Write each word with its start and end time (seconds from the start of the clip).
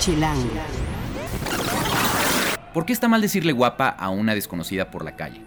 Chilango. 0.00 0.48
¿Por 2.72 2.86
qué 2.86 2.94
está 2.94 3.06
mal 3.06 3.20
decirle 3.20 3.52
guapa 3.52 3.88
a 3.90 4.08
una 4.08 4.34
desconocida 4.34 4.90
por 4.90 5.04
la 5.04 5.14
calle? 5.14 5.42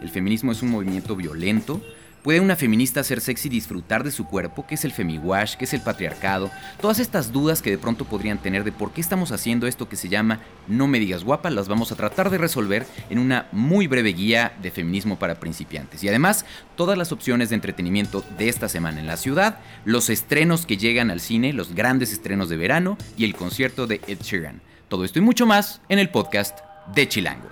El 0.00 0.08
feminismo 0.08 0.50
es 0.50 0.62
un 0.62 0.70
movimiento 0.70 1.14
violento. 1.14 1.82
¿Puede 2.22 2.40
una 2.40 2.56
feminista 2.56 3.04
ser 3.04 3.20
sexy 3.20 3.46
y 3.46 3.50
disfrutar 3.50 4.02
de 4.02 4.10
su 4.10 4.26
cuerpo? 4.26 4.66
¿Qué 4.66 4.74
es 4.74 4.84
el 4.84 4.92
femiwash? 4.92 5.54
¿Qué 5.54 5.66
es 5.66 5.72
el 5.72 5.80
patriarcado? 5.80 6.50
Todas 6.80 6.98
estas 6.98 7.32
dudas 7.32 7.62
que 7.62 7.70
de 7.70 7.78
pronto 7.78 8.04
podrían 8.04 8.38
tener 8.38 8.64
de 8.64 8.72
por 8.72 8.92
qué 8.92 9.00
estamos 9.00 9.30
haciendo 9.30 9.68
esto 9.68 9.88
que 9.88 9.94
se 9.94 10.08
llama 10.08 10.40
No 10.66 10.88
me 10.88 10.98
digas 10.98 11.22
guapa, 11.22 11.48
las 11.48 11.68
vamos 11.68 11.92
a 11.92 11.96
tratar 11.96 12.28
de 12.30 12.38
resolver 12.38 12.86
en 13.08 13.20
una 13.20 13.46
muy 13.52 13.86
breve 13.86 14.12
guía 14.12 14.52
de 14.60 14.72
feminismo 14.72 15.16
para 15.16 15.38
principiantes. 15.38 16.02
Y 16.02 16.08
además, 16.08 16.44
todas 16.76 16.98
las 16.98 17.12
opciones 17.12 17.50
de 17.50 17.54
entretenimiento 17.54 18.24
de 18.36 18.48
esta 18.48 18.68
semana 18.68 18.98
en 18.98 19.06
la 19.06 19.16
ciudad, 19.16 19.60
los 19.84 20.10
estrenos 20.10 20.66
que 20.66 20.76
llegan 20.76 21.12
al 21.12 21.20
cine, 21.20 21.52
los 21.52 21.74
grandes 21.74 22.12
estrenos 22.12 22.48
de 22.48 22.56
verano 22.56 22.98
y 23.16 23.26
el 23.26 23.36
concierto 23.36 23.86
de 23.86 24.00
Ed 24.08 24.18
Sheeran. 24.22 24.60
Todo 24.88 25.04
esto 25.04 25.20
y 25.20 25.22
mucho 25.22 25.46
más 25.46 25.80
en 25.88 26.00
el 26.00 26.10
podcast 26.10 26.58
de 26.94 27.08
Chilango. 27.08 27.48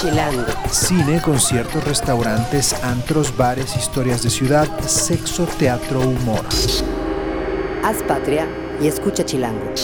Chilango. 0.00 0.46
Cine, 0.70 1.20
conciertos, 1.20 1.84
restaurantes, 1.84 2.72
antros, 2.82 3.36
bares, 3.36 3.76
historias 3.76 4.22
de 4.22 4.30
ciudad, 4.30 4.66
sexo, 4.80 5.44
teatro, 5.58 6.00
humor. 6.00 6.42
Haz 7.84 8.02
patria 8.04 8.48
y 8.80 8.86
escucha 8.86 9.26
Chilango. 9.26 9.74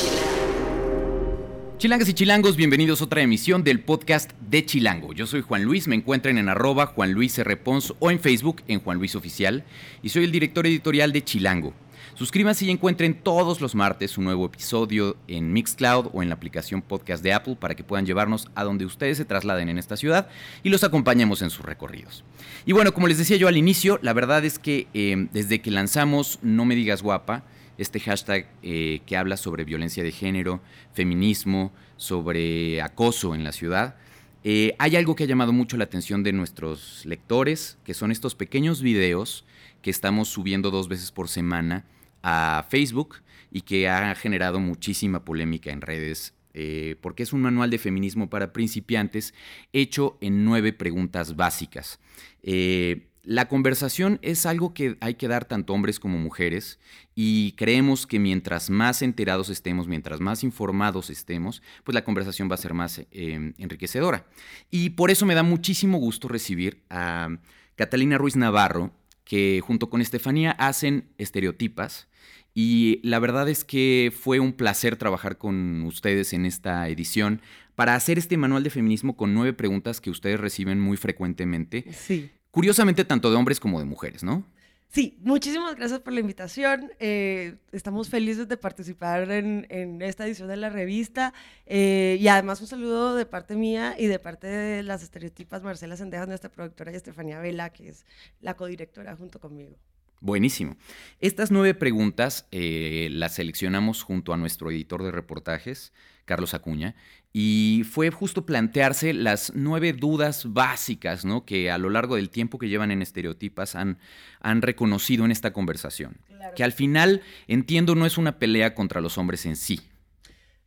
Chilangas 1.77 2.09
y 2.09 2.15
chilangos, 2.15 2.57
bienvenidos 2.57 3.03
a 3.03 3.05
otra 3.05 3.21
emisión 3.21 3.63
del 3.63 3.81
podcast 3.81 4.33
de 4.49 4.65
Chilango. 4.65 5.13
Yo 5.13 5.27
soy 5.27 5.43
Juan 5.43 5.65
Luis, 5.65 5.87
me 5.87 5.97
encuentran 5.97 6.39
en 6.39 6.49
arroba 6.49 6.87
Juan 6.87 7.13
Luis 7.13 7.39
R. 7.39 7.55
Pons 7.59 7.93
o 7.99 8.11
en 8.11 8.19
Facebook 8.19 8.63
en 8.69 8.81
Juan 8.81 8.97
Luis 8.97 9.15
Oficial 9.17 9.65
y 10.03 10.09
soy 10.09 10.25
el 10.25 10.33
director 10.33 10.67
editorial 10.67 11.13
de 11.13 11.23
Chilango. 11.25 11.75
Suscríbanse 12.17 12.65
y 12.65 12.71
encuentren 12.71 13.13
todos 13.13 13.61
los 13.61 13.75
martes 13.75 14.17
un 14.17 14.25
nuevo 14.25 14.47
episodio 14.47 15.19
en 15.29 15.53
Mixcloud 15.53 16.09
o 16.15 16.23
en 16.23 16.31
la 16.31 16.35
aplicación 16.35 16.81
podcast 16.81 17.23
de 17.23 17.35
Apple 17.35 17.59
para 17.61 17.75
que 17.75 17.85
puedan 17.85 18.07
llevarnos 18.07 18.49
a 18.55 18.65
donde 18.65 18.87
ustedes 18.87 19.19
se 19.19 19.27
trasladen 19.27 19.69
en 19.69 19.77
esta 19.77 19.99
ciudad 19.99 20.27
y 20.63 20.71
los 20.71 20.83
acompañemos 20.83 21.43
en 21.43 21.51
sus 21.51 21.67
recorridos. 21.67 22.25
Y 22.65 22.73
bueno, 22.73 22.95
como 22.95 23.07
les 23.07 23.19
decía 23.19 23.37
yo 23.37 23.49
al 23.49 23.59
inicio, 23.59 23.99
la 24.01 24.15
verdad 24.15 24.47
es 24.47 24.59
que 24.59 24.87
eh, 24.95 25.29
desde 25.31 25.61
que 25.61 25.71
lanzamos 25.71 26.39
No 26.41 26.65
me 26.65 26.75
digas 26.75 27.03
guapa, 27.03 27.45
este 27.77 28.01
hashtag 28.01 28.49
eh, 28.63 29.03
que 29.05 29.19
habla 29.19 29.37
sobre 29.37 29.65
violencia 29.65 30.03
de 30.03 30.11
género, 30.11 30.63
feminismo, 30.95 31.71
sobre 31.99 32.81
acoso 32.81 33.35
en 33.35 33.45
la 33.45 33.53
ciudad, 33.53 33.97
eh, 34.43 34.75
hay 34.79 34.97
algo 34.97 35.17
que 35.17 35.25
ha 35.25 35.27
llamado 35.27 35.53
mucho 35.53 35.77
la 35.77 35.85
atención 35.85 36.23
de 36.23 36.33
nuestros 36.33 37.05
lectores, 37.05 37.77
que 37.85 37.93
son 37.93 38.11
estos 38.11 38.35
pequeños 38.35 38.81
videos 38.81 39.45
que 39.83 39.91
estamos 39.91 40.29
subiendo 40.31 40.71
dos 40.71 40.89
veces 40.89 41.13
por 41.13 41.29
semana 41.29 41.85
a 42.23 42.67
Facebook 42.69 43.17
y 43.51 43.63
que 43.63 43.89
ha 43.89 44.15
generado 44.15 44.61
muchísima 44.61 45.25
polémica 45.25 45.71
en 45.71 45.81
redes, 45.81 46.35
eh, 46.55 46.97
porque 47.01 47.23
es 47.23 47.33
un 47.33 47.43
manual 47.43 47.71
de 47.71 47.79
feminismo 47.79 48.29
para 48.29 48.53
principiantes 48.53 49.35
hecho 49.73 50.19
en 50.21 50.45
nueve 50.45 50.73
preguntas 50.73 51.37
básicas. 51.37 51.99
Eh, 52.43 53.09
la 53.27 53.49
conversación 53.49 54.21
es 54.23 54.47
algo 54.47 54.73
que 54.73 54.97
hay 55.01 55.15
que 55.15 55.27
dar 55.27 55.47
tanto 55.47 55.73
hombres 55.73 55.99
como 55.99 56.17
mujeres 56.17 56.79
y 57.17 57.53
creemos 57.53 58.07
que 58.07 58.21
mientras 58.21 58.71
más 58.71 59.03
enterados 59.03 59.49
estemos, 59.49 59.89
mientras 59.89 60.21
más 60.21 60.45
informados 60.45 61.11
estemos, 61.11 61.61
pues 61.83 61.95
la 61.95 62.05
conversación 62.05 62.49
va 62.49 62.55
a 62.55 62.59
ser 62.59 62.73
más 62.73 62.99
eh, 62.99 63.53
enriquecedora. 63.59 64.27
Y 64.71 64.91
por 64.91 65.11
eso 65.11 65.27
me 65.27 65.35
da 65.35 65.43
muchísimo 65.43 65.99
gusto 65.99 66.29
recibir 66.29 66.85
a 66.89 67.37
Catalina 67.75 68.17
Ruiz 68.17 68.37
Navarro, 68.37 68.93
que 69.27 69.61
junto 69.63 69.91
con 69.91 70.01
Estefanía 70.01 70.53
hacen 70.53 71.11
estereotipas 71.19 72.09
y 72.55 73.01
la 73.03 73.19
verdad 73.19 73.51
es 73.51 73.65
que 73.65 74.11
fue 74.19 74.41
un 74.41 74.55
placer 74.55 74.97
trabajar 74.97 75.37
con 75.37 75.83
ustedes 75.83 76.33
en 76.33 76.47
esta 76.47 76.89
edición 76.89 77.43
para 77.75 77.95
hacer 77.95 78.17
este 78.17 78.39
manual 78.39 78.63
de 78.63 78.71
feminismo 78.71 79.15
con 79.15 79.35
nueve 79.35 79.53
preguntas 79.53 80.01
que 80.01 80.09
ustedes 80.09 80.41
reciben 80.41 80.81
muy 80.81 80.97
frecuentemente. 80.97 81.85
Sí. 81.93 82.31
Curiosamente, 82.51 83.05
tanto 83.05 83.31
de 83.31 83.37
hombres 83.37 83.61
como 83.61 83.79
de 83.79 83.85
mujeres, 83.85 84.25
¿no? 84.25 84.47
Sí, 84.89 85.19
muchísimas 85.21 85.77
gracias 85.77 86.01
por 86.01 86.13
la 86.13 86.21
invitación. 86.21 86.91
Eh, 87.01 87.57
estamos 87.73 88.09
felices 88.09 88.49
de 88.49 88.57
participar 88.57 89.31
en, 89.31 90.01
esta 90.01 90.27
edición 90.27 90.49
de 90.49 90.57
la 90.57 90.71
revista. 90.71 91.35
Eh, 91.67 92.17
y 92.21 92.29
además 92.29 92.61
un 92.61 92.67
saludo 92.67 93.15
de 93.15 93.27
parte 93.27 93.57
mía 93.57 93.95
y 93.99 94.07
de 94.07 94.19
parte 94.19 94.47
de 94.47 94.83
las 94.83 95.03
estereotipas 95.03 95.63
Marcela 95.63 95.97
Sendejas, 95.97 96.29
nuestra 96.29 96.51
productora, 96.51 96.93
y 96.93 96.97
Estefanía 96.97 97.41
Vela, 97.41 97.71
que 97.71 97.89
es 97.89 98.07
la 98.41 98.55
codirectora 98.55 99.17
junto 99.17 99.39
conmigo. 99.39 99.77
Buenísimo. 100.21 100.77
Estas 101.21 101.51
nueve 101.51 101.75
preguntas 101.75 102.47
eh, 102.51 103.09
las 103.13 103.35
seleccionamos 103.35 104.03
junto 104.03 104.33
a 104.33 104.39
nuestro 104.39 104.71
editor 104.71 105.03
de 105.03 105.11
reportajes, 105.11 105.93
Carlos 106.25 106.55
Acuña, 106.55 106.97
y 107.39 107.85
fue 107.85 108.11
justo 108.11 108.47
plantearse 108.47 109.13
las 109.13 109.53
nueve 109.55 109.93
dudas 109.93 110.55
básicas 110.55 111.27
¿no? 111.27 111.45
que 111.45 111.71
a 111.71 111.77
lo 111.77 111.91
largo 111.91 112.17
del 112.17 112.31
tiempo 112.31 112.57
que 112.57 112.71
llevan 112.71 112.91
en 112.91 113.03
estereotipas 113.03 113.75
han, 113.75 113.99
han 114.41 114.63
reconocido 114.63 115.27
en 115.27 115.31
esta 115.31 115.53
conversación. 115.53 116.17
Claro. 116.29 116.55
Que 116.55 116.65
al 116.65 116.73
final, 116.73 117.21
entiendo, 117.47 117.95
no 117.95 118.07
es 118.07 118.17
una 118.17 118.39
pelea 118.39 118.75
contra 118.75 119.03
los 119.03 119.19
hombres 119.19 119.45
en 119.45 119.57
sí. 119.57 119.83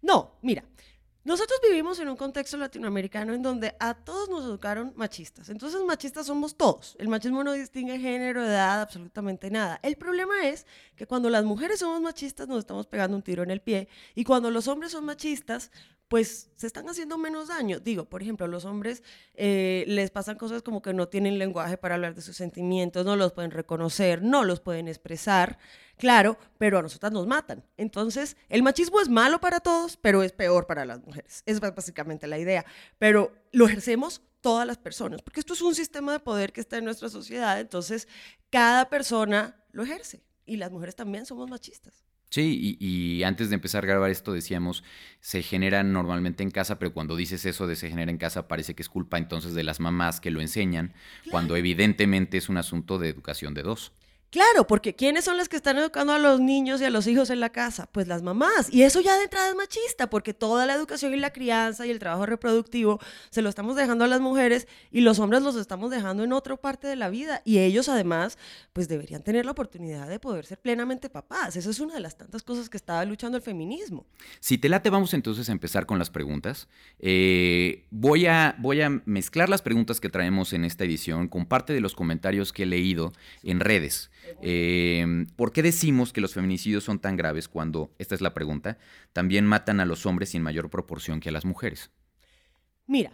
No, 0.03 0.35
mira, 0.43 0.63
nosotros 1.23 1.59
vivimos 1.67 1.99
en 1.99 2.07
un 2.07 2.15
contexto 2.15 2.55
latinoamericano 2.55 3.33
en 3.33 3.41
donde 3.41 3.75
a 3.79 3.95
todos 3.95 4.29
nos 4.29 4.43
educaron 4.43 4.93
machistas. 4.95 5.49
Entonces, 5.49 5.81
machistas 5.87 6.27
somos 6.27 6.55
todos. 6.55 6.95
El 6.99 7.07
machismo 7.07 7.43
no 7.43 7.53
distingue 7.53 7.97
género, 7.97 8.45
edad, 8.45 8.81
absolutamente 8.81 9.49
nada. 9.49 9.79
El 9.81 9.95
problema 9.95 10.47
es 10.47 10.67
que 10.95 11.07
cuando 11.07 11.31
las 11.31 11.43
mujeres 11.45 11.79
somos 11.79 11.99
machistas 11.99 12.47
nos 12.47 12.59
estamos 12.59 12.85
pegando 12.85 13.17
un 13.17 13.23
tiro 13.23 13.41
en 13.41 13.49
el 13.49 13.59
pie 13.59 13.89
y 14.13 14.23
cuando 14.23 14.51
los 14.51 14.67
hombres 14.67 14.91
son 14.91 15.05
machistas, 15.05 15.71
pues 16.09 16.49
se 16.55 16.67
están 16.67 16.89
haciendo 16.89 17.17
menos 17.19 17.47
daño. 17.47 17.79
Digo, 17.79 18.05
por 18.05 18.23
ejemplo, 18.23 18.47
a 18.47 18.49
los 18.49 18.65
hombres 18.65 19.03
eh, 19.35 19.85
les 19.87 20.09
pasan 20.09 20.37
cosas 20.37 20.63
como 20.63 20.81
que 20.81 20.91
no 20.91 21.07
tienen 21.07 21.37
lenguaje 21.37 21.77
para 21.77 21.95
hablar 21.95 22.15
de 22.15 22.21
sus 22.21 22.35
sentimientos, 22.35 23.05
no 23.05 23.15
los 23.15 23.31
pueden 23.31 23.51
reconocer, 23.51 24.23
no 24.23 24.43
los 24.43 24.59
pueden 24.59 24.87
expresar. 24.87 25.59
Claro, 25.97 26.37
pero 26.57 26.79
a 26.79 26.81
nosotras 26.81 27.11
nos 27.11 27.27
matan. 27.27 27.63
Entonces, 27.77 28.37
el 28.49 28.63
machismo 28.63 28.99
es 28.99 29.07
malo 29.07 29.39
para 29.39 29.59
todos, 29.59 29.97
pero 29.97 30.23
es 30.23 30.31
peor 30.31 30.65
para 30.65 30.83
las 30.83 30.99
mujeres. 31.05 31.43
Es 31.45 31.59
básicamente 31.59 32.25
la 32.25 32.39
idea. 32.39 32.65
Pero 32.97 33.31
lo 33.51 33.67
ejercemos 33.67 34.23
todas 34.41 34.65
las 34.65 34.77
personas, 34.77 35.21
porque 35.21 35.41
esto 35.41 35.53
es 35.53 35.61
un 35.61 35.75
sistema 35.75 36.13
de 36.13 36.19
poder 36.19 36.53
que 36.53 36.61
está 36.61 36.77
en 36.77 36.85
nuestra 36.85 37.09
sociedad. 37.09 37.59
Entonces, 37.59 38.07
cada 38.49 38.89
persona 38.89 39.63
lo 39.71 39.83
ejerce. 39.83 40.23
Y 40.45 40.57
las 40.57 40.71
mujeres 40.71 40.95
también 40.95 41.27
somos 41.27 41.47
machistas. 41.47 42.03
Sí, 42.29 42.77
y, 42.79 42.85
y, 42.85 43.23
antes 43.23 43.49
de 43.49 43.55
empezar 43.55 43.83
a 43.83 43.87
grabar 43.87 44.11
esto 44.11 44.33
decíamos, 44.33 44.83
se 45.19 45.41
genera 45.41 45.83
normalmente 45.83 46.43
en 46.43 46.51
casa, 46.51 46.77
pero 46.77 46.93
cuando 46.93 47.15
dices 47.15 47.43
eso 47.45 47.65
de 47.65 47.75
se 47.75 47.89
genera 47.89 48.11
en 48.11 48.19
casa 48.19 48.47
parece 48.47 48.75
que 48.75 48.83
es 48.83 48.89
culpa 48.89 49.17
entonces 49.17 49.55
de 49.55 49.63
las 49.63 49.79
mamás 49.79 50.21
que 50.21 50.29
lo 50.29 50.39
enseñan, 50.39 50.89
claro. 50.89 51.31
cuando 51.31 51.55
evidentemente 51.55 52.37
es 52.37 52.47
un 52.47 52.57
asunto 52.57 52.99
de 52.99 53.09
educación 53.09 53.55
de 53.55 53.63
dos. 53.63 53.93
Claro, 54.31 54.67
porque 54.67 54.93
¿quiénes 54.93 55.25
son 55.25 55.37
las 55.37 55.49
que 55.49 55.55
están 55.55 55.79
educando 55.79 56.13
a 56.13 56.19
los 56.19 56.39
niños 56.39 56.79
y 56.81 56.85
a 56.85 56.91
los 56.91 57.07
hijos 57.07 57.31
en 57.31 57.39
la 57.39 57.49
casa? 57.49 57.89
Pues 57.91 58.07
las 58.07 58.21
mamás. 58.21 58.71
Y 58.71 58.83
eso 58.83 59.01
ya 59.01 59.17
de 59.17 59.23
entrada 59.23 59.49
es 59.49 59.55
machista, 59.55 60.07
porque 60.07 60.35
toda 60.35 60.67
la 60.67 60.75
educación 60.75 61.15
y 61.15 61.17
la 61.17 61.33
crianza 61.33 61.87
y 61.87 61.89
el 61.89 61.97
trabajo 61.97 62.27
reproductivo 62.27 62.99
se 63.31 63.41
lo 63.41 63.49
estamos 63.49 63.75
dejando 63.75 64.05
a 64.05 64.07
las 64.07 64.21
mujeres 64.21 64.67
y 64.91 65.01
los 65.01 65.17
hombres 65.17 65.41
los 65.41 65.55
estamos 65.55 65.89
dejando 65.89 66.23
en 66.23 66.31
otra 66.31 66.55
parte 66.57 66.87
de 66.87 66.95
la 66.95 67.09
vida. 67.09 67.41
Y 67.43 67.57
ellos 67.57 67.89
además, 67.89 68.37
pues 68.71 68.87
deberían 68.87 69.23
tener 69.23 69.45
la 69.45 69.51
oportunidad 69.51 70.07
de 70.07 70.19
poder 70.19 70.45
ser 70.45 70.59
plenamente 70.59 71.09
papás. 71.09 71.55
Esa 71.55 71.71
es 71.71 71.79
una 71.79 71.95
de 71.95 72.01
las 72.01 72.15
tantas 72.15 72.43
cosas 72.43 72.69
que 72.69 72.77
estaba 72.77 73.03
luchando 73.05 73.35
el 73.35 73.41
feminismo. 73.43 74.05
Si 74.39 74.59
te 74.59 74.69
late, 74.69 74.91
vamos 74.91 75.15
entonces 75.15 75.49
a 75.49 75.53
empezar 75.53 75.87
con 75.87 75.97
las 75.97 76.11
preguntas. 76.11 76.67
Eh, 76.99 77.87
voy, 77.89 78.27
a, 78.27 78.55
voy 78.59 78.81
a 78.81 78.89
mezclar 79.05 79.49
las 79.49 79.63
preguntas 79.63 79.99
que 79.99 80.09
traemos 80.09 80.53
en 80.53 80.65
esta 80.65 80.83
edición 80.83 81.27
con 81.27 81.47
parte 81.47 81.73
de 81.73 81.81
los 81.81 81.95
comentarios 81.95 82.53
que 82.53 82.61
he 82.63 82.67
leído 82.67 83.11
en 83.41 83.59
redes. 83.59 84.11
Eh, 84.41 85.25
¿Por 85.35 85.51
qué 85.51 85.61
decimos 85.63 86.13
que 86.13 86.21
los 86.21 86.33
feminicidios 86.33 86.83
son 86.83 86.99
tan 86.99 87.15
graves 87.15 87.47
cuando, 87.47 87.91
esta 87.97 88.15
es 88.15 88.21
la 88.21 88.33
pregunta, 88.33 88.77
también 89.13 89.45
matan 89.45 89.79
a 89.79 89.85
los 89.85 90.05
hombres 90.05 90.35
en 90.35 90.41
mayor 90.41 90.69
proporción 90.69 91.19
que 91.19 91.29
a 91.29 91.31
las 91.31 91.45
mujeres? 91.45 91.91
Mira, 92.85 93.11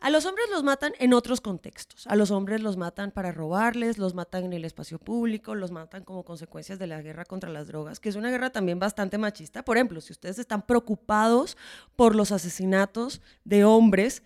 a 0.00 0.10
los 0.10 0.26
hombres 0.26 0.46
los 0.50 0.62
matan 0.62 0.92
en 1.00 1.12
otros 1.12 1.40
contextos. 1.40 2.06
A 2.06 2.14
los 2.14 2.30
hombres 2.30 2.60
los 2.60 2.76
matan 2.76 3.10
para 3.10 3.32
robarles, 3.32 3.98
los 3.98 4.14
matan 4.14 4.44
en 4.44 4.52
el 4.52 4.64
espacio 4.64 5.00
público, 5.00 5.56
los 5.56 5.72
matan 5.72 6.04
como 6.04 6.24
consecuencias 6.24 6.78
de 6.78 6.86
la 6.86 7.02
guerra 7.02 7.24
contra 7.24 7.50
las 7.50 7.66
drogas, 7.66 7.98
que 7.98 8.08
es 8.08 8.14
una 8.14 8.30
guerra 8.30 8.50
también 8.50 8.78
bastante 8.78 9.18
machista. 9.18 9.64
Por 9.64 9.76
ejemplo, 9.76 10.00
si 10.00 10.12
ustedes 10.12 10.38
están 10.38 10.64
preocupados 10.64 11.56
por 11.96 12.14
los 12.14 12.30
asesinatos 12.30 13.20
de 13.44 13.64
hombres, 13.64 14.22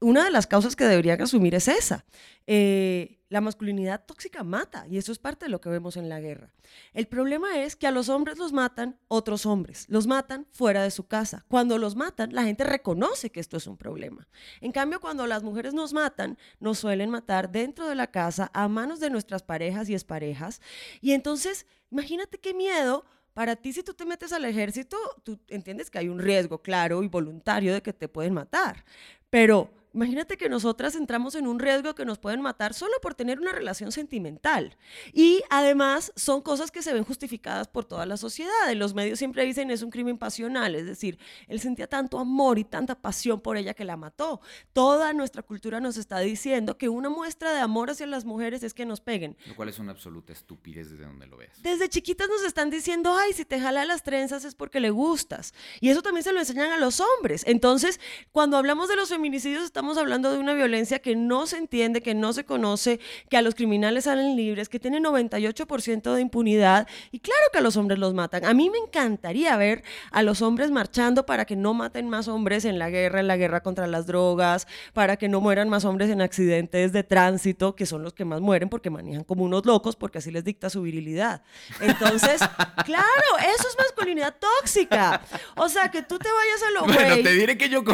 una 0.00 0.24
de 0.24 0.30
las 0.30 0.46
causas 0.46 0.76
que 0.76 0.84
deberían 0.84 1.20
asumir 1.20 1.54
es 1.54 1.68
esa. 1.68 2.04
Eh, 2.46 3.18
la 3.28 3.40
masculinidad 3.40 4.04
tóxica 4.06 4.42
mata 4.42 4.86
y 4.88 4.96
eso 4.96 5.12
es 5.12 5.18
parte 5.18 5.46
de 5.46 5.50
lo 5.50 5.60
que 5.60 5.68
vemos 5.68 5.96
en 5.96 6.08
la 6.08 6.18
guerra. 6.20 6.50
El 6.94 7.06
problema 7.06 7.58
es 7.62 7.76
que 7.76 7.86
a 7.86 7.90
los 7.90 8.08
hombres 8.08 8.38
los 8.38 8.52
matan 8.52 8.98
otros 9.08 9.44
hombres, 9.44 9.84
los 9.88 10.06
matan 10.06 10.46
fuera 10.50 10.82
de 10.82 10.90
su 10.90 11.06
casa. 11.06 11.44
Cuando 11.48 11.76
los 11.76 11.94
matan, 11.94 12.32
la 12.32 12.44
gente 12.44 12.64
reconoce 12.64 13.30
que 13.30 13.40
esto 13.40 13.58
es 13.58 13.66
un 13.66 13.76
problema. 13.76 14.26
En 14.60 14.72
cambio, 14.72 15.00
cuando 15.00 15.26
las 15.26 15.42
mujeres 15.42 15.74
nos 15.74 15.92
matan, 15.92 16.38
nos 16.58 16.78
suelen 16.78 17.10
matar 17.10 17.50
dentro 17.50 17.86
de 17.86 17.94
la 17.94 18.10
casa 18.10 18.50
a 18.54 18.66
manos 18.68 18.98
de 19.00 19.10
nuestras 19.10 19.42
parejas 19.42 19.90
y 19.90 19.94
exparejas. 19.94 20.62
Y 21.02 21.12
entonces, 21.12 21.66
imagínate 21.90 22.38
qué 22.38 22.54
miedo 22.54 23.04
para 23.34 23.54
ti, 23.54 23.72
si 23.72 23.84
tú 23.84 23.94
te 23.94 24.04
metes 24.04 24.32
al 24.32 24.44
ejército, 24.46 24.96
tú 25.22 25.38
entiendes 25.46 25.90
que 25.90 25.98
hay 25.98 26.08
un 26.08 26.18
riesgo 26.18 26.60
claro 26.60 27.04
y 27.04 27.08
voluntario 27.08 27.72
de 27.72 27.82
que 27.82 27.92
te 27.92 28.08
pueden 28.08 28.34
matar. 28.34 28.84
Pero 29.30 29.70
Imagínate 29.94 30.36
que 30.36 30.48
nosotras 30.48 30.94
entramos 30.94 31.34
en 31.34 31.46
un 31.46 31.58
riesgo 31.58 31.94
que 31.94 32.04
nos 32.04 32.18
pueden 32.18 32.40
matar 32.40 32.74
solo 32.74 32.94
por 33.00 33.14
tener 33.14 33.40
una 33.40 33.52
relación 33.52 33.90
sentimental. 33.92 34.76
Y 35.12 35.42
además 35.50 36.12
son 36.14 36.42
cosas 36.42 36.70
que 36.70 36.82
se 36.82 36.92
ven 36.92 37.04
justificadas 37.04 37.68
por 37.68 37.84
toda 37.84 38.06
la 38.06 38.16
sociedad. 38.16 38.70
En 38.70 38.78
los 38.78 38.94
medios 38.94 39.18
siempre 39.18 39.44
dicen 39.44 39.70
es 39.70 39.82
un 39.82 39.90
crimen 39.90 40.18
pasional, 40.18 40.74
es 40.74 40.86
decir, 40.86 41.18
él 41.46 41.60
sentía 41.60 41.86
tanto 41.86 42.18
amor 42.18 42.58
y 42.58 42.64
tanta 42.64 42.94
pasión 42.94 43.40
por 43.40 43.56
ella 43.56 43.74
que 43.74 43.84
la 43.84 43.96
mató. 43.96 44.40
Toda 44.72 45.12
nuestra 45.12 45.42
cultura 45.42 45.80
nos 45.80 45.96
está 45.96 46.18
diciendo 46.20 46.76
que 46.76 46.88
una 46.88 47.08
muestra 47.08 47.52
de 47.52 47.60
amor 47.60 47.90
hacia 47.90 48.06
las 48.06 48.24
mujeres 48.24 48.62
es 48.62 48.74
que 48.74 48.84
nos 48.84 49.00
peguen. 49.00 49.36
Lo 49.46 49.56
cual 49.56 49.68
es 49.68 49.78
una 49.78 49.92
absoluta 49.92 50.32
estupidez 50.32 50.90
desde 50.90 51.04
donde 51.04 51.26
lo 51.26 51.36
veas. 51.36 51.62
Desde 51.62 51.88
chiquitas 51.88 52.28
nos 52.28 52.42
están 52.44 52.70
diciendo, 52.70 53.16
ay, 53.16 53.32
si 53.32 53.44
te 53.44 53.60
jala 53.60 53.84
las 53.84 54.02
trenzas 54.02 54.44
es 54.44 54.54
porque 54.54 54.80
le 54.80 54.90
gustas. 54.90 55.54
Y 55.80 55.88
eso 55.88 56.02
también 56.02 56.24
se 56.24 56.32
lo 56.32 56.40
enseñan 56.40 56.72
a 56.72 56.76
los 56.76 57.00
hombres. 57.00 57.42
Entonces, 57.46 58.00
cuando 58.32 58.56
hablamos 58.56 58.88
de 58.88 58.96
los 58.96 59.08
feminicidios, 59.08 59.62
estamos 59.78 59.96
hablando 59.96 60.32
de 60.32 60.38
una 60.38 60.54
violencia 60.54 60.98
que 60.98 61.14
no 61.14 61.46
se 61.46 61.56
entiende, 61.56 62.02
que 62.02 62.12
no 62.12 62.32
se 62.32 62.44
conoce, 62.44 62.98
que 63.30 63.36
a 63.36 63.42
los 63.42 63.54
criminales 63.54 64.06
salen 64.06 64.34
libres, 64.34 64.68
que 64.68 64.80
tiene 64.80 64.98
98% 65.00 66.14
de 66.14 66.20
impunidad 66.20 66.88
y 67.12 67.20
claro 67.20 67.44
que 67.52 67.58
a 67.58 67.60
los 67.60 67.76
hombres 67.76 68.00
los 68.00 68.12
matan. 68.12 68.44
A 68.44 68.54
mí 68.54 68.70
me 68.70 68.78
encantaría 68.78 69.56
ver 69.56 69.84
a 70.10 70.24
los 70.24 70.42
hombres 70.42 70.72
marchando 70.72 71.26
para 71.26 71.44
que 71.44 71.54
no 71.54 71.74
maten 71.74 72.08
más 72.08 72.26
hombres 72.26 72.64
en 72.64 72.80
la 72.80 72.90
guerra, 72.90 73.20
en 73.20 73.28
la 73.28 73.36
guerra 73.36 73.62
contra 73.62 73.86
las 73.86 74.08
drogas, 74.08 74.66
para 74.94 75.16
que 75.16 75.28
no 75.28 75.40
mueran 75.40 75.68
más 75.68 75.84
hombres 75.84 76.10
en 76.10 76.22
accidentes 76.22 76.92
de 76.92 77.04
tránsito, 77.04 77.76
que 77.76 77.86
son 77.86 78.02
los 78.02 78.14
que 78.14 78.24
más 78.24 78.40
mueren 78.40 78.68
porque 78.68 78.90
manejan 78.90 79.22
como 79.22 79.44
unos 79.44 79.64
locos, 79.64 79.94
porque 79.94 80.18
así 80.18 80.32
les 80.32 80.42
dicta 80.42 80.70
su 80.70 80.82
virilidad. 80.82 81.42
Entonces, 81.80 82.40
claro, 82.84 83.06
eso 83.38 83.68
es 83.68 83.76
masculinidad 83.78 84.34
tóxica. 84.40 85.20
O 85.54 85.68
sea, 85.68 85.88
que 85.88 86.02
tú 86.02 86.18
te 86.18 86.28
vayas 86.28 86.62
a 86.66 86.70
lo 86.72 86.92
Bueno, 86.92 87.22
te 87.22 87.32
diré 87.32 87.56
que 87.56 87.68
yo 87.68 87.84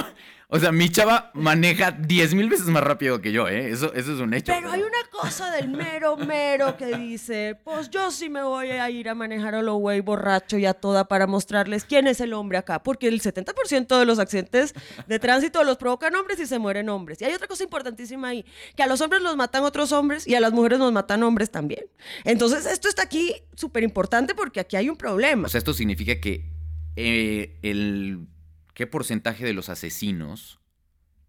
o 0.49 0.59
sea, 0.59 0.73
mi 0.73 0.89
chava 0.91 1.31
maneja 1.35 1.91
10 1.91 2.35
mil 2.35 2.49
veces 2.49 2.67
más 2.67 2.83
rápido 2.83 3.21
que 3.21 3.33
yo, 3.33 3.49
¿eh? 3.49 3.71
Eso, 3.71 3.93
eso 3.95 4.15
es 4.15 4.21
un 4.21 4.35
hecho. 4.35 4.53
Pero, 4.53 4.71
hay 4.71 4.83
una 4.83 4.99
cosa 5.11 5.51
del 5.51 5.69
mero 5.69 6.17
mero 6.17 6.77
que 6.77 6.97
dice, 6.97 7.59
pues 7.65 7.91
yo 7.91 8.11
sí 8.11 8.29
me 8.29 8.43
voy 8.43 8.71
a 8.71 8.91
ir 8.91 9.09
a 9.09 9.15
manejar 9.15 9.55
a 9.55 9.63
lo 9.63 9.77
güey 9.77 10.01
borracho 10.01 10.59
y 10.59 10.67
a 10.67 10.75
toda 10.75 11.09
para 11.09 11.27
mostrarles 11.27 11.85
quién 11.85 12.07
es 12.07 12.21
el 12.21 12.33
hombre 12.35 12.59
acá. 12.59 12.83
Porque 12.83 13.09
el 13.09 13.21
70% 13.21 13.99
de 13.99 14.05
los 14.05 14.19
accidentes 14.19 14.75
de 15.07 15.19
tránsito 15.19 15.65
los 15.65 15.77
provocan 15.77 16.15
hombres 16.15 16.39
y 16.41 16.47
se 16.47 16.59
mueren 16.59 16.89
hombres. 16.89 17.21
Y 17.23 17.25
hay 17.25 17.33
otra 17.33 17.47
cosa 17.47 17.65
importantísima 17.65 18.29
ahí, 18.29 18.45
que 18.77 18.83
a 18.83 18.87
los 18.87 19.01
hombres 19.01 19.23
los 19.23 19.37
matan 19.37 19.65
otros 19.65 19.93
hombres 19.93 20.27
y 20.27 20.35
a 20.35 20.41
las 20.41 20.53
mujeres 20.53 20.79
nos 20.79 20.93
matan 20.93 21.23
hombres 21.23 21.51
también. 21.51 21.87
Entonces, 22.25 22.67
esto 22.67 22.89
está 22.89 23.03
aquí 23.03 23.35
súper 23.55 23.83
importante 23.83 24.35
porque 24.35 24.61
aquí 24.61 24.77
hay 24.77 24.91
un 24.91 24.97
problema. 24.97 25.47
O 25.47 25.51
sea, 25.51 25.59
esto 25.59 25.73
significa 25.73 26.21
que 26.21 26.53
eh, 26.97 27.59
el 27.63 28.29
¿qué 28.75 28.87
porcentaje 28.87 29.45
de 29.45 29.53
los 29.53 29.69
asesinos 29.69 30.61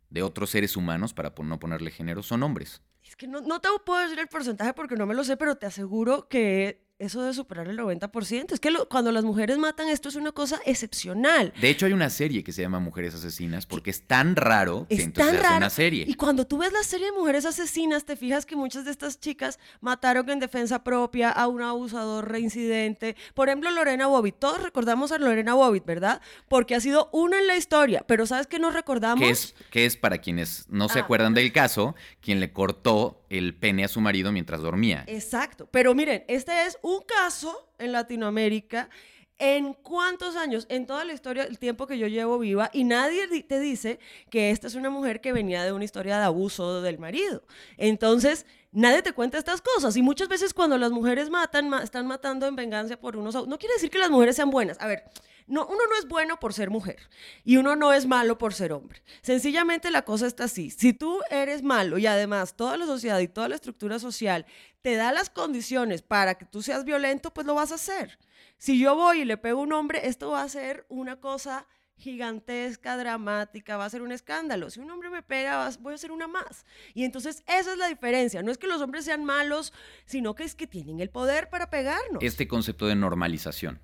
de 0.10 0.24
otros 0.24 0.50
seres 0.50 0.76
humanos, 0.76 1.14
para 1.14 1.34
no 1.38 1.60
ponerle 1.60 1.92
género, 1.92 2.24
son 2.24 2.44
hombres? 2.44 2.82
Es 3.04 3.16
que 3.16 3.28
no, 3.28 3.42
te 3.62 3.70
puedo 3.86 4.00
decir 4.02 4.20
el 4.20 4.28
porcentaje 4.28 4.74
porque 4.74 4.96
no 4.96 5.06
me 5.06 5.14
lo 5.14 5.24
sé, 5.24 5.38
pero 5.38 5.56
te 5.56 5.68
aseguro 5.68 6.28
que 6.28 6.85
eso 6.98 7.24
de 7.24 7.34
superar 7.34 7.68
el 7.68 7.78
90%. 7.78 8.54
Es 8.54 8.60
que 8.60 8.74
cuando 8.90 9.12
las 9.12 9.24
mujeres 9.24 9.58
matan, 9.58 9.90
esto 9.90 10.10
es 10.10 10.16
una 10.16 10.32
cosa 10.32 10.62
excepcional. 10.66 11.54
De 11.60 11.70
hecho, 11.70 11.86
hay 11.86 11.94
una 11.94 12.10
serie 12.10 12.44
que 12.44 12.52
se 12.52 12.62
llama 12.62 12.80
Mujeres 12.80 13.14
Asesinas 13.16 13.66
porque 13.66 13.90
es 13.90 14.04
tan 14.04 14.36
raro 14.36 14.86
que 14.88 15.02
entonces 15.02 15.40
se 15.40 15.46
hace 15.46 15.58
una 15.58 15.70
serie. 15.70 16.06
Y 16.08 16.14
cuando 16.16 16.48
tú 16.48 16.58
ves 16.58 16.72
la 16.72 16.84
serie 16.84 17.08
de 17.08 17.12
Mujeres 17.12 17.46
Asesinas, 17.46 18.06
te 18.06 18.16
fijas 18.16 18.46
que 18.46 18.56
muchas 18.56 18.86
de 18.86 18.92
estas 18.92 19.20
chicas 19.20 19.60
mataron 19.82 20.30
en 20.30 20.40
defensa 20.40 20.84
propia 20.84 21.30
a 21.32 21.48
un 21.48 21.62
abusador 21.62 22.32
reincidente. 22.32 23.16
Por 23.34 23.50
ejemplo, 23.50 23.70
Lorena 23.72 24.08
Bobbitt. 24.08 24.36
Todos 24.40 24.64
recordamos 24.64 25.12
a 25.12 25.18
Lorena 25.18 25.54
Bobbitt, 25.54 25.86
¿verdad? 25.86 26.22
Porque 26.48 26.76
ha 26.76 26.80
sido 26.80 27.10
una 27.12 27.40
en 27.40 27.48
la 27.48 27.58
historia. 27.58 28.06
Pero 28.08 28.26
¿sabes 28.26 28.48
qué 28.48 28.60
nos 28.60 28.74
recordamos? 28.74 29.24
Que 29.24 29.30
es, 29.30 29.56
que 29.70 29.86
es 29.86 29.98
para 29.98 30.20
quienes 30.20 30.66
no 30.70 30.88
se 30.88 31.00
ah. 31.00 31.02
acuerdan 31.04 31.34
del 31.34 31.52
caso, 31.52 31.96
quien 32.22 32.40
le 32.40 32.54
cortó 32.54 33.26
el 33.30 33.56
pene 33.56 33.84
a 33.84 33.88
su 33.88 34.02
marido 34.02 34.32
mientras 34.32 34.62
dormía. 34.62 35.04
Exacto. 35.08 35.68
Pero 35.72 35.94
miren, 35.96 36.24
este 36.28 36.66
es 36.66 36.78
un 36.86 37.02
caso 37.02 37.68
en 37.80 37.92
Latinoamérica. 37.92 38.90
¿En 39.38 39.74
cuántos 39.74 40.36
años? 40.36 40.66
En 40.70 40.86
toda 40.86 41.04
la 41.04 41.12
historia, 41.12 41.44
el 41.44 41.60
tiempo 41.60 41.88
que 41.88 41.98
yo 41.98 42.08
llevo 42.08 42.40
viva, 42.40 42.70
y 42.72 42.86
nadie 42.86 43.28
te 43.44 43.60
dice 43.60 44.00
que 44.30 44.52
esta 44.52 44.68
es 44.68 44.76
una 44.76 44.90
mujer 44.90 45.20
que 45.20 45.34
venía 45.34 45.66
de 45.66 45.74
una 45.74 45.84
historia 45.84 46.20
de 46.20 46.24
abuso 46.24 46.82
del 46.82 47.00
marido. 47.00 47.44
Entonces, 47.78 48.46
nadie 48.72 49.02
te 49.02 49.12
cuenta 49.12 49.38
estas 49.38 49.62
cosas. 49.62 49.98
Y 49.98 50.04
muchas 50.04 50.30
veces 50.30 50.54
cuando 50.54 50.78
las 50.78 50.92
mujeres 50.92 51.30
matan, 51.30 51.74
están 51.84 52.08
matando 52.08 52.46
en 52.48 52.56
venganza 52.56 52.98
por 52.98 53.18
unos... 53.18 53.34
No 53.48 53.58
quiere 53.58 53.74
decir 53.74 53.90
que 53.90 53.98
las 53.98 54.12
mujeres 54.12 54.38
sean 54.38 54.52
buenas. 54.52 54.80
A 54.80 54.88
ver, 54.88 55.04
no, 55.48 55.66
uno 55.66 55.80
no 55.88 55.98
es 56.00 56.08
bueno 56.08 56.40
por 56.40 56.54
ser 56.54 56.70
mujer 56.70 57.10
y 57.44 57.58
uno 57.58 57.76
no 57.76 57.94
es 57.94 58.08
malo 58.08 58.38
por 58.38 58.54
ser 58.54 58.74
hombre. 58.74 59.04
Sencillamente 59.22 59.92
la 59.92 60.04
cosa 60.04 60.26
está 60.26 60.46
así. 60.46 60.72
Si 60.72 60.94
tú 60.94 61.20
eres 61.30 61.62
malo 61.62 61.98
y 61.98 62.08
además 62.08 62.56
toda 62.56 62.78
la 62.78 62.86
sociedad 62.86 63.20
y 63.20 63.28
toda 63.28 63.50
la 63.50 63.56
estructura 63.56 64.00
social 64.00 64.46
te 64.82 64.96
da 64.96 65.12
las 65.12 65.30
condiciones 65.30 66.02
para 66.02 66.36
que 66.36 66.46
tú 66.46 66.62
seas 66.62 66.84
violento, 66.84 67.34
pues 67.34 67.46
lo 67.46 67.54
vas 67.54 67.72
a 67.72 67.76
hacer. 67.76 68.18
Si 68.58 68.80
yo 68.80 68.96
voy 68.96 69.22
y 69.22 69.26
le 69.26 69.38
pego 69.38 69.60
a 69.60 69.64
un 69.64 69.74
hombre, 69.74 70.08
esto 70.08 70.32
va 70.32 70.42
a 70.42 70.50
ser 70.50 70.86
una 70.90 71.20
cosa 71.20 71.68
gigantesca, 71.98 72.98
dramática, 72.98 73.78
va 73.78 73.86
a 73.86 73.90
ser 73.90 74.02
un 74.02 74.12
escándalo. 74.12 74.70
Si 74.70 74.80
un 74.80 74.90
hombre 74.92 75.10
me 75.10 75.24
pega, 75.24 75.70
voy 75.80 75.94
a 75.94 75.98
ser 75.98 76.12
una 76.12 76.28
más. 76.28 76.66
Y 76.94 77.04
entonces 77.04 77.44
esa 77.48 77.72
es 77.72 77.78
la 77.78 77.88
diferencia. 77.88 78.42
No 78.42 78.52
es 78.52 78.58
que 78.58 78.68
los 78.68 78.82
hombres 78.82 79.06
sean 79.06 79.24
malos, 79.24 79.74
sino 80.06 80.36
que 80.36 80.44
es 80.44 80.56
que 80.56 80.68
tienen 80.68 81.00
el 81.00 81.10
poder 81.10 81.50
para 81.50 81.70
pegarnos. 81.70 82.22
Este 82.22 82.48
concepto 82.48 82.88
de 82.88 82.96
normalización. 82.96 83.80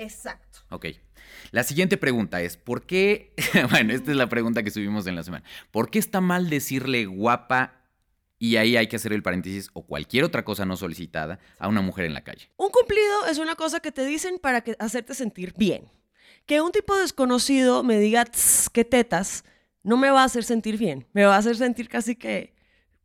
Exacto. 0.00 0.60
Ok. 0.70 0.86
La 1.50 1.62
siguiente 1.62 1.98
pregunta 1.98 2.40
es, 2.40 2.56
¿por 2.56 2.86
qué? 2.86 3.34
bueno, 3.70 3.92
esta 3.92 4.10
es 4.10 4.16
la 4.16 4.28
pregunta 4.28 4.62
que 4.62 4.70
subimos 4.70 5.06
en 5.06 5.14
la 5.14 5.22
semana. 5.22 5.44
¿Por 5.70 5.90
qué 5.90 5.98
está 5.98 6.22
mal 6.22 6.48
decirle 6.48 7.04
guapa 7.04 7.74
y 8.38 8.56
ahí 8.56 8.78
hay 8.78 8.88
que 8.88 8.96
hacer 8.96 9.12
el 9.12 9.22
paréntesis 9.22 9.68
o 9.74 9.86
cualquier 9.86 10.24
otra 10.24 10.42
cosa 10.42 10.64
no 10.64 10.76
solicitada 10.76 11.38
a 11.58 11.68
una 11.68 11.82
mujer 11.82 12.06
en 12.06 12.14
la 12.14 12.24
calle? 12.24 12.50
Un 12.56 12.70
cumplido 12.70 13.26
es 13.26 13.36
una 13.36 13.56
cosa 13.56 13.80
que 13.80 13.92
te 13.92 14.06
dicen 14.06 14.38
para 14.38 14.62
que, 14.62 14.74
hacerte 14.78 15.14
sentir 15.14 15.52
bien. 15.56 15.84
Que 16.46 16.62
un 16.62 16.72
tipo 16.72 16.96
desconocido 16.96 17.82
me 17.82 17.98
diga 17.98 18.24
qué 18.72 18.84
tetas 18.86 19.44
no 19.82 19.98
me 19.98 20.10
va 20.10 20.22
a 20.22 20.24
hacer 20.24 20.44
sentir 20.44 20.78
bien, 20.78 21.06
me 21.12 21.24
va 21.24 21.34
a 21.34 21.38
hacer 21.38 21.56
sentir 21.56 21.88
casi 21.88 22.16
que 22.16 22.54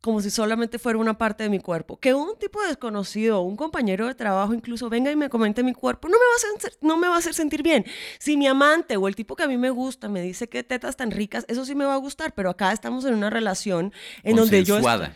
como 0.06 0.22
si 0.22 0.30
solamente 0.30 0.78
fuera 0.78 1.00
una 1.00 1.18
parte 1.18 1.42
de 1.42 1.50
mi 1.50 1.57
cuerpo. 1.57 1.98
Que 1.98 2.13
un 2.13 2.38
tipo 2.38 2.62
desconocido, 2.62 3.42
un 3.42 3.56
compañero 3.56 4.06
de 4.06 4.13
trabajo 4.13 4.54
incluso 4.54 4.88
venga 4.88 5.12
y 5.12 5.15
me 5.15 5.30
comente 5.30 5.63
mi 5.63 5.74
cuerpo, 5.74 6.08
no 6.08 6.13
me, 6.13 6.20
va 6.20 6.53
a 6.53 6.58
hacer, 6.58 6.77
no 6.82 6.96
me 6.96 7.08
va 7.08 7.15
a 7.15 7.18
hacer 7.18 7.34
sentir 7.34 7.63
bien. 7.63 7.84
Si 8.20 8.38
mi 8.38 8.46
amante 8.46 8.98
o 8.98 9.08
el 9.08 9.15
tipo 9.15 9.36
que 9.36 9.41
a 9.41 9.48
mí 9.48 9.58
me 9.58 9.72
gusta 9.72 10.08
me 10.08 10.22
dice 10.22 10.48
que 10.48 10.63
tetas 10.63 10.96
tan 10.96 11.10
ricas, 11.10 11.44
eso 11.48 11.65
sí 11.65 11.74
me 11.74 11.86
va 11.86 11.96
a 11.96 11.98
gustar, 11.98 12.36
pero 12.36 12.51
acá 12.51 12.72
estamos 12.72 13.03
en 13.06 13.15
una 13.15 13.32
relación 13.32 13.94
en 14.22 14.36
donde 14.36 14.63
yo... 14.63 14.77
Estoy, 14.77 15.10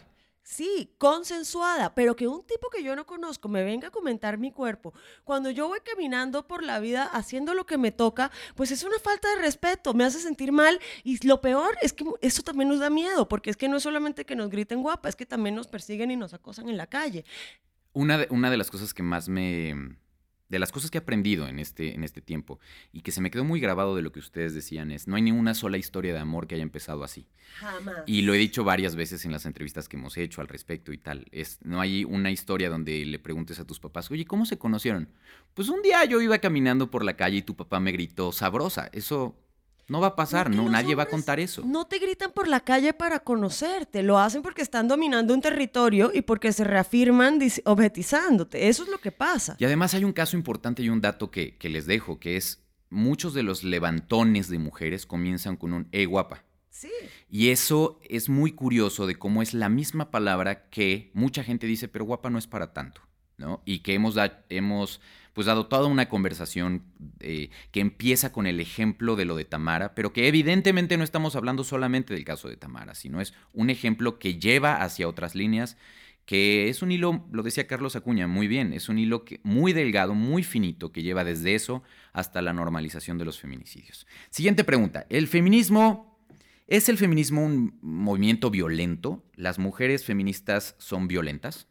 Sí, 0.49 0.91
consensuada, 0.97 1.93
pero 1.93 2.15
que 2.15 2.27
un 2.27 2.43
tipo 2.43 2.71
que 2.71 2.83
yo 2.83 2.95
no 2.95 3.05
conozco 3.05 3.47
me 3.47 3.63
venga 3.63 3.89
a 3.89 3.91
comentar 3.91 4.39
mi 4.39 4.51
cuerpo, 4.51 4.95
cuando 5.23 5.51
yo 5.51 5.67
voy 5.67 5.77
caminando 5.81 6.47
por 6.47 6.63
la 6.63 6.79
vida 6.79 7.03
haciendo 7.03 7.53
lo 7.53 7.67
que 7.67 7.77
me 7.77 7.91
toca, 7.91 8.31
pues 8.55 8.71
es 8.71 8.83
una 8.83 8.97
falta 8.97 9.29
de 9.29 9.43
respeto, 9.43 9.93
me 9.93 10.05
hace 10.05 10.19
sentir 10.19 10.51
mal 10.51 10.79
y 11.03 11.23
lo 11.25 11.39
peor 11.39 11.77
es 11.83 11.93
que 11.93 12.03
eso 12.21 12.41
también 12.41 12.67
nos 12.67 12.79
da 12.79 12.89
miedo, 12.89 13.29
porque 13.29 13.51
es 13.51 13.57
que 13.57 13.69
no 13.69 13.77
es 13.77 13.83
solamente 13.83 14.25
que 14.25 14.35
nos 14.35 14.49
griten 14.49 14.81
guapa, 14.81 15.07
es 15.07 15.15
que 15.15 15.27
también 15.27 15.53
nos 15.53 15.67
persiguen 15.67 16.09
y 16.09 16.15
nos 16.15 16.33
acosan 16.33 16.67
en 16.67 16.77
la 16.77 16.87
calle. 16.87 17.25
Una 17.93 18.17
de, 18.17 18.27
una 18.31 18.49
de 18.49 18.57
las 18.57 18.71
cosas 18.71 18.95
que 18.95 19.03
más 19.03 19.29
me, 19.29 19.97
de 20.49 20.59
las 20.59 20.71
cosas 20.71 20.91
que 20.91 20.97
he 20.97 21.01
aprendido 21.01 21.47
en 21.47 21.59
este, 21.59 21.93
en 21.93 22.03
este 22.03 22.21
tiempo 22.21 22.59
y 22.91 23.01
que 23.01 23.11
se 23.11 23.21
me 23.21 23.31
quedó 23.31 23.43
muy 23.43 23.59
grabado 23.59 23.95
de 23.95 24.01
lo 24.01 24.11
que 24.11 24.19
ustedes 24.19 24.53
decían 24.53 24.91
es, 24.91 25.07
no 25.07 25.15
hay 25.15 25.21
ni 25.21 25.31
una 25.31 25.53
sola 25.53 25.77
historia 25.77 26.13
de 26.13 26.19
amor 26.19 26.47
que 26.47 26.55
haya 26.55 26.63
empezado 26.63 27.03
así. 27.03 27.27
Jamás. 27.55 28.03
Y 28.05 28.23
lo 28.23 28.33
he 28.33 28.37
dicho 28.37 28.63
varias 28.63 28.95
veces 28.95 29.25
en 29.25 29.31
las 29.31 29.45
entrevistas 29.45 29.87
que 29.87 29.97
hemos 29.97 30.17
hecho 30.17 30.41
al 30.41 30.47
respecto 30.47 30.91
y 30.91 30.97
tal. 30.97 31.27
Es, 31.31 31.59
no 31.63 31.79
hay 31.79 32.03
una 32.03 32.31
historia 32.31 32.69
donde 32.69 33.05
le 33.05 33.19
preguntes 33.19 33.59
a 33.59 33.65
tus 33.65 33.79
papás, 33.79 34.09
oye, 34.11 34.25
¿cómo 34.25 34.45
se 34.45 34.57
conocieron? 34.57 35.09
Pues 35.53 35.69
un 35.69 35.81
día 35.81 36.03
yo 36.05 36.21
iba 36.21 36.39
caminando 36.39 36.89
por 36.89 37.05
la 37.05 37.15
calle 37.15 37.37
y 37.37 37.41
tu 37.43 37.55
papá 37.55 37.79
me 37.79 37.91
gritó, 37.91 38.31
sabrosa. 38.31 38.89
Eso 38.91 39.35
no 39.89 39.99
va 39.99 40.07
a 40.07 40.15
pasar, 40.15 40.49
no, 40.51 40.69
nadie 40.69 40.93
va 40.93 41.03
a 41.03 41.07
contar 41.07 41.39
eso. 41.39 41.63
No 41.65 41.85
te 41.85 41.97
gritan 41.97 42.31
por 42.31 42.47
la 42.47 42.59
calle 42.59 42.93
para 42.93 43.19
conocerte, 43.19 44.03
lo 44.03 44.19
hacen 44.19 44.43
porque 44.43 44.61
están 44.61 44.87
dominando 44.87 45.33
un 45.33 45.41
territorio 45.41 46.11
y 46.13 46.21
porque 46.21 46.53
se 46.53 46.63
reafirman 46.63 47.39
objetizándote. 47.65 48.69
Eso 48.69 48.83
es 48.83 48.89
lo 48.89 48.99
que 48.99 49.11
pasa. 49.11 49.55
Y 49.59 49.65
además 49.65 49.95
hay 49.95 50.03
un 50.03 50.13
caso 50.13 50.37
importante 50.37 50.83
y 50.83 50.89
un 50.89 51.01
dato 51.01 51.31
que, 51.31 51.57
les 51.63 51.87
dejo, 51.87 52.19
que 52.19 52.37
es 52.37 52.63
muchos 52.91 53.33
de 53.33 53.41
los 53.41 53.63
levantones 53.63 54.47
de 54.49 54.59
mujeres 54.59 55.07
comienzan 55.07 55.57
con 55.57 55.73
un, 55.73 55.87
eh, 55.91 56.05
guapa. 56.05 56.43
Sí. 56.69 56.91
Y 57.27 57.49
eso 57.49 57.99
es 58.07 58.29
muy 58.29 58.51
curioso 58.51 59.07
de 59.07 59.15
cómo 59.15 59.41
es 59.41 59.55
la 59.55 59.69
misma 59.69 60.11
palabra 60.11 60.69
que 60.69 61.09
mucha 61.15 61.43
gente 61.43 61.65
dice, 61.65 61.87
pero 61.87 62.05
guapa 62.05 62.29
no 62.29 62.37
es 62.37 62.45
para 62.45 62.73
tanto, 62.73 63.01
¿no? 63.37 63.63
Y 63.65 63.79
que 63.79 63.95
hemos, 63.95 64.15
hemos 64.49 65.01
pues 65.33 65.47
dado 65.47 65.67
toda 65.67 65.87
una 65.87 66.09
conversación 66.09 66.83
eh, 67.19 67.49
que 67.71 67.79
empieza 67.79 68.31
con 68.31 68.47
el 68.47 68.59
ejemplo 68.59 69.15
de 69.15 69.25
lo 69.25 69.35
de 69.35 69.45
Tamara, 69.45 69.95
pero 69.95 70.13
que 70.13 70.27
evidentemente 70.27 70.97
no 70.97 71.03
estamos 71.03 71.35
hablando 71.35 71.63
solamente 71.63 72.13
del 72.13 72.25
caso 72.25 72.49
de 72.49 72.57
Tamara, 72.57 72.95
sino 72.95 73.21
es 73.21 73.33
un 73.53 73.69
ejemplo 73.69 74.19
que 74.19 74.39
lleva 74.39 74.81
hacia 74.81 75.07
otras 75.07 75.35
líneas, 75.35 75.77
que 76.25 76.69
es 76.69 76.81
un 76.81 76.91
hilo, 76.91 77.25
lo 77.31 77.41
decía 77.41 77.65
Carlos 77.65 77.95
Acuña 77.95 78.27
muy 78.27 78.47
bien, 78.47 78.73
es 78.73 78.87
un 78.87 78.99
hilo 78.99 79.25
que, 79.25 79.39
muy 79.43 79.73
delgado, 79.73 80.13
muy 80.13 80.43
finito, 80.43 80.91
que 80.91 81.01
lleva 81.01 81.23
desde 81.23 81.55
eso 81.55 81.81
hasta 82.13 82.41
la 82.41 82.53
normalización 82.53 83.17
de 83.17 83.25
los 83.25 83.39
feminicidios. 83.39 84.05
Siguiente 84.29 84.63
pregunta, 84.63 85.07
¿el 85.09 85.27
feminismo 85.27 86.09
¿Es 86.69 86.87
el 86.87 86.99
feminismo 86.99 87.43
un 87.43 87.79
movimiento 87.81 88.51
violento? 88.51 89.23
¿Las 89.35 89.57
mujeres 89.57 90.05
feministas 90.05 90.75
son 90.77 91.07
violentas? 91.07 91.67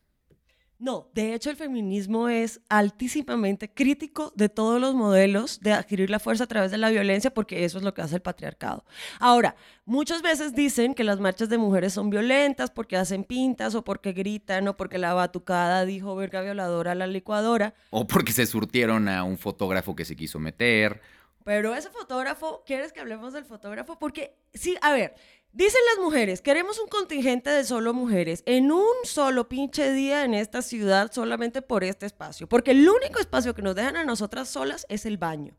No, 0.80 1.08
de 1.12 1.34
hecho 1.34 1.50
el 1.50 1.56
feminismo 1.56 2.28
es 2.28 2.60
altísimamente 2.68 3.68
crítico 3.68 4.32
de 4.36 4.48
todos 4.48 4.80
los 4.80 4.94
modelos 4.94 5.58
de 5.60 5.72
adquirir 5.72 6.08
la 6.08 6.20
fuerza 6.20 6.44
a 6.44 6.46
través 6.46 6.70
de 6.70 6.78
la 6.78 6.90
violencia 6.90 7.34
porque 7.34 7.64
eso 7.64 7.78
es 7.78 7.84
lo 7.84 7.94
que 7.94 8.02
hace 8.02 8.14
el 8.14 8.22
patriarcado. 8.22 8.84
Ahora, 9.18 9.56
muchas 9.86 10.22
veces 10.22 10.54
dicen 10.54 10.94
que 10.94 11.02
las 11.02 11.18
marchas 11.18 11.48
de 11.48 11.58
mujeres 11.58 11.94
son 11.94 12.10
violentas 12.10 12.70
porque 12.70 12.96
hacen 12.96 13.24
pintas 13.24 13.74
o 13.74 13.82
porque 13.82 14.12
gritan 14.12 14.68
o 14.68 14.76
porque 14.76 14.98
la 14.98 15.14
batucada 15.14 15.84
dijo 15.84 16.14
verga 16.14 16.42
violadora 16.42 16.92
a 16.92 16.94
la 16.94 17.08
licuadora, 17.08 17.74
¿O 17.90 18.06
porque 18.06 18.32
se 18.32 18.46
surtieron 18.46 19.08
a 19.08 19.24
un 19.24 19.36
fotógrafo 19.36 19.96
que 19.96 20.04
se 20.04 20.14
quiso 20.14 20.38
meter? 20.38 21.00
Pero 21.48 21.74
ese 21.74 21.88
fotógrafo, 21.88 22.62
¿quieres 22.66 22.92
que 22.92 23.00
hablemos 23.00 23.32
del 23.32 23.46
fotógrafo? 23.46 23.98
Porque 23.98 24.36
sí, 24.52 24.76
a 24.82 24.92
ver, 24.92 25.14
Dicen 25.50 25.80
las 25.94 26.04
mujeres, 26.04 26.42
queremos 26.42 26.78
un 26.78 26.88
contingente 26.88 27.48
de 27.48 27.64
solo 27.64 27.94
mujeres 27.94 28.42
en 28.44 28.70
un 28.70 28.84
solo 29.04 29.48
pinche 29.48 29.90
día 29.92 30.26
en 30.26 30.34
esta 30.34 30.60
ciudad 30.60 31.10
solamente 31.10 31.62
por 31.62 31.84
este 31.84 32.04
espacio, 32.04 32.46
porque 32.46 32.72
el 32.72 32.86
único 32.86 33.18
espacio 33.18 33.54
que 33.54 33.62
nos 33.62 33.74
dejan 33.74 33.96
a 33.96 34.04
nosotras 34.04 34.50
solas 34.50 34.84
es 34.90 35.06
el 35.06 35.16
baño. 35.16 35.56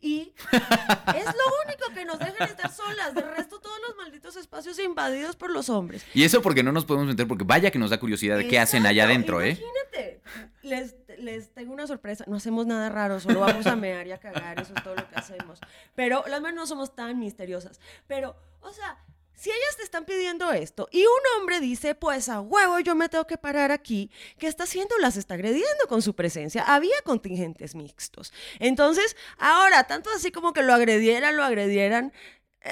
Y 0.00 0.32
es 0.40 1.24
lo 1.24 1.46
único 1.64 1.92
que 1.94 2.04
nos 2.04 2.18
dejan 2.18 2.48
estar 2.48 2.70
solas, 2.70 3.14
de 3.14 3.22
resto 3.22 3.58
todos 3.60 3.78
los 3.86 3.96
malditos 3.96 4.36
espacios 4.36 4.78
invadidos 4.78 5.36
por 5.36 5.50
los 5.50 5.68
hombres. 5.68 6.04
Y 6.14 6.24
eso 6.24 6.42
porque 6.42 6.62
no 6.62 6.72
nos 6.72 6.84
podemos 6.84 7.08
meter, 7.08 7.26
porque 7.26 7.44
vaya 7.44 7.70
que 7.70 7.78
nos 7.78 7.90
da 7.90 7.98
curiosidad 7.98 8.36
de 8.36 8.46
qué 8.46 8.58
hacen 8.58 8.86
allá 8.86 9.04
adentro, 9.04 9.40
¿eh? 9.42 9.58
Imagínate, 9.58 10.20
les, 10.62 10.96
les 11.18 11.52
tengo 11.54 11.72
una 11.72 11.86
sorpresa, 11.86 12.24
no 12.26 12.36
hacemos 12.36 12.66
nada 12.66 12.88
raro, 12.88 13.20
solo 13.20 13.40
vamos 13.40 13.66
a 13.66 13.76
mear 13.76 14.06
y 14.06 14.12
a 14.12 14.18
cagar, 14.18 14.60
eso 14.60 14.74
es 14.76 14.82
todo 14.82 14.94
lo 14.94 15.08
que 15.08 15.16
hacemos. 15.16 15.60
Pero 15.94 16.24
las 16.28 16.40
mujeres 16.40 16.56
no 16.56 16.66
somos 16.66 16.94
tan 16.94 17.18
misteriosas. 17.18 17.80
Pero, 18.06 18.36
o 18.60 18.72
sea, 18.72 18.98
si 19.36 19.50
ellas 19.50 19.76
te 19.76 19.82
están 19.82 20.06
pidiendo 20.06 20.50
esto 20.50 20.88
y 20.90 21.02
un 21.02 21.38
hombre 21.38 21.60
dice, 21.60 21.94
pues 21.94 22.28
a 22.28 22.40
huevo 22.40 22.80
yo 22.80 22.94
me 22.94 23.08
tengo 23.08 23.26
que 23.26 23.36
parar 23.36 23.70
aquí, 23.70 24.10
¿qué 24.38 24.46
está 24.46 24.64
haciendo? 24.64 24.96
Las 24.98 25.16
está 25.16 25.34
agrediendo 25.34 25.86
con 25.88 26.00
su 26.02 26.14
presencia. 26.14 26.62
Había 26.62 26.96
contingentes 27.04 27.74
mixtos. 27.74 28.32
Entonces, 28.58 29.14
ahora, 29.38 29.84
tanto 29.84 30.10
así 30.10 30.32
como 30.32 30.52
que 30.54 30.62
lo 30.62 30.72
agredieran, 30.72 31.36
lo 31.36 31.44
agredieran, 31.44 32.12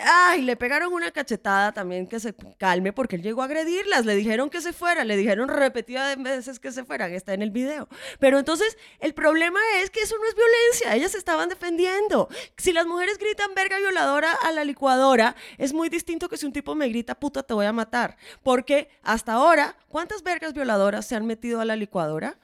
Ay, 0.03 0.43
le 0.43 0.57
pegaron 0.57 0.93
una 0.93 1.11
cachetada 1.11 1.73
también 1.73 2.07
que 2.07 2.19
se 2.19 2.35
calme 2.59 2.93
porque 2.93 3.17
él 3.17 3.23
llegó 3.23 3.43
a 3.43 3.45
agredirlas. 3.45 4.05
Le 4.05 4.17
dijeron 4.17 4.51
que 4.51 4.61
se 4.61 4.73
fuera, 4.73 5.05
le 5.05 5.17
dijeron 5.17 5.49
repetidas 5.49 6.21
veces 6.23 6.59
que 6.59 6.73
se 6.73 6.85
fueran, 6.85 7.13
está 7.13 7.35
en 7.35 7.43
el 7.43 7.51
video. 7.51 7.89
Pero 8.19 8.39
entonces 8.39 8.77
el 9.01 9.15
problema 9.15 9.61
es 9.83 9.91
que 9.91 10.01
eso 10.01 10.17
no 10.19 10.27
es 10.27 10.35
violencia, 10.35 10.95
ellas 10.95 11.13
se 11.13 11.19
estaban 11.19 11.49
defendiendo. 11.49 12.29
Si 12.57 12.73
las 12.73 12.87
mujeres 12.87 13.19
gritan 13.19 13.55
verga 13.55 13.79
violadora 13.79 14.33
a 14.33 14.53
la 14.53 14.65
licuadora, 14.65 15.37
es 15.59 15.73
muy 15.73 15.89
distinto 15.89 16.29
que 16.29 16.37
si 16.37 16.47
un 16.47 16.53
tipo 16.53 16.75
me 16.75 16.89
grita 16.89 17.15
puta 17.15 17.43
te 17.43 17.55
voy 17.55 17.67
a 17.67 17.73
matar. 17.73 18.17
Porque 18.43 18.89
hasta 19.03 19.35
ahora, 19.35 19.77
¿cuántas 19.89 20.23
vergas 20.23 20.55
violadoras 20.55 21.07
se 21.07 21.15
han 21.15 21.27
metido 21.27 21.61
a 21.61 21.65
la 21.65 21.77
licuadora? 21.77 22.39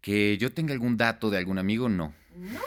Que 0.00 0.36
yo 0.38 0.52
tenga 0.52 0.72
algún 0.72 0.96
dato 0.96 1.30
de 1.30 1.38
algún 1.38 1.58
amigo, 1.58 1.88
no. 1.88 2.14
No. 2.34 2.60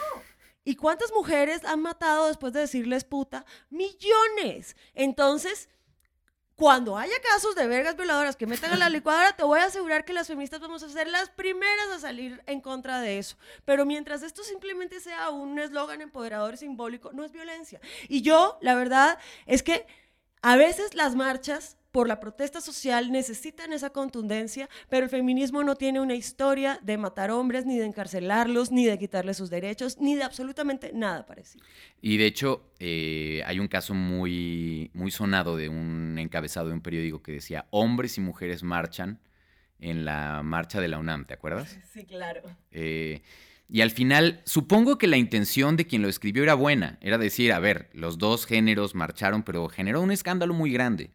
¿Y 0.64 0.76
cuántas 0.76 1.12
mujeres 1.14 1.64
han 1.66 1.82
matado 1.82 2.28
después 2.28 2.54
de 2.54 2.62
decirles 2.62 3.04
puta? 3.04 3.46
Millones. 3.70 4.76
Entonces, 4.94 5.70
cuando 6.60 6.98
haya 6.98 7.14
casos 7.22 7.56
de 7.56 7.68
vergas 7.68 7.96
violadoras 7.96 8.36
que 8.36 8.46
metan 8.46 8.74
a 8.74 8.78
la 8.78 8.90
licuadora, 8.90 9.32
te 9.32 9.44
voy 9.44 9.60
a 9.60 9.66
asegurar 9.66 10.04
que 10.04 10.12
las 10.12 10.28
feministas 10.28 10.60
vamos 10.60 10.84
a 10.84 10.90
ser 10.90 11.08
las 11.08 11.30
primeras 11.30 11.90
a 11.90 12.00
salir 12.00 12.44
en 12.48 12.60
contra 12.60 13.00
de 13.00 13.18
eso. 13.18 13.38
Pero 13.64 13.86
mientras 13.86 14.24
esto 14.24 14.44
simplemente 14.44 15.00
sea 15.00 15.30
un 15.30 15.58
eslogan 15.58 16.02
empoderador 16.02 16.56
y 16.56 16.58
simbólico, 16.58 17.14
no 17.14 17.24
es 17.24 17.32
violencia. 17.32 17.80
Y 18.10 18.22
yo, 18.22 18.58
la 18.62 18.76
verdad, 18.76 19.18
es 19.46 19.64
que 19.64 19.88
a 20.42 20.58
veces 20.58 20.96
las 20.96 21.16
marchas 21.16 21.78
por 21.92 22.08
la 22.08 22.20
protesta 22.20 22.62
social 22.62 23.12
necesitan 23.12 23.74
esa 23.74 23.90
contundencia, 23.90 24.70
pero 24.90 25.06
el 25.06 25.10
feminismo 25.10 25.64
no 25.64 25.76
tiene 25.76 26.00
una 26.00 26.16
historia 26.16 26.80
de 26.84 26.98
matar 26.98 27.32
hombres, 27.32 27.66
ni 27.66 27.78
de 27.78 27.86
encarcelarlos, 27.86 28.72
ni 28.72 28.86
de 28.86 28.98
quitarles 28.98 29.38
sus 29.38 29.50
derechos, 29.50 29.98
ni 30.00 30.16
de 30.16 30.24
absolutamente 30.24 30.92
nada 30.94 31.26
parecido. 31.26 31.66
Y 32.02 32.18
de 32.18 32.26
hecho, 32.26 32.72
eh, 32.80 33.42
hay 33.46 33.60
un 33.60 33.68
caso 33.68 33.94
muy, 33.94 34.92
muy 34.94 35.12
sonado 35.12 35.58
de 35.58 35.70
un 35.70 36.18
encabezado 36.20 36.68
de 36.68 36.74
un 36.74 36.82
periódico 36.82 37.24
que 37.24 37.34
decía, 37.34 37.66
hombres 37.72 38.18
y 38.18 38.22
mujeres 38.22 38.64
marchan 38.64 39.20
en 39.80 40.06
la 40.06 40.44
marcha 40.44 40.82
de 40.82 40.90
la 40.90 41.00
UNAM, 41.00 41.26
¿te 41.26 41.34
acuerdas? 41.34 41.78
Sí, 41.94 42.06
claro. 42.06 42.44
Eh, 42.72 43.22
y 43.68 43.82
al 43.82 43.92
final, 43.92 44.42
supongo 44.46 44.98
que 44.98 45.08
la 45.08 45.18
intención 45.18 45.76
de 45.76 45.86
quien 45.86 46.02
lo 46.02 46.10
escribió 46.10 46.44
era 46.44 46.56
buena, 46.56 46.98
era 47.02 47.18
decir, 47.18 47.54
a 47.54 47.60
ver, 47.60 47.90
los 47.94 48.18
dos 48.18 48.46
géneros 48.46 48.96
marcharon, 48.96 49.44
pero 49.44 49.68
generó 49.70 50.02
un 50.02 50.12
escándalo 50.12 50.54
muy 50.54 50.72
grande. 50.72 51.12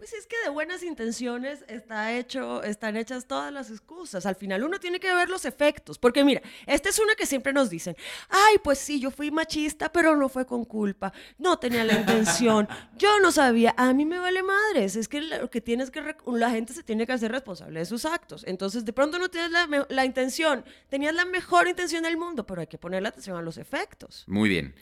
Pues 0.00 0.14
es 0.14 0.26
que 0.26 0.36
de 0.42 0.48
buenas 0.48 0.82
intenciones 0.82 1.62
está 1.68 2.16
hecho, 2.16 2.62
están 2.62 2.96
hechas 2.96 3.26
todas 3.26 3.52
las 3.52 3.70
excusas. 3.70 4.24
Al 4.24 4.34
final 4.34 4.64
uno 4.64 4.80
tiene 4.80 4.98
que 4.98 5.12
ver 5.12 5.28
los 5.28 5.44
efectos. 5.44 5.98
Porque 5.98 6.24
mira, 6.24 6.40
esta 6.64 6.88
es 6.88 6.98
una 6.98 7.14
que 7.14 7.26
siempre 7.26 7.52
nos 7.52 7.68
dicen, 7.68 7.94
ay, 8.30 8.56
pues 8.64 8.78
sí, 8.78 8.98
yo 8.98 9.10
fui 9.10 9.30
machista, 9.30 9.92
pero 9.92 10.16
no 10.16 10.30
fue 10.30 10.46
con 10.46 10.64
culpa. 10.64 11.12
No 11.36 11.58
tenía 11.58 11.84
la 11.84 11.98
intención. 11.98 12.66
Yo 12.96 13.20
no 13.20 13.30
sabía. 13.30 13.74
A 13.76 13.92
mí 13.92 14.06
me 14.06 14.18
vale 14.18 14.42
madres. 14.42 14.96
Es 14.96 15.06
que 15.06 15.20
lo 15.20 15.50
que 15.50 15.60
tienes 15.60 15.90
que, 15.90 16.02
la 16.28 16.50
gente 16.50 16.72
se 16.72 16.82
tiene 16.82 17.06
que 17.06 17.12
hacer 17.12 17.30
responsable 17.30 17.80
de 17.80 17.84
sus 17.84 18.06
actos. 18.06 18.42
Entonces, 18.46 18.86
de 18.86 18.94
pronto 18.94 19.18
no 19.18 19.28
tienes 19.28 19.50
la, 19.50 19.86
la 19.86 20.04
intención. 20.06 20.64
Tenías 20.88 21.14
la 21.14 21.26
mejor 21.26 21.68
intención 21.68 22.04
del 22.04 22.16
mundo, 22.16 22.46
pero 22.46 22.62
hay 22.62 22.68
que 22.68 22.78
poner 22.78 23.02
la 23.02 23.10
atención 23.10 23.36
a 23.36 23.42
los 23.42 23.58
efectos. 23.58 24.24
Muy 24.26 24.48
bien. 24.48 24.74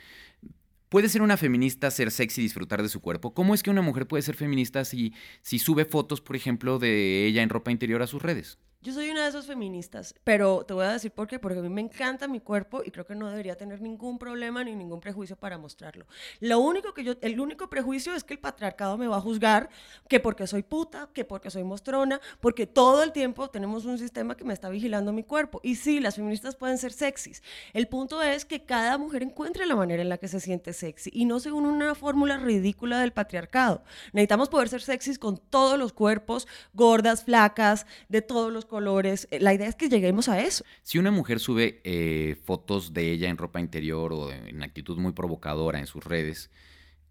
¿Puede 0.89 1.11
ser 1.11 1.21
una 1.21 1.37
feminista 1.37 1.91
ser 1.91 2.11
sexy 2.11 2.41
y 2.41 2.45
disfrutar 2.45 2.83
de 2.83 2.89
su 2.89 3.01
cuerpo? 3.01 3.35
¿Cómo 3.35 3.55
es 3.55 3.63
que 3.63 3.71
una 3.71 3.83
mujer 3.83 4.07
puede 4.07 4.23
ser 4.23 4.37
feminista 4.37 4.85
si, 4.87 5.13
si 5.43 5.59
sube 5.59 5.85
fotos, 5.85 6.21
por 6.23 6.35
ejemplo, 6.35 6.79
de 6.79 7.27
ella 7.27 7.43
en 7.43 7.51
ropa 7.51 7.71
interior 7.71 8.01
a 8.01 8.07
sus 8.07 8.23
redes? 8.23 8.59
Yo 8.81 8.93
soy 8.93 9.11
una 9.11 9.25
de 9.25 9.31
esas 9.31 9.45
feministas, 9.45 10.15
pero 10.23 10.65
te 10.65 10.73
voy 10.73 10.85
a 10.85 10.93
decir 10.93 11.11
por 11.11 11.27
qué, 11.27 11.41
porque 11.41 11.59
a 11.59 11.63
mí 11.63 11.69
me 11.69 11.81
encanta 11.81 12.29
mi 12.29 12.39
cuerpo 12.39 12.83
y 12.85 12.93
creo 12.93 13.05
que 13.05 13.17
no 13.17 13.29
debería 13.29 13.57
tener 13.57 13.81
ningún 13.81 14.21
problema 14.21 14.63
ni 14.63 14.77
ningún 14.77 15.01
prejuicio 15.01 15.35
para 15.35 15.59
mostrarlo. 15.59 16.07
Lo 16.39 16.61
único 16.61 16.95
que 16.95 17.03
yo, 17.03 17.15
el 17.21 17.41
único 17.41 17.69
prejuicio 17.69 18.15
es 18.15 18.23
que 18.23 18.35
el 18.35 18.39
patriarcado 18.39 18.97
me 18.97 19.09
va 19.09 19.17
a 19.17 19.21
juzgar 19.21 19.69
que 20.09 20.21
porque 20.21 20.47
soy 20.47 20.63
puta, 20.63 21.11
que 21.13 21.25
porque 21.25 21.51
soy 21.51 21.65
mostrona, 21.65 22.21
porque 22.39 22.69
todo 22.69 23.03
el 23.03 23.11
tiempo 23.11 23.51
tenemos 23.51 23.85
un 23.85 23.99
sistema 23.99 24.37
que 24.37 24.45
me 24.45 24.55
está 24.55 24.69
vigilando 24.69 25.13
mi 25.13 25.25
cuerpo. 25.25 25.59
Y 25.65 25.75
sí, 25.75 25.99
las 25.99 26.15
feministas 26.15 26.55
pueden 26.55 26.79
ser 26.79 26.93
sexys. 26.93 27.43
El 27.73 27.89
punto 27.89 28.23
es 28.23 28.45
que 28.45 28.65
cada 28.65 28.97
mujer 28.97 29.25
encuentre 29.25 29.67
la 29.67 29.75
manera 29.75 30.03
en 30.03 30.09
la 30.09 30.19
que 30.19 30.29
se 30.29 30.39
siente 30.39 30.73
sexy 30.73 31.11
y 31.13 31.25
no 31.25 31.41
según 31.41 31.67
una 31.67 31.97
fórmula 31.97 32.37
ridícula 32.37 33.01
del 33.01 33.13
patriarcado. 33.13 33.83
Necesitamos 34.13 34.49
poder 34.49 34.69
ser 34.69 34.83
sexys 34.83 35.19
con 35.19 35.37
todos 35.37 35.77
los 35.81 35.93
cuerpos, 35.93 36.47
gordas, 36.75 37.25
flacas, 37.25 37.85
de 38.09 38.23
todos 38.23 38.53
los 38.53 38.68
colores. 38.69 39.27
La 39.41 39.53
idea 39.53 39.67
es 39.67 39.75
que 39.75 39.89
lleguemos 39.89 40.29
a 40.29 40.41
eso. 40.41 40.65
Si 40.83 40.99
una 40.99 41.11
mujer 41.11 41.41
sube 41.41 41.81
eh, 41.85 42.37
fotos 42.45 42.95
de 42.95 43.11
ella 43.11 43.29
en 43.29 43.37
ropa 43.37 43.61
interior 43.61 44.13
o 44.13 44.31
en 44.31 44.63
actitud 44.63 44.99
muy 44.99 45.13
provocadora 45.13 45.81
en 45.81 45.87
sus 45.87 46.05
redes, 46.05 46.51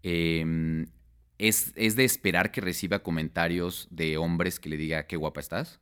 eh, 0.02 0.86
¿es, 1.36 1.72
¿es 1.76 1.96
de 1.96 2.04
esperar 2.04 2.50
que 2.50 2.60
reciba 2.60 3.00
comentarios 3.00 3.88
de 3.90 4.16
hombres 4.16 4.58
que 4.60 4.68
le 4.70 4.76
diga 4.76 5.06
qué 5.06 5.16
guapa 5.16 5.40
estás? 5.40 5.80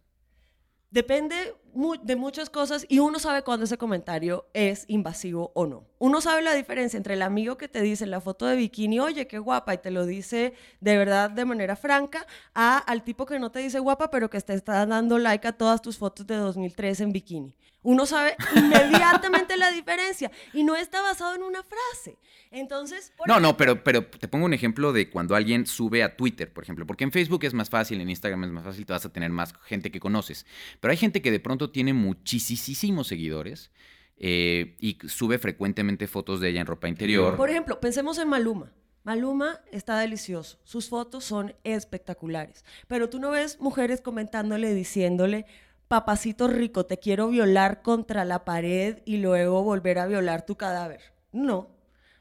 Depende 0.90 1.54
de 2.02 2.16
muchas 2.16 2.50
cosas 2.50 2.87
y 2.88 2.99
uno 3.00 3.18
sabe 3.18 3.42
cuándo 3.42 3.64
ese 3.64 3.78
comentario 3.78 4.47
es 4.54 4.85
invasivo 4.88 5.52
o 5.54 5.66
no. 5.66 5.85
Uno 5.99 6.21
sabe 6.21 6.42
la 6.42 6.54
diferencia 6.54 6.97
entre 6.97 7.14
el 7.14 7.23
amigo 7.23 7.56
que 7.56 7.68
te 7.68 7.83
dice 7.83 8.04
en 8.04 8.11
la 8.11 8.21
foto 8.21 8.47
de 8.47 8.56
bikini, 8.56 8.99
oye, 8.99 9.26
qué 9.26 9.38
guapa, 9.38 9.75
y 9.75 9.78
te 9.78 9.90
lo 9.90 10.06
dice 10.06 10.54
de 10.80 10.97
verdad 10.97 11.30
de 11.30 11.45
manera 11.45 11.76
franca, 11.76 12.26
a 12.54 12.78
al 12.78 13.02
tipo 13.02 13.26
que 13.26 13.38
no 13.38 13.50
te 13.50 13.59
dice 13.59 13.78
guapa, 13.78 14.11
pero 14.11 14.30
que 14.30 14.40
te 14.40 14.54
está 14.54 14.87
dando 14.87 15.18
like 15.18 15.47
a 15.47 15.52
todas 15.52 15.83
tus 15.83 15.99
fotos 15.99 16.26
de 16.26 16.37
2003 16.37 17.00
en 17.00 17.12
bikini. 17.12 17.54
Uno 17.87 18.05
sabe 18.05 18.35
inmediatamente 18.57 19.57
la 19.57 19.71
diferencia 19.71 20.33
y 20.52 20.64
no 20.64 20.75
está 20.75 21.02
basado 21.02 21.37
en 21.37 21.45
una 21.45 21.62
frase. 21.62 22.19
Entonces, 22.50 23.12
no, 23.19 23.35
ejemplo, 23.35 23.40
no, 23.40 23.57
pero, 23.57 23.85
pero 23.85 24.05
te 24.05 24.26
pongo 24.26 24.45
un 24.45 24.55
ejemplo 24.55 24.93
de 24.93 25.09
cuando 25.09 25.37
alguien 25.37 25.66
sube 25.66 26.02
a 26.02 26.16
Twitter, 26.16 26.52
por 26.52 26.64
ejemplo, 26.64 26.85
porque 26.85 27.05
en 27.05 27.12
Facebook 27.12 27.45
es 27.45 27.55
más 27.55 27.71
fácil, 27.71 28.00
en 28.00 28.11
Instagram 28.11 28.43
es 28.43 28.50
más 28.50 28.64
fácil, 28.64 28.85
te 28.85 28.93
vas 28.93 29.07
a 29.07 29.12
tener 29.12 29.31
más 29.31 29.55
gente 29.66 29.93
que 29.93 30.00
conoces. 30.00 30.47
Pero 30.81 30.90
hay 30.90 30.97
gente 30.97 31.23
que 31.23 31.31
de 31.31 31.38
pronto 31.38 31.71
tiene 31.71 31.93
muchísimos 31.93 33.07
seguidores 33.07 33.71
eh, 34.16 34.75
y 34.81 34.99
sube 35.07 35.38
frecuentemente 35.38 36.09
fotos 36.09 36.40
de 36.40 36.49
ella 36.49 36.62
en 36.62 36.66
ropa 36.66 36.88
interior. 36.88 37.37
Por 37.37 37.50
ejemplo, 37.50 37.78
pensemos 37.78 38.19
en 38.19 38.28
Maluma. 38.28 38.73
Maluma 39.05 39.61
está 39.71 40.00
delicioso, 40.00 40.59
sus 40.64 40.88
fotos 40.88 41.23
son 41.23 41.55
espectaculares, 41.62 42.64
pero 42.88 43.09
tú 43.09 43.21
no 43.21 43.31
ves 43.31 43.61
mujeres 43.61 44.00
comentándole, 44.00 44.75
diciéndole, 44.75 45.47
papacito 45.88 46.49
rico, 46.49 46.87
te 46.87 46.99
quiero 46.99 47.28
violar 47.28 47.83
contra 47.83 48.25
la 48.25 48.45
pared 48.45 48.99
y 49.05 49.19
luego 49.19 49.62
volver 49.62 49.99
a 49.99 50.07
violar 50.07 50.45
tu 50.45 50.57
cadáver. 50.57 51.00
No, 51.33 51.76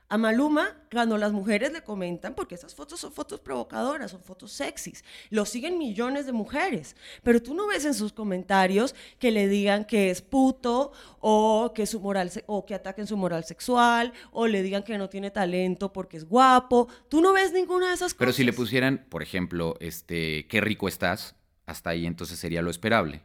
a 0.07 0.19
Maluma, 0.19 0.77
cuando 0.91 1.17
las 1.17 1.31
mujeres 1.31 1.73
le 1.73 1.81
comentan, 1.81 2.35
porque 2.35 2.53
esas 2.53 2.75
fotos 2.75 2.99
son 2.99 3.11
fotos 3.11 3.39
provocadoras, 3.39 4.11
son 4.11 4.21
fotos 4.21 4.51
sexys, 4.51 5.03
lo 5.31 5.45
siguen 5.45 5.79
millones 5.79 6.27
de 6.27 6.31
mujeres, 6.31 6.95
pero 7.23 7.41
tú 7.41 7.55
no 7.55 7.65
ves 7.65 7.85
en 7.85 7.95
sus 7.95 8.13
comentarios 8.13 8.93
que 9.17 9.31
le 9.31 9.47
digan 9.47 9.83
que 9.83 10.11
es 10.11 10.21
puto 10.21 10.91
o 11.19 11.71
que, 11.73 11.87
su 11.87 11.99
moral 11.99 12.31
o 12.45 12.67
que 12.67 12.75
ataquen 12.75 13.07
su 13.07 13.17
moral 13.17 13.45
sexual 13.45 14.13
o 14.31 14.45
le 14.45 14.61
digan 14.61 14.83
que 14.83 14.97
no 14.99 15.09
tiene 15.09 15.31
talento 15.31 15.91
porque 15.91 16.17
es 16.17 16.25
guapo. 16.25 16.87
Tú 17.09 17.21
no 17.21 17.33
ves 17.33 17.51
ninguna 17.51 17.87
de 17.87 17.95
esas 17.95 18.13
cosas. 18.13 18.19
Pero 18.19 18.33
si 18.33 18.43
le 18.43 18.53
pusieran, 18.53 19.07
por 19.09 19.23
ejemplo, 19.23 19.75
este, 19.79 20.47
qué 20.47 20.61
rico 20.61 20.87
estás, 20.87 21.35
hasta 21.65 21.89
ahí 21.89 22.05
entonces 22.05 22.37
sería 22.37 22.61
lo 22.61 22.69
esperable. 22.69 23.23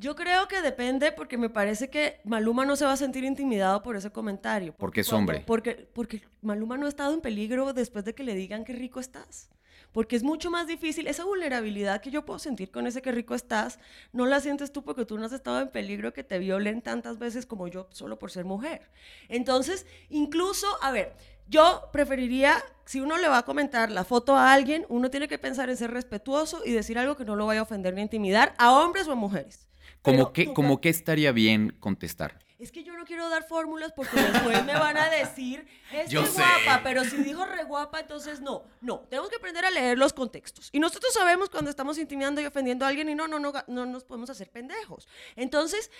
Yo 0.00 0.16
creo 0.16 0.48
que 0.48 0.62
depende 0.62 1.12
porque 1.12 1.36
me 1.36 1.50
parece 1.50 1.90
que 1.90 2.22
Maluma 2.24 2.64
no 2.64 2.74
se 2.74 2.86
va 2.86 2.92
a 2.94 2.96
sentir 2.96 3.22
intimidado 3.22 3.82
por 3.82 3.96
ese 3.96 4.10
comentario. 4.10 4.74
Porque 4.78 5.02
es 5.02 5.12
hombre. 5.12 5.44
Porque, 5.46 5.86
porque 5.92 6.22
Maluma 6.40 6.78
no 6.78 6.86
ha 6.86 6.88
estado 6.88 7.12
en 7.12 7.20
peligro 7.20 7.74
después 7.74 8.06
de 8.06 8.14
que 8.14 8.24
le 8.24 8.34
digan 8.34 8.64
qué 8.64 8.72
rico 8.72 8.98
estás. 8.98 9.50
Porque 9.92 10.16
es 10.16 10.22
mucho 10.22 10.50
más 10.50 10.66
difícil, 10.66 11.06
esa 11.06 11.24
vulnerabilidad 11.24 12.00
que 12.00 12.10
yo 12.10 12.24
puedo 12.24 12.38
sentir 12.38 12.70
con 12.70 12.86
ese 12.86 13.02
qué 13.02 13.12
rico 13.12 13.34
estás, 13.34 13.78
no 14.14 14.24
la 14.24 14.40
sientes 14.40 14.72
tú 14.72 14.82
porque 14.84 15.04
tú 15.04 15.18
no 15.18 15.26
has 15.26 15.32
estado 15.32 15.60
en 15.60 15.68
peligro 15.68 16.14
que 16.14 16.24
te 16.24 16.38
violen 16.38 16.80
tantas 16.80 17.18
veces 17.18 17.44
como 17.44 17.68
yo 17.68 17.86
solo 17.90 18.18
por 18.18 18.30
ser 18.30 18.46
mujer. 18.46 18.88
Entonces, 19.28 19.84
incluso, 20.08 20.66
a 20.80 20.92
ver, 20.92 21.12
yo 21.46 21.90
preferiría, 21.92 22.64
si 22.86 23.00
uno 23.00 23.18
le 23.18 23.28
va 23.28 23.38
a 23.38 23.44
comentar 23.44 23.90
la 23.90 24.04
foto 24.04 24.34
a 24.34 24.50
alguien, 24.54 24.86
uno 24.88 25.10
tiene 25.10 25.28
que 25.28 25.38
pensar 25.38 25.68
en 25.68 25.76
ser 25.76 25.90
respetuoso 25.90 26.62
y 26.64 26.72
decir 26.72 26.98
algo 26.98 27.18
que 27.18 27.26
no 27.26 27.36
lo 27.36 27.44
vaya 27.44 27.60
a 27.60 27.64
ofender 27.64 27.92
ni 27.92 28.00
intimidar 28.00 28.54
a 28.56 28.72
hombres 28.72 29.06
o 29.06 29.12
a 29.12 29.16
mujeres. 29.16 29.69
¿Cómo 30.02 30.32
que, 30.32 30.52
como 30.52 30.80
que 30.80 30.88
estaría 30.88 31.32
bien 31.32 31.76
contestar? 31.80 32.38
Es 32.58 32.72
que 32.72 32.84
yo 32.84 32.94
no 32.94 33.06
quiero 33.06 33.28
dar 33.30 33.46
fórmulas 33.48 33.92
porque 33.92 34.20
después 34.20 34.64
me 34.66 34.74
van 34.74 34.96
a 34.98 35.08
decir, 35.08 35.66
es 35.92 36.12
guapa, 36.12 36.82
pero 36.82 37.04
si 37.04 37.16
dijo 37.22 37.46
re 37.46 37.64
guapa, 37.64 38.00
entonces 38.00 38.40
no. 38.40 38.64
No, 38.82 39.00
tenemos 39.08 39.30
que 39.30 39.36
aprender 39.36 39.64
a 39.64 39.70
leer 39.70 39.96
los 39.96 40.12
contextos. 40.12 40.68
Y 40.72 40.78
nosotros 40.78 41.12
sabemos 41.12 41.48
cuando 41.48 41.70
estamos 41.70 41.96
intimidando 41.96 42.40
y 42.42 42.46
ofendiendo 42.46 42.84
a 42.84 42.88
alguien 42.88 43.08
y 43.08 43.14
no, 43.14 43.28
no, 43.28 43.38
no, 43.38 43.52
no 43.66 43.86
nos 43.86 44.04
podemos 44.04 44.28
hacer 44.28 44.50
pendejos. 44.50 45.08
Entonces, 45.36 45.90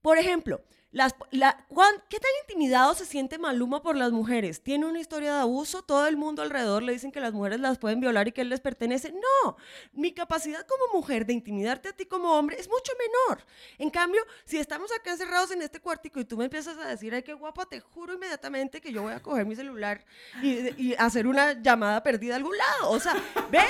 por 0.00 0.16
ejemplo, 0.16 0.62
las, 0.90 1.14
la, 1.32 1.66
¿Qué 2.08 2.18
tan 2.18 2.30
intimidado 2.42 2.94
se 2.94 3.04
siente 3.04 3.38
Maluma 3.38 3.82
por 3.82 3.94
las 3.94 4.10
mujeres? 4.10 4.62
¿Tiene 4.62 4.86
una 4.86 5.00
historia 5.00 5.34
de 5.34 5.40
abuso? 5.40 5.82
¿Todo 5.82 6.06
el 6.06 6.16
mundo 6.16 6.40
alrededor 6.40 6.82
le 6.82 6.94
dicen 6.94 7.12
que 7.12 7.20
las 7.20 7.34
mujeres 7.34 7.60
las 7.60 7.78
pueden 7.78 8.00
violar 8.00 8.26
y 8.28 8.32
que 8.32 8.40
él 8.40 8.48
les 8.48 8.60
pertenece? 8.60 9.12
No, 9.12 9.56
mi 9.92 10.12
capacidad 10.12 10.66
como 10.66 10.94
mujer 10.94 11.26
de 11.26 11.34
intimidarte 11.34 11.90
a 11.90 11.92
ti 11.92 12.06
como 12.06 12.32
hombre 12.32 12.58
es 12.58 12.68
mucho 12.68 12.92
menor. 12.98 13.44
En 13.76 13.90
cambio, 13.90 14.22
si 14.46 14.58
estamos 14.58 14.90
acá 14.92 15.12
encerrados 15.12 15.50
en 15.50 15.60
este 15.60 15.78
cuartico 15.80 16.20
y 16.20 16.24
tú 16.24 16.38
me 16.38 16.44
empiezas 16.44 16.78
a 16.78 16.86
decir, 16.86 17.14
ay, 17.14 17.22
qué 17.22 17.34
guapa, 17.34 17.66
te 17.66 17.80
juro 17.80 18.14
inmediatamente 18.14 18.80
que 18.80 18.90
yo 18.90 19.02
voy 19.02 19.12
a 19.12 19.20
coger 19.20 19.44
mi 19.44 19.56
celular 19.56 20.06
y, 20.42 20.82
y 20.82 20.94
hacer 20.98 21.26
una 21.26 21.60
llamada 21.60 22.02
perdida 22.02 22.34
a 22.34 22.36
algún 22.38 22.56
lado. 22.56 22.90
O 22.92 23.00
sea, 23.00 23.14
¿ves? 23.50 23.62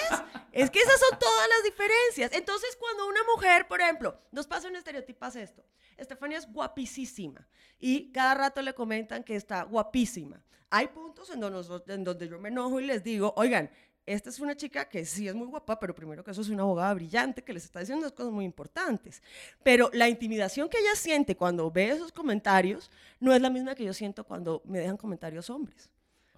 Es 0.53 0.71
que 0.71 0.79
esas 0.79 1.01
son 1.01 1.19
todas 1.19 1.49
las 1.49 1.65
diferencias. 1.65 2.33
Entonces, 2.33 2.77
cuando 2.77 3.09
una 3.09 3.25
mujer, 3.35 3.67
por 3.67 3.81
ejemplo, 3.81 4.21
nos 4.31 4.47
pasa 4.47 4.69
un 4.69 4.77
estereotipo, 4.77 5.25
hace 5.25 5.43
esto. 5.43 5.65
Estefania 5.97 6.39
es 6.39 6.47
guapísima 6.51 7.08
y 7.79 8.11
cada 8.13 8.35
rato 8.35 8.63
le 8.63 8.75
comentan 8.75 9.23
que 9.23 9.37
está 9.37 9.63
guapísima. 9.63 10.43
Hay 10.71 10.89
puntos 10.89 11.31
en 11.31 11.41
donde, 11.41 11.95
en 11.95 12.05
donde 12.05 12.29
yo 12.29 12.39
me 12.39 12.49
enojo 12.49 12.81
y 12.81 12.87
les 12.87 13.03
digo, 13.03 13.33
oigan, 13.37 13.71
esta 14.05 14.31
es 14.31 14.41
una 14.41 14.57
chica 14.57 14.89
que 14.89 15.05
sí 15.05 15.29
es 15.29 15.35
muy 15.35 15.47
guapa, 15.47 15.79
pero 15.79 15.95
primero 15.95 16.25
que 16.25 16.31
eso 16.31 16.41
es 16.41 16.49
una 16.49 16.63
abogada 16.63 16.95
brillante 16.95 17.43
que 17.43 17.53
les 17.53 17.65
está 17.65 17.81
diciendo 17.81 18.07
unas 18.07 18.13
cosas 18.13 18.33
muy 18.33 18.45
importantes. 18.45 19.23
Pero 19.63 19.91
la 19.93 20.09
intimidación 20.09 20.69
que 20.69 20.79
ella 20.79 20.95
siente 20.95 21.37
cuando 21.37 21.71
ve 21.71 21.91
esos 21.91 22.13
comentarios 22.13 22.91
no 23.21 23.35
es 23.35 23.41
la 23.41 23.51
misma 23.51 23.75
que 23.75 23.85
yo 23.85 23.93
siento 23.93 24.25
cuando 24.25 24.63
me 24.65 24.79
dejan 24.79 24.97
comentarios 24.97 25.51
hombres 25.51 25.91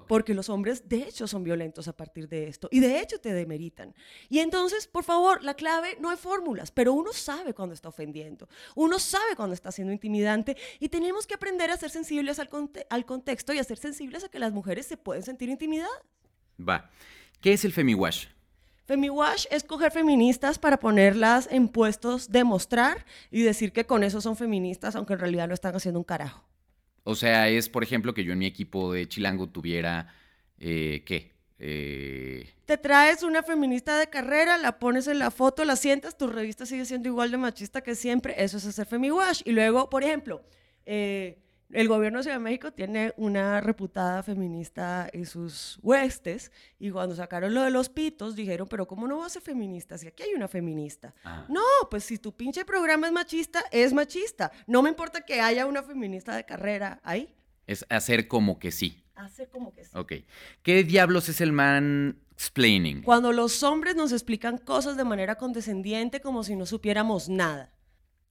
porque 0.06 0.34
los 0.34 0.48
hombres 0.48 0.88
de 0.88 1.02
hecho 1.02 1.26
son 1.26 1.44
violentos 1.44 1.88
a 1.88 1.96
partir 1.96 2.28
de 2.28 2.48
esto 2.48 2.68
y 2.70 2.80
de 2.80 3.00
hecho 3.00 3.20
te 3.20 3.32
demeritan. 3.32 3.94
Y 4.28 4.40
entonces, 4.40 4.86
por 4.86 5.04
favor, 5.04 5.42
la 5.42 5.54
clave 5.54 5.96
no 6.00 6.10
hay 6.10 6.16
fórmulas, 6.16 6.70
pero 6.70 6.92
uno 6.92 7.12
sabe 7.12 7.54
cuando 7.54 7.74
está 7.74 7.88
ofendiendo, 7.88 8.48
uno 8.74 8.98
sabe 8.98 9.36
cuando 9.36 9.54
está 9.54 9.72
siendo 9.72 9.92
intimidante 9.92 10.56
y 10.78 10.88
tenemos 10.88 11.26
que 11.26 11.34
aprender 11.34 11.70
a 11.70 11.76
ser 11.76 11.90
sensibles 11.90 12.38
al, 12.38 12.48
al 12.90 13.06
contexto 13.06 13.52
y 13.52 13.58
a 13.58 13.64
ser 13.64 13.78
sensibles 13.78 14.24
a 14.24 14.28
que 14.28 14.38
las 14.38 14.52
mujeres 14.52 14.86
se 14.86 14.96
pueden 14.96 15.22
sentir 15.22 15.48
intimidadas. 15.48 15.90
Va. 16.58 16.90
¿Qué 17.40 17.52
es 17.52 17.64
el 17.64 17.72
femiwash? 17.72 18.26
Femiwash 18.90 19.46
es 19.52 19.62
coger 19.62 19.92
feministas 19.92 20.58
para 20.58 20.80
ponerlas 20.80 21.48
en 21.52 21.68
puestos 21.68 22.32
de 22.32 22.42
mostrar 22.42 23.06
y 23.30 23.42
decir 23.42 23.72
que 23.72 23.86
con 23.86 24.02
eso 24.02 24.20
son 24.20 24.34
feministas, 24.34 24.96
aunque 24.96 25.12
en 25.12 25.20
realidad 25.20 25.46
no 25.46 25.54
están 25.54 25.76
haciendo 25.76 26.00
un 26.00 26.04
carajo. 26.04 26.49
O 27.04 27.14
sea, 27.14 27.48
es, 27.48 27.68
por 27.68 27.82
ejemplo, 27.82 28.14
que 28.14 28.24
yo 28.24 28.32
en 28.32 28.38
mi 28.38 28.46
equipo 28.46 28.92
de 28.92 29.08
Chilango 29.08 29.48
tuviera, 29.48 30.14
eh, 30.58 31.02
¿qué? 31.06 31.32
Eh... 31.58 32.48
Te 32.64 32.78
traes 32.78 33.22
una 33.22 33.42
feminista 33.42 33.98
de 33.98 34.08
carrera, 34.08 34.56
la 34.58 34.78
pones 34.78 35.06
en 35.08 35.18
la 35.18 35.30
foto, 35.30 35.64
la 35.64 35.76
sientas, 35.76 36.16
tu 36.16 36.26
revista 36.26 36.66
sigue 36.66 36.84
siendo 36.84 37.08
igual 37.08 37.30
de 37.30 37.36
machista 37.36 37.82
que 37.82 37.94
siempre, 37.94 38.34
eso 38.42 38.58
es 38.58 38.66
hacer 38.66 38.86
femiwash. 38.86 39.42
Y 39.44 39.52
luego, 39.52 39.90
por 39.90 40.04
ejemplo, 40.04 40.42
eh, 40.86 41.38
el 41.72 41.88
gobierno 41.88 42.18
de 42.18 42.24
Ciudad 42.24 42.36
de 42.36 42.44
México 42.44 42.72
tiene 42.72 43.12
una 43.16 43.60
reputada 43.60 44.22
feminista 44.22 45.08
en 45.12 45.26
sus 45.26 45.78
huestes 45.82 46.50
y 46.78 46.90
cuando 46.90 47.14
sacaron 47.14 47.54
lo 47.54 47.62
de 47.62 47.70
los 47.70 47.88
pitos 47.88 48.34
dijeron, 48.34 48.68
pero 48.68 48.86
¿cómo 48.86 49.06
no 49.06 49.18
va 49.18 49.26
a 49.26 49.30
ser 49.30 49.42
feminista 49.42 49.96
si 49.98 50.08
aquí 50.08 50.22
hay 50.22 50.34
una 50.34 50.48
feminista? 50.48 51.14
Ah. 51.24 51.46
No, 51.48 51.62
pues 51.90 52.04
si 52.04 52.18
tu 52.18 52.34
pinche 52.34 52.64
programa 52.64 53.06
es 53.06 53.12
machista, 53.12 53.64
es 53.70 53.92
machista. 53.92 54.50
No 54.66 54.82
me 54.82 54.88
importa 54.88 55.20
que 55.22 55.40
haya 55.40 55.66
una 55.66 55.82
feminista 55.82 56.34
de 56.34 56.44
carrera 56.44 57.00
ahí. 57.04 57.34
Es 57.66 57.86
hacer 57.88 58.26
como 58.26 58.58
que 58.58 58.72
sí. 58.72 59.04
Hacer 59.14 59.48
como 59.48 59.72
que 59.72 59.84
sí. 59.84 59.90
Ok. 59.94 60.12
¿Qué 60.62 60.82
diablos 60.82 61.28
es 61.28 61.40
el 61.40 61.52
man 61.52 62.18
explaining? 62.32 63.02
Cuando 63.02 63.32
los 63.32 63.62
hombres 63.62 63.94
nos 63.94 64.12
explican 64.12 64.58
cosas 64.58 64.96
de 64.96 65.04
manera 65.04 65.36
condescendiente 65.36 66.20
como 66.20 66.42
si 66.42 66.56
no 66.56 66.66
supiéramos 66.66 67.28
nada. 67.28 67.72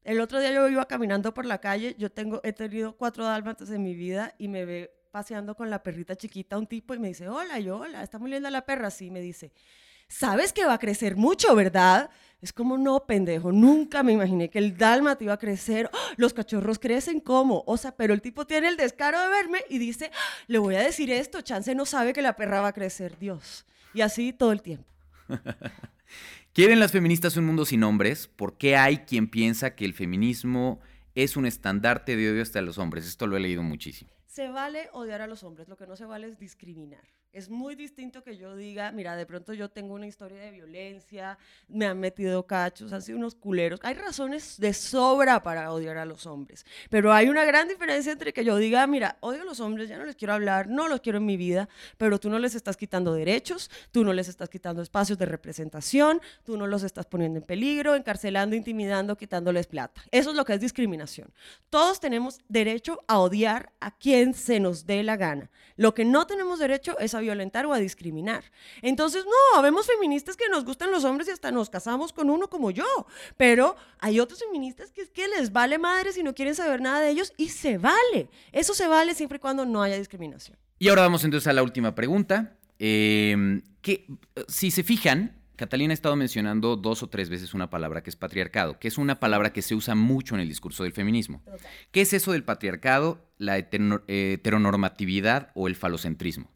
El 0.09 0.21
otro 0.21 0.39
día 0.39 0.51
yo 0.51 0.67
iba 0.67 0.87
caminando 0.87 1.35
por 1.35 1.45
la 1.45 1.61
calle, 1.61 1.95
yo 1.99 2.11
tengo, 2.11 2.41
he 2.43 2.51
tenido 2.51 2.97
cuatro 2.97 3.25
dálmatas 3.25 3.69
en 3.69 3.83
mi 3.83 3.93
vida 3.93 4.33
y 4.39 4.47
me 4.47 4.65
ve 4.65 4.91
paseando 5.11 5.53
con 5.53 5.69
la 5.69 5.83
perrita 5.83 6.15
chiquita 6.15 6.57
un 6.57 6.65
tipo 6.65 6.95
y 6.95 6.97
me 6.97 7.09
dice, 7.09 7.29
hola, 7.29 7.59
yo, 7.59 7.77
hola, 7.77 8.01
está 8.01 8.17
muy 8.17 8.31
linda 8.31 8.49
la 8.49 8.65
perra, 8.65 8.87
así 8.87 9.11
me 9.11 9.21
dice, 9.21 9.51
sabes 10.07 10.51
que 10.51 10.65
va 10.65 10.73
a 10.73 10.79
crecer 10.79 11.15
mucho, 11.15 11.53
¿verdad? 11.53 12.09
Es 12.41 12.51
como, 12.51 12.75
no, 12.75 13.05
pendejo, 13.05 13.51
nunca 13.51 14.01
me 14.01 14.13
imaginé 14.13 14.49
que 14.49 14.57
el 14.57 14.75
dálmata 14.75 15.23
iba 15.23 15.33
a 15.33 15.37
crecer, 15.37 15.91
¡Ah! 15.93 16.13
los 16.17 16.33
cachorros 16.33 16.79
crecen 16.79 17.19
como, 17.19 17.63
o 17.67 17.77
sea, 17.77 17.95
pero 17.95 18.11
el 18.15 18.23
tipo 18.23 18.47
tiene 18.47 18.67
el 18.67 18.77
descaro 18.77 19.21
de 19.21 19.27
verme 19.27 19.59
y 19.69 19.77
dice, 19.77 20.09
le 20.47 20.57
voy 20.57 20.73
a 20.73 20.81
decir 20.81 21.11
esto, 21.11 21.41
Chance 21.41 21.75
no 21.75 21.85
sabe 21.85 22.13
que 22.13 22.23
la 22.23 22.35
perra 22.35 22.61
va 22.61 22.69
a 22.69 22.73
crecer, 22.73 23.15
Dios. 23.19 23.63
Y 23.93 24.01
así 24.01 24.33
todo 24.33 24.53
el 24.53 24.63
tiempo. 24.63 24.89
¿Quieren 26.53 26.79
las 26.79 26.91
feministas 26.91 27.37
un 27.37 27.45
mundo 27.45 27.65
sin 27.65 27.83
hombres? 27.83 28.27
¿Por 28.27 28.57
qué 28.57 28.75
hay 28.75 28.99
quien 28.99 29.29
piensa 29.29 29.75
que 29.75 29.85
el 29.85 29.93
feminismo 29.93 30.79
es 31.15 31.37
un 31.37 31.45
estandarte 31.45 32.15
de 32.15 32.31
odio 32.31 32.41
hasta 32.41 32.61
los 32.61 32.77
hombres? 32.77 33.07
Esto 33.07 33.27
lo 33.27 33.37
he 33.37 33.39
leído 33.39 33.63
muchísimo. 33.63 34.11
Se 34.25 34.49
vale 34.49 34.89
odiar 34.93 35.21
a 35.21 35.27
los 35.27 35.43
hombres, 35.43 35.67
lo 35.67 35.77
que 35.77 35.87
no 35.87 35.95
se 35.95 36.05
vale 36.05 36.27
es 36.27 36.39
discriminar. 36.39 37.03
Es 37.31 37.47
muy 37.47 37.75
distinto 37.75 38.23
que 38.23 38.37
yo 38.37 38.55
diga, 38.55 38.91
mira, 38.91 39.15
de 39.15 39.27
pronto 39.27 39.53
yo 39.53 39.69
tengo 39.69 39.93
una 39.93 40.07
historia 40.07 40.39
de 40.39 40.49
violencia, 40.49 41.37
me 41.67 41.85
han 41.85 41.99
metido 41.99 42.47
cachos, 42.47 42.91
han 42.91 43.03
sido 43.03 43.19
unos 43.19 43.35
culeros. 43.35 43.79
Hay 43.83 43.93
razones 43.93 44.55
de 44.57 44.73
sobra 44.73 45.43
para 45.43 45.71
odiar 45.71 45.97
a 45.97 46.05
los 46.05 46.25
hombres, 46.25 46.65
pero 46.89 47.13
hay 47.13 47.29
una 47.29 47.45
gran 47.45 47.67
diferencia 47.67 48.11
entre 48.11 48.33
que 48.33 48.43
yo 48.43 48.57
diga, 48.57 48.87
mira, 48.87 49.17
odio 49.19 49.43
a 49.43 49.45
los 49.45 49.59
hombres, 49.59 49.87
ya 49.89 49.99
no 49.99 50.05
les 50.05 50.15
quiero 50.15 50.33
hablar, 50.33 50.69
no 50.69 50.87
los 50.87 51.01
quiero 51.01 51.19
en 51.19 51.27
mi 51.27 51.37
vida, 51.37 51.69
pero 51.99 52.19
tú 52.19 52.31
no 52.31 52.39
les 52.39 52.55
estás 52.55 52.75
quitando 52.77 53.13
derechos, 53.13 53.69
tú 53.91 54.03
no 54.03 54.11
les 54.11 54.27
estás 54.27 54.49
quitando 54.49 54.81
espacios 54.81 55.19
de 55.19 55.27
representación, 55.27 56.21
tú 56.43 56.57
no 56.57 56.65
los 56.65 56.81
estás 56.81 57.05
poniendo 57.05 57.37
en 57.37 57.45
peligro, 57.45 57.93
encarcelando, 57.93 58.55
intimidando, 58.55 59.15
quitándoles 59.15 59.67
plata. 59.67 60.01
Eso 60.09 60.31
es 60.31 60.35
lo 60.35 60.45
que 60.45 60.53
es 60.53 60.61
discriminación. 60.61 61.31
Todos 61.69 61.99
tenemos 61.99 62.39
derecho 62.47 63.01
a 63.07 63.19
odiar 63.19 63.71
a 63.79 63.95
quien 63.95 64.33
se 64.33 64.59
nos 64.59 64.87
dé 64.87 65.03
la 65.03 65.15
gana. 65.15 65.51
Lo 65.75 65.93
que 65.93 66.05
no 66.05 66.25
tenemos 66.25 66.57
derecho 66.57 66.97
es 66.97 67.13
a 67.13 67.18
violentar 67.19 67.65
o 67.65 67.73
a 67.73 67.79
discriminar. 67.79 68.43
Entonces, 68.81 69.25
no, 69.25 69.61
vemos 69.61 69.87
feministas 69.87 70.35
que 70.35 70.49
nos 70.49 70.65
gustan 70.65 70.91
los 70.91 71.03
hombres 71.03 71.27
y 71.27 71.31
hasta 71.31 71.51
nos 71.51 71.69
casamos 71.69 72.13
con 72.13 72.29
uno 72.29 72.49
como 72.49 72.71
yo, 72.71 72.85
pero 73.37 73.75
hay 73.99 74.19
otros 74.19 74.39
feministas 74.39 74.91
que 74.91 75.01
es 75.01 75.09
que 75.09 75.27
les 75.27 75.51
vale 75.51 75.77
madre 75.77 76.13
si 76.13 76.23
no 76.23 76.33
quieren 76.33 76.55
saber 76.55 76.81
nada 76.81 76.99
de 76.99 77.09
ellos 77.09 77.33
y 77.37 77.49
se 77.49 77.77
vale. 77.77 78.29
Eso 78.51 78.73
se 78.73 78.87
vale 78.87 79.13
siempre 79.15 79.37
y 79.37 79.39
cuando 79.39 79.65
no 79.65 79.81
haya 79.81 79.97
discriminación. 79.97 80.57
Y 80.79 80.89
ahora 80.89 81.03
vamos 81.03 81.23
entonces 81.23 81.47
a 81.47 81.53
la 81.53 81.63
última 81.63 81.93
pregunta. 81.95 82.55
Em, 82.79 83.61
que 83.81 84.07
si 84.47 84.71
se 84.71 84.83
fijan, 84.83 85.39
Catalina 85.57 85.91
ha 85.91 85.93
estado 85.93 86.15
mencionando 86.15 86.77
dos 86.77 87.03
o 87.03 87.09
tres 87.09 87.29
veces 87.29 87.53
una 87.53 87.69
palabra 87.69 88.01
que 88.01 88.09
es 88.09 88.15
patriarcado, 88.15 88.79
que 88.79 88.87
es 88.87 88.97
una 88.97 89.19
palabra 89.19 89.51
que 89.51 89.61
se 89.61 89.75
usa 89.75 89.93
mucho 89.93 90.35
en 90.35 90.41
el 90.41 90.47
discurso 90.47 90.83
del 90.83 90.93
feminismo. 90.93 91.43
¿Qué 91.91 91.99
es 91.99 92.13
eso 92.13 92.31
del 92.31 92.45
patriarcado, 92.45 93.27
la 93.37 93.57
heteronormatividad 93.57 95.51
o 95.55 95.67
el 95.67 95.75
falocentrismo? 95.75 96.49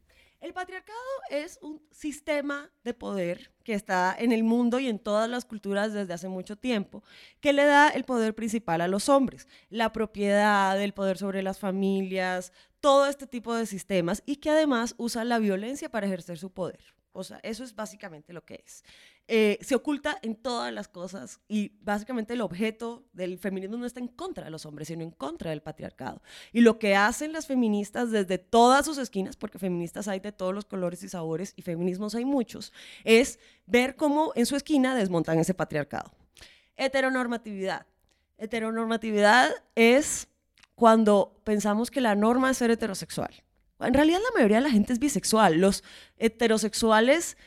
El 0.43 0.51
patriarcado 0.51 0.99
es 1.29 1.58
un 1.62 1.82
sistema 1.89 2.69
de 2.84 2.93
poder 2.93 3.53
que 3.63 3.73
está 3.73 4.13
en 4.19 4.34
el 4.34 4.43
mundo 4.43 4.77
y 4.77 4.89
en 4.89 4.99
todas 4.99 5.29
las 5.29 5.45
culturas 5.45 5.93
desde 5.93 6.13
hace 6.13 6.27
mucho 6.27 6.58
tiempo, 6.58 7.01
que 7.39 7.53
le 7.53 7.63
da 7.63 7.88
el 7.88 8.03
poder 8.03 8.36
principal 8.36 8.82
a 8.82 8.89
los 8.89 9.08
hombres, 9.08 9.47
la 9.69 9.93
propiedad, 9.93 10.82
el 10.82 10.93
poder 10.93 11.17
sobre 11.17 11.43
las 11.43 11.60
familias, 11.60 12.51
todo 12.82 13.06
este 13.06 13.25
tipo 13.25 13.56
de 13.56 13.65
sistemas 13.65 14.21
y 14.25 14.36
que 14.36 14.49
además 14.49 14.95
usa 14.97 15.23
la 15.23 15.39
violencia 15.39 15.88
para 15.88 16.08
ejercer 16.08 16.38
su 16.38 16.51
poder. 16.51 16.93
O 17.13 17.23
sea, 17.23 17.39
eso 17.43 17.63
es 17.63 17.76
básicamente 17.76 18.34
lo 18.34 18.43
que 18.43 18.63
es. 18.65 18.84
Eh, 19.28 19.58
se 19.62 19.76
oculta 19.76 20.17
en 20.23 20.36
todas 20.36 20.73
las 20.73 20.88
cosas 20.88 21.39
y 21.47 21.71
básicamente 21.82 22.34
el 22.34 22.41
objeto 22.41 23.06
del 23.13 23.38
feminismo 23.38 23.78
no 23.78 23.86
está 23.86 23.99
en 23.99 24.10
contra 24.10 24.43
de 24.43 24.49
los 24.49 24.65
hombres, 24.65 24.88
sino 24.88 25.04
en 25.04 25.12
contra 25.12 25.52
del 25.52 25.62
patriarcado. 25.62 26.21
Y 26.52 26.62
lo 26.62 26.80
que 26.80 26.95
hacen 26.95 27.32
las 27.32 27.45
feministas 27.45 28.12
desde 28.12 28.39
todas 28.39 28.86
sus 28.86 28.97
esquinas, 28.97 29.38
porque 29.38 29.60
feministas 29.60 30.08
hay 30.08 30.19
de 30.19 30.32
todos 30.32 30.54
los 30.54 30.65
colores 30.65 31.04
y 31.04 31.10
sabores 31.10 31.54
y 31.56 31.62
feminismos 31.62 32.15
hay 32.15 32.26
muchos, 32.26 32.73
es 33.04 33.39
ver 33.67 33.95
cómo 33.95 34.34
en 34.36 34.45
su 34.45 34.56
esquina 34.56 34.95
desmontan 34.95 35.38
ese 35.39 35.54
patriarcado. 35.54 36.12
Heteronormatividad. 36.76 37.86
Heteronormatividad 38.38 39.52
es 39.76 40.28
cuando 40.76 41.39
pensamos 41.43 41.91
que 41.91 42.02
la 42.02 42.15
norma 42.15 42.49
es 42.49 42.58
ser 42.58 42.71
heterosexual. 42.71 43.43
En 43.86 43.93
realidad 43.93 44.19
la 44.19 44.36
mayoría 44.36 44.58
de 44.58 44.63
la 44.63 44.69
gente 44.69 44.93
es 44.93 45.00
bisexual. 45.00 45.60
Los 45.60 45.84
heterosexuales 46.17 47.38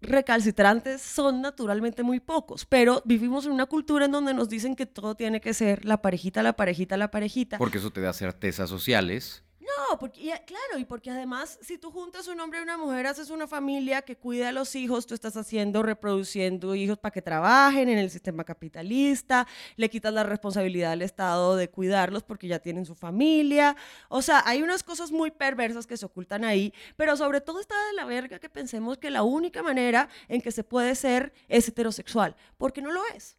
recalcitrantes 0.00 1.02
son 1.02 1.42
naturalmente 1.42 2.02
muy 2.02 2.20
pocos, 2.20 2.64
pero 2.64 3.02
vivimos 3.04 3.46
en 3.46 3.52
una 3.52 3.66
cultura 3.66 4.06
en 4.06 4.12
donde 4.12 4.32
nos 4.34 4.48
dicen 4.48 4.74
que 4.74 4.86
todo 4.86 5.14
tiene 5.14 5.40
que 5.40 5.52
ser 5.52 5.84
la 5.84 6.00
parejita, 6.00 6.42
la 6.42 6.54
parejita, 6.54 6.96
la 6.96 7.10
parejita. 7.10 7.58
Porque 7.58 7.78
eso 7.78 7.90
te 7.90 8.00
da 8.00 8.12
certezas 8.12 8.70
sociales. 8.70 9.44
No, 9.78 9.98
porque, 9.98 10.20
claro, 10.46 10.78
y 10.78 10.84
porque 10.84 11.10
además 11.10 11.58
si 11.62 11.78
tú 11.78 11.90
juntas 11.90 12.28
un 12.28 12.40
hombre 12.40 12.60
y 12.60 12.62
una 12.62 12.76
mujer, 12.76 13.06
haces 13.06 13.30
una 13.30 13.46
familia 13.46 14.02
que 14.02 14.16
cuida 14.16 14.48
a 14.48 14.52
los 14.52 14.74
hijos, 14.74 15.06
tú 15.06 15.14
estás 15.14 15.36
haciendo, 15.36 15.82
reproduciendo 15.82 16.74
hijos 16.74 16.98
para 16.98 17.12
que 17.12 17.22
trabajen 17.22 17.88
en 17.88 17.98
el 17.98 18.10
sistema 18.10 18.44
capitalista, 18.44 19.46
le 19.76 19.90
quitas 19.90 20.12
la 20.12 20.22
responsabilidad 20.22 20.92
al 20.92 21.02
Estado 21.02 21.56
de 21.56 21.68
cuidarlos 21.68 22.22
porque 22.22 22.48
ya 22.48 22.58
tienen 22.58 22.86
su 22.86 22.94
familia. 22.94 23.76
O 24.08 24.22
sea, 24.22 24.42
hay 24.46 24.62
unas 24.62 24.82
cosas 24.82 25.12
muy 25.12 25.30
perversas 25.30 25.86
que 25.86 25.96
se 25.96 26.06
ocultan 26.06 26.44
ahí, 26.44 26.72
pero 26.96 27.16
sobre 27.16 27.40
todo 27.40 27.60
está 27.60 27.74
de 27.88 27.94
la 27.94 28.04
verga 28.04 28.38
que 28.38 28.48
pensemos 28.48 28.98
que 28.98 29.10
la 29.10 29.22
única 29.22 29.62
manera 29.62 30.08
en 30.28 30.40
que 30.40 30.52
se 30.52 30.64
puede 30.64 30.94
ser 30.94 31.32
es 31.48 31.68
heterosexual, 31.68 32.34
porque 32.56 32.82
no 32.82 32.90
lo 32.92 33.02
es. 33.14 33.36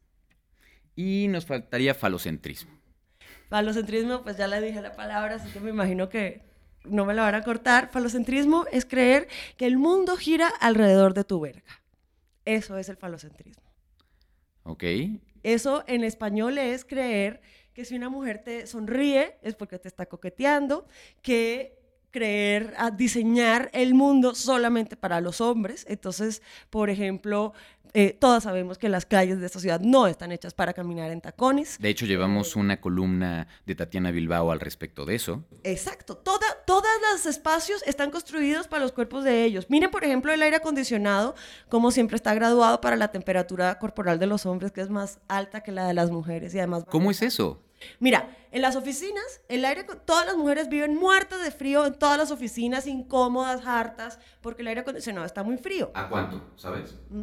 Y 0.95 1.27
nos 1.29 1.45
faltaría 1.45 1.93
falocentrismo. 1.95 2.80
Falocentrismo, 3.51 4.23
pues 4.23 4.37
ya 4.37 4.47
le 4.47 4.61
dije 4.61 4.81
la 4.81 4.93
palabra, 4.93 5.35
así 5.35 5.51
que 5.51 5.59
me 5.59 5.71
imagino 5.71 6.07
que 6.07 6.41
no 6.85 7.03
me 7.03 7.13
la 7.13 7.23
van 7.23 7.35
a 7.35 7.43
cortar. 7.43 7.91
Falocentrismo 7.91 8.65
es 8.71 8.85
creer 8.85 9.27
que 9.57 9.67
el 9.67 9.75
mundo 9.77 10.15
gira 10.15 10.47
alrededor 10.47 11.13
de 11.13 11.25
tu 11.25 11.41
verga. 11.41 11.83
Eso 12.45 12.77
es 12.77 12.87
el 12.87 12.95
falocentrismo. 12.95 13.69
Ok. 14.63 14.85
Eso 15.43 15.83
en 15.87 16.05
español 16.05 16.59
es 16.59 16.85
creer 16.85 17.41
que 17.73 17.83
si 17.83 17.93
una 17.93 18.07
mujer 18.07 18.41
te 18.41 18.67
sonríe 18.67 19.37
es 19.41 19.55
porque 19.55 19.79
te 19.79 19.89
está 19.89 20.05
coqueteando, 20.05 20.87
que 21.21 21.77
creer 22.11 22.73
a 22.77 22.91
diseñar 22.91 23.69
el 23.73 23.93
mundo 23.93 24.35
solamente 24.35 24.95
para 24.95 25.21
los 25.21 25.41
hombres. 25.41 25.85
Entonces, 25.89 26.41
por 26.69 26.89
ejemplo, 26.89 27.53
eh, 27.93 28.15
todas 28.17 28.43
sabemos 28.43 28.77
que 28.77 28.87
las 28.87 29.05
calles 29.05 29.39
de 29.39 29.45
esta 29.45 29.59
ciudad 29.59 29.81
no 29.81 30.07
están 30.07 30.31
hechas 30.31 30.53
para 30.53 30.73
caminar 30.73 31.11
en 31.11 31.19
tacones. 31.19 31.77
De 31.79 31.89
hecho, 31.89 32.05
llevamos 32.05 32.55
una 32.55 32.79
columna 32.79 33.47
de 33.65 33.75
Tatiana 33.75 34.11
Bilbao 34.11 34.51
al 34.51 34.61
respecto 34.61 35.05
de 35.05 35.15
eso. 35.15 35.43
Exacto. 35.63 36.15
Toda, 36.15 36.45
todos 36.65 36.87
los 37.11 37.25
espacios 37.25 37.83
están 37.85 38.11
construidos 38.11 38.67
para 38.67 38.83
los 38.83 38.93
cuerpos 38.93 39.25
de 39.25 39.43
ellos. 39.43 39.65
Miren, 39.69 39.91
por 39.91 40.05
ejemplo, 40.05 40.31
el 40.31 40.41
aire 40.41 40.57
acondicionado, 40.57 41.35
como 41.67 41.91
siempre 41.91 42.15
está 42.15 42.33
graduado 42.33 42.79
para 42.79 42.95
la 42.95 43.09
temperatura 43.09 43.77
corporal 43.77 44.19
de 44.19 44.27
los 44.27 44.45
hombres, 44.45 44.71
que 44.71 44.81
es 44.81 44.89
más 44.89 45.19
alta 45.27 45.61
que 45.61 45.73
la 45.73 45.85
de 45.85 45.93
las 45.93 46.11
mujeres. 46.11 46.53
Y 46.55 46.59
además... 46.59 46.85
¿Cómo 46.89 47.11
es 47.11 47.21
eso? 47.21 47.61
Mira, 47.99 48.35
en 48.51 48.61
las 48.61 48.75
oficinas, 48.75 49.41
el 49.47 49.65
aire, 49.65 49.83
todas 50.05 50.25
las 50.25 50.35
mujeres 50.35 50.69
viven 50.69 50.95
muertas 50.95 51.43
de 51.43 51.51
frío 51.51 51.85
en 51.85 51.93
todas 51.93 52.17
las 52.17 52.31
oficinas, 52.31 52.87
incómodas, 52.87 53.65
hartas, 53.65 54.19
porque 54.41 54.61
el 54.61 54.67
aire 54.67 54.81
acondicionado 54.81 55.25
está 55.25 55.43
muy 55.43 55.57
frío. 55.57 55.91
¿A 55.93 56.09
cuánto? 56.09 56.51
¿Sabes? 56.55 56.95
Mm, 57.09 57.21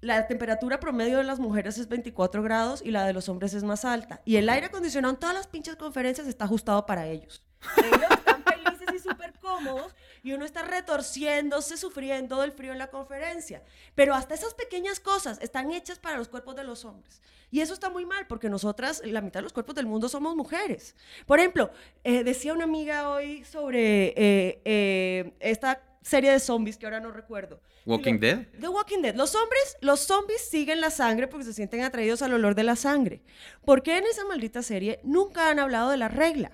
la 0.00 0.26
temperatura 0.26 0.80
promedio 0.80 1.18
de 1.18 1.24
las 1.24 1.38
mujeres 1.38 1.78
es 1.78 1.88
24 1.88 2.42
grados 2.42 2.82
y 2.84 2.90
la 2.90 3.04
de 3.04 3.12
los 3.12 3.28
hombres 3.28 3.54
es 3.54 3.62
más 3.64 3.84
alta. 3.84 4.20
Y 4.24 4.36
el 4.36 4.48
aire 4.48 4.66
acondicionado 4.66 5.14
en 5.14 5.20
todas 5.20 5.34
las 5.34 5.46
pinches 5.46 5.76
conferencias 5.76 6.26
está 6.26 6.44
ajustado 6.44 6.86
para 6.86 7.06
ellos. 7.06 7.42
Ellos 7.76 8.10
están 8.10 8.42
felices 8.42 8.88
y 8.94 8.98
súper 8.98 9.32
cómodos 9.40 9.94
y 10.22 10.32
uno 10.32 10.44
está 10.44 10.62
retorciéndose, 10.62 11.76
sufriendo 11.76 12.40
del 12.40 12.52
frío 12.52 12.72
en 12.72 12.78
la 12.78 12.90
conferencia. 12.90 13.62
Pero 13.94 14.14
hasta 14.14 14.34
esas 14.34 14.54
pequeñas 14.54 15.00
cosas 15.00 15.38
están 15.40 15.72
hechas 15.72 15.98
para 15.98 16.16
los 16.16 16.28
cuerpos 16.28 16.56
de 16.56 16.64
los 16.64 16.84
hombres. 16.84 17.20
Y 17.50 17.60
eso 17.60 17.74
está 17.74 17.90
muy 17.90 18.06
mal 18.06 18.26
porque 18.26 18.48
nosotras, 18.48 19.02
la 19.04 19.20
mitad 19.20 19.40
de 19.40 19.44
los 19.44 19.52
cuerpos 19.52 19.74
del 19.74 19.86
mundo 19.86 20.08
somos 20.08 20.34
mujeres. 20.34 20.96
Por 21.26 21.38
ejemplo, 21.38 21.70
eh, 22.02 22.24
decía 22.24 22.54
una 22.54 22.64
amiga 22.64 23.10
hoy 23.10 23.44
sobre 23.44 24.14
eh, 24.16 24.62
eh, 24.64 25.32
esta 25.40 25.82
serie 26.02 26.32
de 26.32 26.40
zombies 26.40 26.78
que 26.78 26.86
ahora 26.86 27.00
no 27.00 27.10
recuerdo. 27.10 27.60
Walking 27.84 28.18
Dead. 28.18 28.46
The 28.60 28.68
Walking 28.68 29.02
Dead. 29.02 29.14
Los 29.14 29.34
hombres, 29.34 29.76
los 29.80 30.00
zombies 30.00 30.40
siguen 30.40 30.80
la 30.80 30.90
sangre 30.90 31.26
porque 31.28 31.44
se 31.44 31.52
sienten 31.52 31.82
atraídos 31.82 32.22
al 32.22 32.32
olor 32.32 32.54
de 32.54 32.62
la 32.62 32.76
sangre. 32.76 33.22
¿Por 33.64 33.82
qué 33.82 33.98
en 33.98 34.04
esa 34.04 34.24
maldita 34.24 34.62
serie 34.62 35.00
nunca 35.02 35.50
han 35.50 35.58
hablado 35.58 35.90
de 35.90 35.96
la 35.96 36.08
regla? 36.08 36.52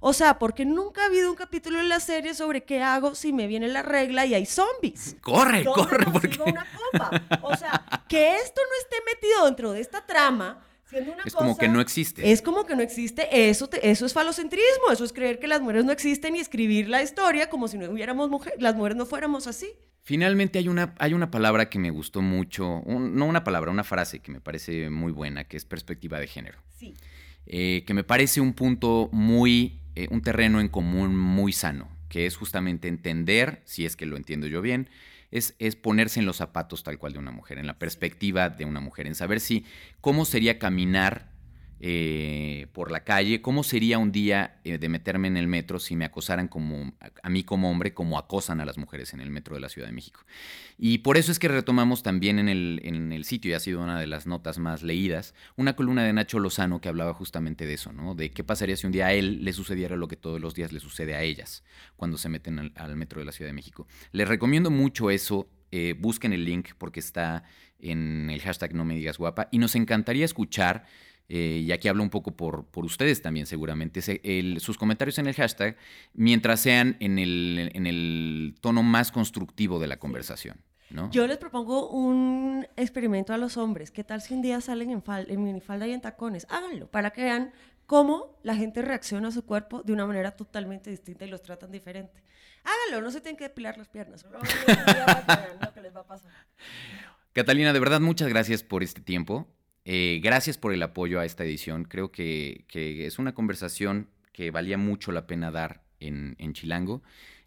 O 0.00 0.12
sea, 0.12 0.38
porque 0.38 0.64
nunca 0.64 1.02
ha 1.02 1.06
habido 1.06 1.30
un 1.30 1.36
capítulo 1.36 1.80
en 1.80 1.88
la 1.88 2.00
serie 2.00 2.34
sobre 2.34 2.64
qué 2.64 2.82
hago 2.82 3.14
si 3.14 3.32
me 3.32 3.46
viene 3.46 3.68
la 3.68 3.82
regla 3.82 4.26
y 4.26 4.34
hay 4.34 4.46
zombies. 4.46 5.16
Corre, 5.20 5.64
corre, 5.64 6.06
porque... 6.12 6.38
Una 6.44 6.66
O 7.42 7.56
sea, 7.56 7.84
que 8.08 8.36
esto 8.36 8.60
no 8.60 8.78
esté 8.80 8.96
metido 9.06 9.44
dentro 9.46 9.72
de 9.72 9.80
esta 9.80 10.06
trama 10.06 10.64
es 11.24 11.34
como 11.34 11.56
que 11.56 11.68
no 11.68 11.80
existe. 11.80 12.30
Es 12.30 12.40
como 12.40 12.64
que 12.64 12.74
no 12.74 12.82
existe. 12.82 13.48
Eso, 13.48 13.68
eso 13.82 14.06
es 14.06 14.12
falocentrismo. 14.12 14.90
Eso 14.90 15.04
es 15.04 15.12
creer 15.12 15.38
que 15.38 15.46
las 15.46 15.60
mujeres 15.60 15.84
no 15.84 15.92
existen 15.92 16.36
y 16.36 16.40
escribir 16.40 16.88
la 16.88 17.02
historia 17.02 17.50
como 17.50 17.68
si 17.68 17.76
no 17.76 17.90
hubiéramos 17.90 18.30
mujeres, 18.30 18.60
las 18.60 18.74
mujeres 18.74 18.96
no 18.96 19.04
fuéramos 19.04 19.46
así. 19.46 19.68
Finalmente 20.02 20.58
hay 20.58 20.68
una, 20.68 20.94
hay 20.98 21.12
una 21.12 21.30
palabra 21.30 21.68
que 21.68 21.78
me 21.78 21.90
gustó 21.90 22.22
mucho, 22.22 22.82
no 22.86 23.26
una 23.26 23.44
palabra, 23.44 23.70
una 23.70 23.84
frase 23.84 24.20
que 24.20 24.32
me 24.32 24.40
parece 24.40 24.88
muy 24.88 25.12
buena, 25.12 25.44
que 25.44 25.58
es 25.58 25.66
perspectiva 25.66 26.18
de 26.18 26.26
género. 26.26 26.58
Sí. 26.78 26.94
Eh, 27.44 27.84
que 27.86 27.92
me 27.92 28.04
parece 28.04 28.40
un 28.40 28.54
punto 28.54 29.10
muy, 29.12 29.82
eh, 29.98 30.06
un 30.12 30.22
terreno 30.22 30.60
en 30.60 30.68
común 30.68 31.16
muy 31.16 31.52
sano, 31.52 31.88
que 32.08 32.26
es 32.26 32.36
justamente 32.36 32.86
entender, 32.86 33.62
si 33.64 33.84
es 33.84 33.96
que 33.96 34.06
lo 34.06 34.16
entiendo 34.16 34.46
yo 34.46 34.62
bien, 34.62 34.88
es, 35.32 35.56
ponerse 35.74 36.20
en 36.20 36.26
los 36.26 36.36
zapatos 36.36 36.84
tal 36.84 36.98
cual 36.98 37.14
de 37.14 37.18
una 37.18 37.32
mujer, 37.32 37.58
en 37.58 37.66
la 37.66 37.80
perspectiva 37.80 38.48
de 38.48 38.64
una 38.64 38.78
mujer, 38.78 39.08
en 39.08 39.16
saber 39.16 39.40
si 39.40 39.66
cómo 40.00 40.24
sería 40.24 40.60
caminar 40.60 41.32
eh, 41.80 42.66
por 42.72 42.90
la 42.90 43.04
calle, 43.04 43.40
cómo 43.40 43.62
sería 43.62 43.98
un 43.98 44.10
día 44.10 44.60
eh, 44.64 44.78
de 44.78 44.88
meterme 44.88 45.28
en 45.28 45.36
el 45.36 45.46
metro 45.46 45.78
si 45.78 45.94
me 45.94 46.04
acosaran 46.04 46.48
como 46.48 46.92
a, 47.22 47.30
mí 47.30 47.44
como 47.44 47.70
hombre, 47.70 47.94
como 47.94 48.18
acosan 48.18 48.60
a 48.60 48.64
las 48.64 48.78
mujeres 48.78 49.14
en 49.14 49.20
el 49.20 49.30
metro 49.30 49.54
de 49.54 49.60
la 49.60 49.68
Ciudad 49.68 49.86
de 49.86 49.92
México. 49.92 50.20
Y 50.76 50.98
por 50.98 51.16
eso 51.16 51.30
es 51.30 51.38
que 51.38 51.46
retomamos 51.46 52.02
también 52.02 52.40
en 52.40 52.48
el, 52.48 52.80
en 52.82 53.12
el 53.12 53.24
sitio, 53.24 53.52
y 53.52 53.54
ha 53.54 53.60
sido 53.60 53.80
una 53.80 54.00
de 54.00 54.08
las 54.08 54.26
notas 54.26 54.58
más 54.58 54.82
leídas, 54.82 55.34
una 55.56 55.76
columna 55.76 56.02
de 56.02 56.12
Nacho 56.12 56.40
Lozano 56.40 56.80
que 56.80 56.88
hablaba 56.88 57.14
justamente 57.14 57.64
de 57.64 57.74
eso, 57.74 57.92
¿no? 57.92 58.14
De 58.14 58.30
qué 58.30 58.42
pasaría 58.42 58.76
si 58.76 58.86
un 58.86 58.92
día 58.92 59.06
a 59.06 59.12
él 59.12 59.44
le 59.44 59.52
sucediera 59.52 59.96
lo 59.96 60.08
que 60.08 60.16
todos 60.16 60.40
los 60.40 60.54
días 60.54 60.72
le 60.72 60.80
sucede 60.80 61.14
a 61.14 61.22
ellas 61.22 61.62
cuando 61.96 62.18
se 62.18 62.28
meten 62.28 62.72
al, 62.74 62.96
metro 62.96 63.20
de 63.20 63.26
la 63.26 63.32
Ciudad 63.32 63.50
de 63.50 63.54
México. 63.54 63.86
Les 64.12 64.26
recomiendo 64.26 64.70
mucho 64.70 65.10
eso. 65.10 65.48
Eh, 65.70 65.94
busquen 65.98 66.32
el 66.32 66.46
link 66.46 66.70
porque 66.78 66.98
está 66.98 67.44
en 67.78 68.30
el 68.30 68.40
hashtag 68.40 68.74
no 68.74 68.84
me 68.84 68.94
digas 68.94 69.18
guapa 69.18 69.48
y 69.50 69.58
nos 69.58 69.74
encantaría 69.74 70.24
escuchar 70.24 70.86
eh, 71.28 71.62
y 71.66 71.72
aquí 71.72 71.88
hablo 71.88 72.02
un 72.02 72.10
poco 72.10 72.32
por, 72.32 72.64
por 72.66 72.84
ustedes 72.84 73.20
también 73.20 73.46
seguramente, 73.46 74.00
sus 74.60 74.78
comentarios 74.78 75.18
en 75.18 75.26
el 75.26 75.34
hashtag, 75.34 75.76
mientras 76.14 76.60
sean 76.60 76.96
en 77.00 77.18
el, 77.18 77.70
en 77.74 77.86
el 77.86 78.54
tono 78.60 78.82
más 78.82 79.12
constructivo 79.12 79.78
de 79.78 79.88
la 79.88 79.98
conversación. 79.98 80.56
¿no? 80.90 81.10
Yo 81.10 81.26
les 81.26 81.36
propongo 81.36 81.90
un 81.90 82.66
experimento 82.76 83.34
a 83.34 83.38
los 83.38 83.58
hombres. 83.58 83.90
¿Qué 83.90 84.04
tal 84.04 84.22
si 84.22 84.32
un 84.32 84.40
día 84.40 84.60
salen 84.62 84.90
en, 84.90 85.02
en 85.06 85.44
minifalda 85.44 85.86
y 85.86 85.92
en 85.92 86.00
tacones? 86.00 86.46
Háganlo 86.48 86.90
para 86.90 87.10
que 87.10 87.24
vean 87.24 87.52
cómo 87.84 88.38
la 88.42 88.54
gente 88.54 88.80
reacciona 88.80 89.28
a 89.28 89.30
su 89.30 89.44
cuerpo 89.44 89.82
de 89.82 89.92
una 89.92 90.06
manera 90.06 90.30
totalmente 90.30 90.90
distinta 90.90 91.26
y 91.26 91.28
los 91.28 91.42
tratan 91.42 91.70
diferente. 91.70 92.22
Háganlo, 92.64 93.04
no 93.04 93.10
se 93.10 93.20
tienen 93.20 93.36
que 93.36 93.44
depilar 93.44 93.76
las 93.76 93.88
piernas. 93.88 94.24
Catalina, 97.34 97.72
de 97.72 97.80
verdad, 97.80 98.00
muchas 98.00 98.28
gracias 98.28 98.62
por 98.62 98.82
este 98.82 99.00
tiempo. 99.00 99.46
Eh, 99.90 100.20
gracias 100.22 100.58
por 100.58 100.74
el 100.74 100.82
apoyo 100.82 101.18
a 101.18 101.24
esta 101.24 101.44
edición. 101.44 101.84
Creo 101.84 102.12
que, 102.12 102.66
es 102.74 103.18
una 103.18 103.32
conversación 103.32 104.10
que 104.34 104.50
valía 104.50 104.76
mucho 104.76 105.12
la 105.12 105.26
pena 105.26 105.50
dar 105.50 105.80
en, 105.98 106.36
Chilango. 106.52 107.02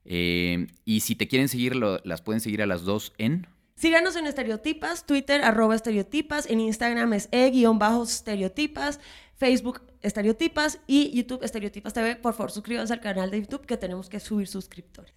Eh, 0.05 0.65
y 0.83 1.01
si 1.01 1.15
te 1.15 1.27
quieren 1.27 1.49
seguir, 1.49 1.75
las 1.75 2.23
pueden 2.23 2.41
seguir 2.41 2.63
a 2.63 2.65
las 2.65 2.81
dos 2.81 3.13
en... 3.19 3.45
Síganos 3.75 4.15
en 4.15 4.25
Estereotipas, 4.25 5.05
Twitter, 5.05 5.43
arroba 5.43 5.75
Estereotipas, 5.75 6.49
en 6.49 6.61
Instagram 6.61 7.13
es 7.13 7.29
e-estereotipas, 7.31 8.99
Facebook 9.35 9.83
Estereotipas 10.01 10.79
y 10.87 11.15
YouTube 11.15 11.43
Estereotipas 11.43 11.93
TV. 11.93 12.15
Por 12.15 12.33
favor, 12.33 12.51
suscríbanse 12.51 12.93
al 12.93 13.01
canal 13.01 13.29
de 13.29 13.41
YouTube 13.41 13.67
que 13.67 13.77
tenemos 13.77 14.09
que 14.09 14.19
subir 14.19 14.47
suscriptores. 14.47 15.13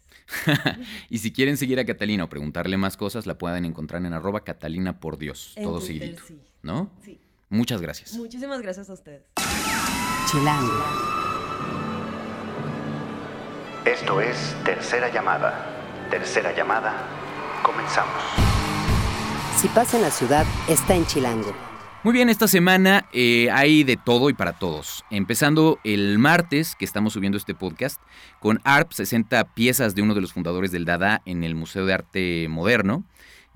y 1.09 1.19
si 1.19 1.33
quieren 1.33 1.57
seguir 1.57 1.81
a 1.81 1.87
Catalina 1.87 2.25
o 2.25 2.29
preguntarle 2.29 2.77
más 2.77 2.99
cosas, 2.99 3.25
la 3.25 3.39
pueden 3.39 3.65
encontrar 3.65 4.05
en 4.05 4.13
arroba 4.13 4.45
Catalina 4.45 5.01
por 5.01 5.17
Dios, 5.17 5.55
En 5.57 5.65
todo 5.65 5.79
Twitter, 5.79 6.19
seguidito. 6.19 6.23
sí. 6.27 6.54
¿No? 6.65 6.91
Sí. 7.05 7.21
Muchas 7.51 7.83
gracias. 7.83 8.15
Muchísimas 8.15 8.63
gracias 8.63 8.89
a 8.89 8.95
ustedes. 8.95 9.23
Chilango. 10.31 10.73
Esto 13.85 14.21
es 14.23 14.57
Tercera 14.65 15.13
Llamada. 15.13 16.09
Tercera 16.11 16.57
Llamada. 16.57 17.07
Comenzamos. 17.63 18.15
Si 19.59 19.69
pasa 19.69 19.99
en 19.99 20.05
la 20.05 20.11
ciudad, 20.11 20.47
está 20.67 20.95
en 20.95 21.05
Chilango. 21.05 21.55
Muy 22.03 22.15
bien, 22.15 22.31
esta 22.31 22.49
semana 22.49 23.07
eh, 23.13 23.51
hay 23.53 23.85
de 23.85 23.99
todo 23.99 24.31
y 24.31 24.35
para 24.35 24.55
todos. 24.55 25.05
Empezando 25.11 25.79
el 25.85 26.19
martes, 26.19 26.77
que 26.77 26.87
estamos 26.87 27.13
subiendo 27.13 27.37
este 27.37 27.55
podcast, 27.55 28.01
con 28.41 28.61
ARP 28.65 28.93
60 28.93 29.45
piezas 29.53 29.95
de 29.95 30.01
uno 30.01 30.15
de 30.15 30.23
los 30.23 30.33
fundadores 30.33 30.73
del 30.73 30.87
Dada 30.87 31.21
en 31.27 31.45
el 31.45 31.55
Museo 31.55 31.85
de 31.85 31.93
Arte 31.93 32.47
Moderno. 32.49 33.05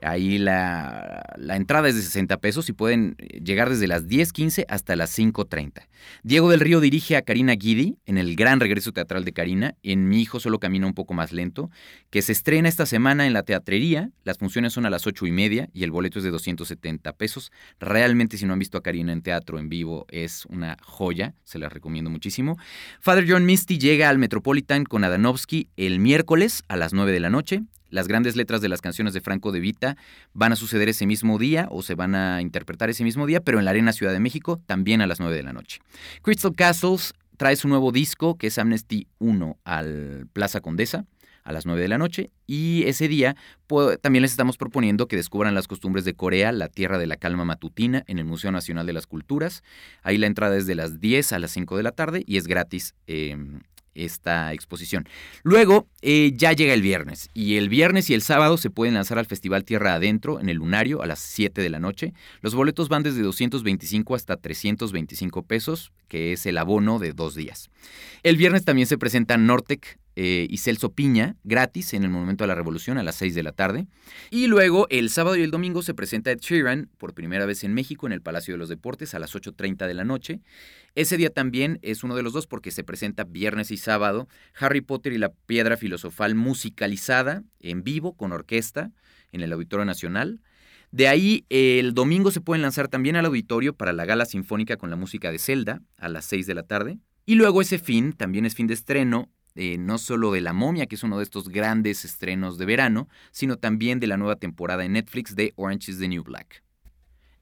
Ahí 0.02 0.38
la, 0.38 1.22
la 1.36 1.56
entrada 1.56 1.88
es 1.88 1.96
de 1.96 2.02
60 2.02 2.38
pesos 2.38 2.68
y 2.68 2.72
pueden 2.72 3.16
eh, 3.18 3.40
llegar 3.42 3.68
desde 3.68 3.86
las 3.86 4.06
10.15 4.06 4.64
hasta 4.68 4.96
las 4.96 5.16
5.30. 5.18 5.86
Diego 6.22 6.50
del 6.50 6.60
Río 6.60 6.80
dirige 6.80 7.16
a 7.16 7.22
Karina 7.22 7.54
Guidi 7.54 7.98
en 8.06 8.18
el 8.18 8.36
gran 8.36 8.60
regreso 8.60 8.92
teatral 8.92 9.24
de 9.24 9.32
Karina, 9.32 9.74
en 9.82 10.08
Mi 10.08 10.20
hijo 10.20 10.40
solo 10.40 10.58
camina 10.58 10.86
un 10.86 10.94
poco 10.94 11.14
más 11.14 11.32
lento, 11.32 11.70
que 12.10 12.22
se 12.22 12.32
estrena 12.32 12.68
esta 12.68 12.86
semana 12.86 13.26
en 13.26 13.32
la 13.32 13.42
teatrería. 13.42 14.10
Las 14.24 14.38
funciones 14.38 14.72
son 14.72 14.86
a 14.86 14.90
las 14.90 15.06
8 15.06 15.26
y 15.26 15.32
media 15.32 15.68
y 15.72 15.84
el 15.84 15.90
boleto 15.90 16.18
es 16.18 16.24
de 16.24 16.30
270 16.30 17.12
pesos. 17.14 17.52
Realmente 17.80 18.38
si 18.38 18.46
no 18.46 18.52
han 18.52 18.58
visto 18.58 18.78
a 18.78 18.82
Karina 18.82 19.12
en 19.12 19.22
teatro 19.22 19.58
en 19.58 19.68
vivo 19.68 20.06
es 20.10 20.46
una 20.46 20.76
joya, 20.82 21.34
se 21.44 21.58
las 21.58 21.72
recomiendo 21.72 22.10
muchísimo. 22.10 22.56
Father 23.00 23.24
John 23.28 23.44
Misty 23.44 23.78
llega 23.78 24.08
al 24.08 24.18
Metropolitan 24.18 24.84
con 24.84 25.04
Adanovsky 25.04 25.68
el 25.76 25.98
miércoles 25.98 26.62
a 26.68 26.76
las 26.76 26.92
9 26.92 27.12
de 27.12 27.20
la 27.20 27.30
noche. 27.30 27.62
Las 27.90 28.08
grandes 28.08 28.36
letras 28.36 28.60
de 28.60 28.68
las 28.68 28.80
canciones 28.80 29.14
de 29.14 29.20
Franco 29.20 29.52
de 29.52 29.60
Vita 29.60 29.96
van 30.34 30.52
a 30.52 30.56
suceder 30.56 30.88
ese 30.88 31.06
mismo 31.06 31.38
día 31.38 31.68
o 31.70 31.82
se 31.82 31.94
van 31.94 32.14
a 32.14 32.42
interpretar 32.42 32.90
ese 32.90 33.04
mismo 33.04 33.26
día, 33.26 33.40
pero 33.40 33.58
en 33.58 33.64
la 33.64 33.70
Arena 33.70 33.92
Ciudad 33.92 34.12
de 34.12 34.20
México 34.20 34.60
también 34.66 35.00
a 35.00 35.06
las 35.06 35.20
9 35.20 35.34
de 35.34 35.42
la 35.42 35.52
noche. 35.52 35.80
Crystal 36.22 36.54
Castles 36.54 37.14
trae 37.36 37.56
su 37.56 37.68
nuevo 37.68 37.92
disco 37.92 38.36
que 38.36 38.48
es 38.48 38.58
Amnesty 38.58 39.06
1 39.18 39.58
al 39.64 40.26
Plaza 40.32 40.60
Condesa 40.60 41.06
a 41.44 41.52
las 41.52 41.64
9 41.64 41.80
de 41.80 41.88
la 41.88 41.96
noche 41.96 42.30
y 42.46 42.82
ese 42.84 43.08
día 43.08 43.34
pues, 43.66 43.98
también 44.00 44.22
les 44.22 44.32
estamos 44.32 44.58
proponiendo 44.58 45.08
que 45.08 45.16
descubran 45.16 45.54
las 45.54 45.66
costumbres 45.66 46.04
de 46.04 46.14
Corea, 46.14 46.52
la 46.52 46.68
tierra 46.68 46.98
de 46.98 47.06
la 47.06 47.16
calma 47.16 47.46
matutina 47.46 48.04
en 48.06 48.18
el 48.18 48.26
Museo 48.26 48.52
Nacional 48.52 48.86
de 48.86 48.92
las 48.92 49.06
Culturas. 49.06 49.62
Ahí 50.02 50.18
la 50.18 50.26
entrada 50.26 50.56
es 50.58 50.66
de 50.66 50.74
las 50.74 51.00
10 51.00 51.32
a 51.32 51.38
las 51.38 51.52
5 51.52 51.78
de 51.78 51.82
la 51.82 51.92
tarde 51.92 52.22
y 52.26 52.36
es 52.36 52.46
gratis. 52.46 52.94
eh, 53.06 53.36
esta 54.04 54.52
exposición. 54.52 55.08
Luego 55.42 55.86
eh, 56.02 56.32
ya 56.34 56.52
llega 56.52 56.74
el 56.74 56.82
viernes 56.82 57.28
y 57.34 57.56
el 57.56 57.68
viernes 57.68 58.10
y 58.10 58.14
el 58.14 58.22
sábado 58.22 58.56
se 58.56 58.70
pueden 58.70 58.94
lanzar 58.94 59.18
al 59.18 59.26
Festival 59.26 59.64
Tierra 59.64 59.94
Adentro 59.94 60.40
en 60.40 60.48
el 60.48 60.56
Lunario 60.56 61.02
a 61.02 61.06
las 61.06 61.18
7 61.18 61.60
de 61.60 61.70
la 61.70 61.80
noche. 61.80 62.14
Los 62.40 62.54
boletos 62.54 62.88
van 62.88 63.02
desde 63.02 63.22
225 63.22 64.14
hasta 64.14 64.36
325 64.36 65.42
pesos, 65.42 65.92
que 66.08 66.32
es 66.32 66.46
el 66.46 66.58
abono 66.58 66.98
de 66.98 67.12
dos 67.12 67.34
días. 67.34 67.70
El 68.22 68.36
viernes 68.36 68.64
también 68.64 68.86
se 68.86 68.98
presentan 68.98 69.46
Nortec 69.46 69.98
eh, 70.20 70.48
y 70.50 70.56
Celso 70.56 70.94
Piña 70.94 71.36
gratis 71.44 71.94
en 71.94 72.02
el 72.02 72.10
Monumento 72.10 72.42
a 72.42 72.48
la 72.48 72.56
Revolución 72.56 72.98
a 72.98 73.04
las 73.04 73.14
6 73.14 73.36
de 73.36 73.44
la 73.44 73.52
tarde. 73.52 73.86
Y 74.30 74.48
luego 74.48 74.88
el 74.90 75.10
sábado 75.10 75.36
y 75.36 75.42
el 75.42 75.52
domingo 75.52 75.80
se 75.80 75.94
presenta 75.94 76.32
Ed 76.32 76.40
Sheeran 76.40 76.90
por 76.98 77.14
primera 77.14 77.46
vez 77.46 77.62
en 77.62 77.72
México 77.72 78.04
en 78.04 78.12
el 78.12 78.20
Palacio 78.20 78.54
de 78.54 78.58
los 78.58 78.68
Deportes 78.68 79.14
a 79.14 79.20
las 79.20 79.32
8.30 79.36 79.86
de 79.86 79.94
la 79.94 80.02
noche. 80.02 80.40
Ese 80.96 81.16
día 81.18 81.30
también 81.30 81.78
es 81.82 82.02
uno 82.02 82.16
de 82.16 82.24
los 82.24 82.32
dos 82.32 82.48
porque 82.48 82.72
se 82.72 82.82
presenta 82.82 83.22
viernes 83.22 83.70
y 83.70 83.76
sábado 83.76 84.26
Harry 84.58 84.80
Potter 84.80 85.12
y 85.12 85.18
la 85.18 85.30
Piedra 85.46 85.76
Filosofal 85.76 86.34
musicalizada 86.34 87.44
en 87.60 87.84
vivo 87.84 88.16
con 88.16 88.32
orquesta 88.32 88.90
en 89.30 89.42
el 89.42 89.52
Auditorio 89.52 89.84
Nacional. 89.84 90.40
De 90.90 91.06
ahí 91.06 91.44
el 91.48 91.94
domingo 91.94 92.32
se 92.32 92.40
pueden 92.40 92.62
lanzar 92.62 92.88
también 92.88 93.14
al 93.14 93.26
auditorio 93.26 93.72
para 93.72 93.92
la 93.92 94.04
gala 94.04 94.24
sinfónica 94.24 94.78
con 94.78 94.90
la 94.90 94.96
música 94.96 95.30
de 95.30 95.38
Zelda 95.38 95.80
a 95.96 96.08
las 96.08 96.24
6 96.24 96.48
de 96.48 96.54
la 96.54 96.64
tarde. 96.64 96.98
Y 97.24 97.36
luego 97.36 97.60
ese 97.60 97.78
fin, 97.78 98.14
también 98.14 98.46
es 98.46 98.56
fin 98.56 98.66
de 98.66 98.74
estreno, 98.74 99.30
eh, 99.58 99.76
no 99.76 99.98
solo 99.98 100.30
de 100.30 100.40
La 100.40 100.52
momia, 100.52 100.86
que 100.86 100.94
es 100.94 101.02
uno 101.02 101.18
de 101.18 101.24
estos 101.24 101.48
grandes 101.48 102.04
estrenos 102.04 102.58
de 102.58 102.64
verano, 102.64 103.08
sino 103.32 103.56
también 103.56 103.98
de 103.98 104.06
la 104.06 104.16
nueva 104.16 104.36
temporada 104.36 104.84
en 104.84 104.92
Netflix 104.92 105.34
de 105.34 105.52
Orange 105.56 105.90
is 105.90 105.98
the 105.98 106.06
New 106.06 106.22
Black. 106.22 106.62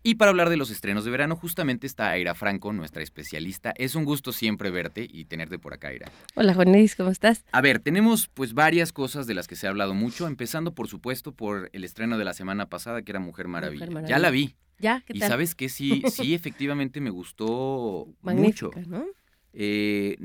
Y 0.03 0.15
para 0.15 0.31
hablar 0.31 0.49
de 0.49 0.57
los 0.57 0.71
estrenos 0.71 1.05
de 1.05 1.11
verano, 1.11 1.37
justamente 1.37 1.87
está 1.87 2.11
Aira 2.11 2.35
Franco, 2.35 2.73
nuestra 2.73 3.03
especialista. 3.03 3.75
Es 3.77 3.97
un 3.97 4.05
gusto 4.05 4.33
siempre 4.33 4.71
verte 4.71 5.07
y 5.11 5.27
tenerte 5.27 5.59
por 5.59 5.75
acá, 5.75 5.89
Aira. 5.89 6.11
Hola 6.37 6.55
Juan 6.55 6.73
Luis, 6.73 6.97
¿cómo 6.97 7.11
estás? 7.11 7.45
A 7.53 7.61
ver, 7.61 7.81
tenemos 7.81 8.29
pues 8.29 8.55
varias 8.55 8.93
cosas 8.93 9.27
de 9.27 9.35
las 9.35 9.47
que 9.47 9.57
se 9.57 9.67
ha 9.67 9.71
hablado 9.71 9.93
mucho, 9.93 10.27
empezando 10.27 10.75
por 10.75 10.89
supuesto 10.89 11.33
por 11.33 11.69
el 11.73 11.85
estreno 11.85 12.17
de 12.17 12.25
la 12.25 12.33
semana 12.33 12.69
pasada, 12.71 13.03
que 13.03 13.13
era 13.13 13.21
Mujer 13.21 13.49
Maravilla. 13.49 13.87
Mujer 13.87 14.07
Ya 14.07 14.19
la 14.19 14.31
vi. 14.31 14.55
¿Ya? 14.79 15.03
¿Qué 15.05 15.13
Y 15.17 15.19
tal? 15.19 15.29
sabes 15.29 15.55
que 15.55 15.69
sí, 15.69 16.03
sí, 16.11 16.35
efectivamente 16.35 17.01
me 17.01 17.11
gustó 17.11 18.09
mucho. 18.23 18.71
Eh, 19.59 20.19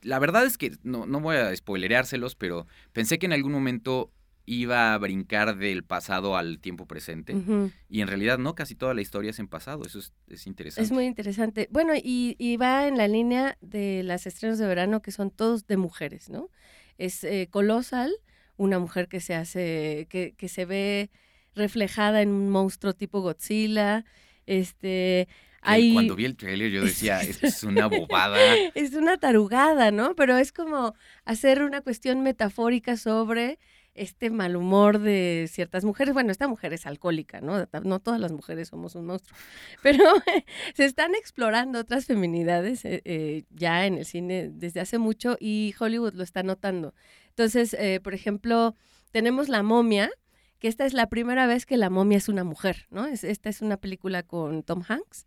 la 0.00 0.18
verdad 0.18 0.46
es 0.46 0.56
que 0.56 0.72
no, 0.82 1.04
no 1.04 1.20
voy 1.20 1.36
a 1.36 1.54
spoilereárselos, 1.54 2.34
pero 2.34 2.66
pensé 2.92 3.18
que 3.18 3.26
en 3.26 3.34
algún 3.34 3.52
momento 3.52 4.10
iba 4.46 4.94
a 4.94 4.98
brincar 4.98 5.58
del 5.58 5.84
pasado 5.84 6.34
al 6.34 6.58
tiempo 6.60 6.86
presente. 6.86 7.34
Y 7.90 8.00
en 8.00 8.08
realidad 8.08 8.38
no, 8.38 8.54
casi 8.54 8.74
toda 8.74 8.94
la 8.94 9.02
historia 9.02 9.30
es 9.30 9.38
en 9.38 9.48
pasado. 9.48 9.84
Eso 9.84 9.98
es, 9.98 10.14
es 10.28 10.46
interesante. 10.46 10.84
Es 10.84 10.92
muy 10.92 11.04
interesante. 11.04 11.68
Bueno, 11.70 11.92
y, 11.94 12.36
y 12.38 12.56
va 12.56 12.88
en 12.88 12.96
la 12.96 13.06
línea 13.06 13.58
de 13.60 14.02
las 14.02 14.26
estrenos 14.26 14.58
de 14.58 14.66
verano 14.66 15.02
que 15.02 15.12
son 15.12 15.30
todos 15.30 15.66
de 15.66 15.76
mujeres, 15.76 16.30
¿no? 16.30 16.48
Es 16.96 17.22
eh, 17.22 17.48
Colossal, 17.50 18.10
una 18.56 18.78
mujer 18.78 19.08
que 19.08 19.20
se 19.20 19.34
hace, 19.34 20.06
que, 20.08 20.34
que 20.36 20.48
se 20.48 20.64
ve 20.64 21.10
reflejada 21.54 22.22
en 22.22 22.30
un 22.30 22.48
monstruo 22.48 22.94
tipo 22.94 23.20
Godzilla. 23.20 24.04
Este, 24.46 25.28
hay... 25.60 25.92
Cuando 25.94 26.16
vi 26.16 26.24
el 26.24 26.36
trailer 26.36 26.70
yo 26.70 26.84
decía, 26.84 27.20
esto 27.20 27.46
es 27.46 27.62
una 27.64 27.86
bobada. 27.86 28.38
es 28.74 28.94
una 28.94 29.16
tarugada, 29.18 29.90
¿no? 29.90 30.14
Pero 30.14 30.36
es 30.36 30.52
como 30.52 30.94
hacer 31.24 31.62
una 31.62 31.80
cuestión 31.80 32.22
metafórica 32.22 32.96
sobre 32.96 33.58
este 33.94 34.30
mal 34.30 34.56
humor 34.56 34.98
de 34.98 35.46
ciertas 35.50 35.84
mujeres. 35.84 36.14
Bueno, 36.14 36.30
esta 36.30 36.48
mujer 36.48 36.72
es 36.72 36.86
alcohólica, 36.86 37.40
¿no? 37.40 37.66
No 37.84 38.00
todas 38.00 38.20
las 38.20 38.32
mujeres 38.32 38.68
somos 38.68 38.94
un 38.94 39.06
monstruo. 39.06 39.36
Pero 39.82 40.04
se 40.74 40.84
están 40.84 41.14
explorando 41.14 41.78
otras 41.78 42.06
feminidades 42.06 42.84
eh, 42.84 43.02
eh, 43.04 43.44
ya 43.50 43.86
en 43.86 43.98
el 43.98 44.06
cine 44.06 44.50
desde 44.52 44.80
hace 44.80 44.98
mucho 44.98 45.36
y 45.40 45.74
Hollywood 45.78 46.14
lo 46.14 46.22
está 46.22 46.42
notando. 46.42 46.94
Entonces, 47.28 47.74
eh, 47.74 48.00
por 48.02 48.14
ejemplo, 48.14 48.74
tenemos 49.10 49.48
La 49.48 49.62
momia, 49.62 50.10
que 50.60 50.68
esta 50.68 50.86
es 50.86 50.92
la 50.92 51.08
primera 51.08 51.46
vez 51.46 51.66
que 51.66 51.76
la 51.76 51.90
momia 51.90 52.18
es 52.18 52.28
una 52.28 52.44
mujer, 52.44 52.86
¿no? 52.90 53.06
Es, 53.06 53.24
esta 53.24 53.48
es 53.48 53.60
una 53.60 53.76
película 53.76 54.22
con 54.22 54.62
Tom 54.62 54.82
Hanks. 54.86 55.26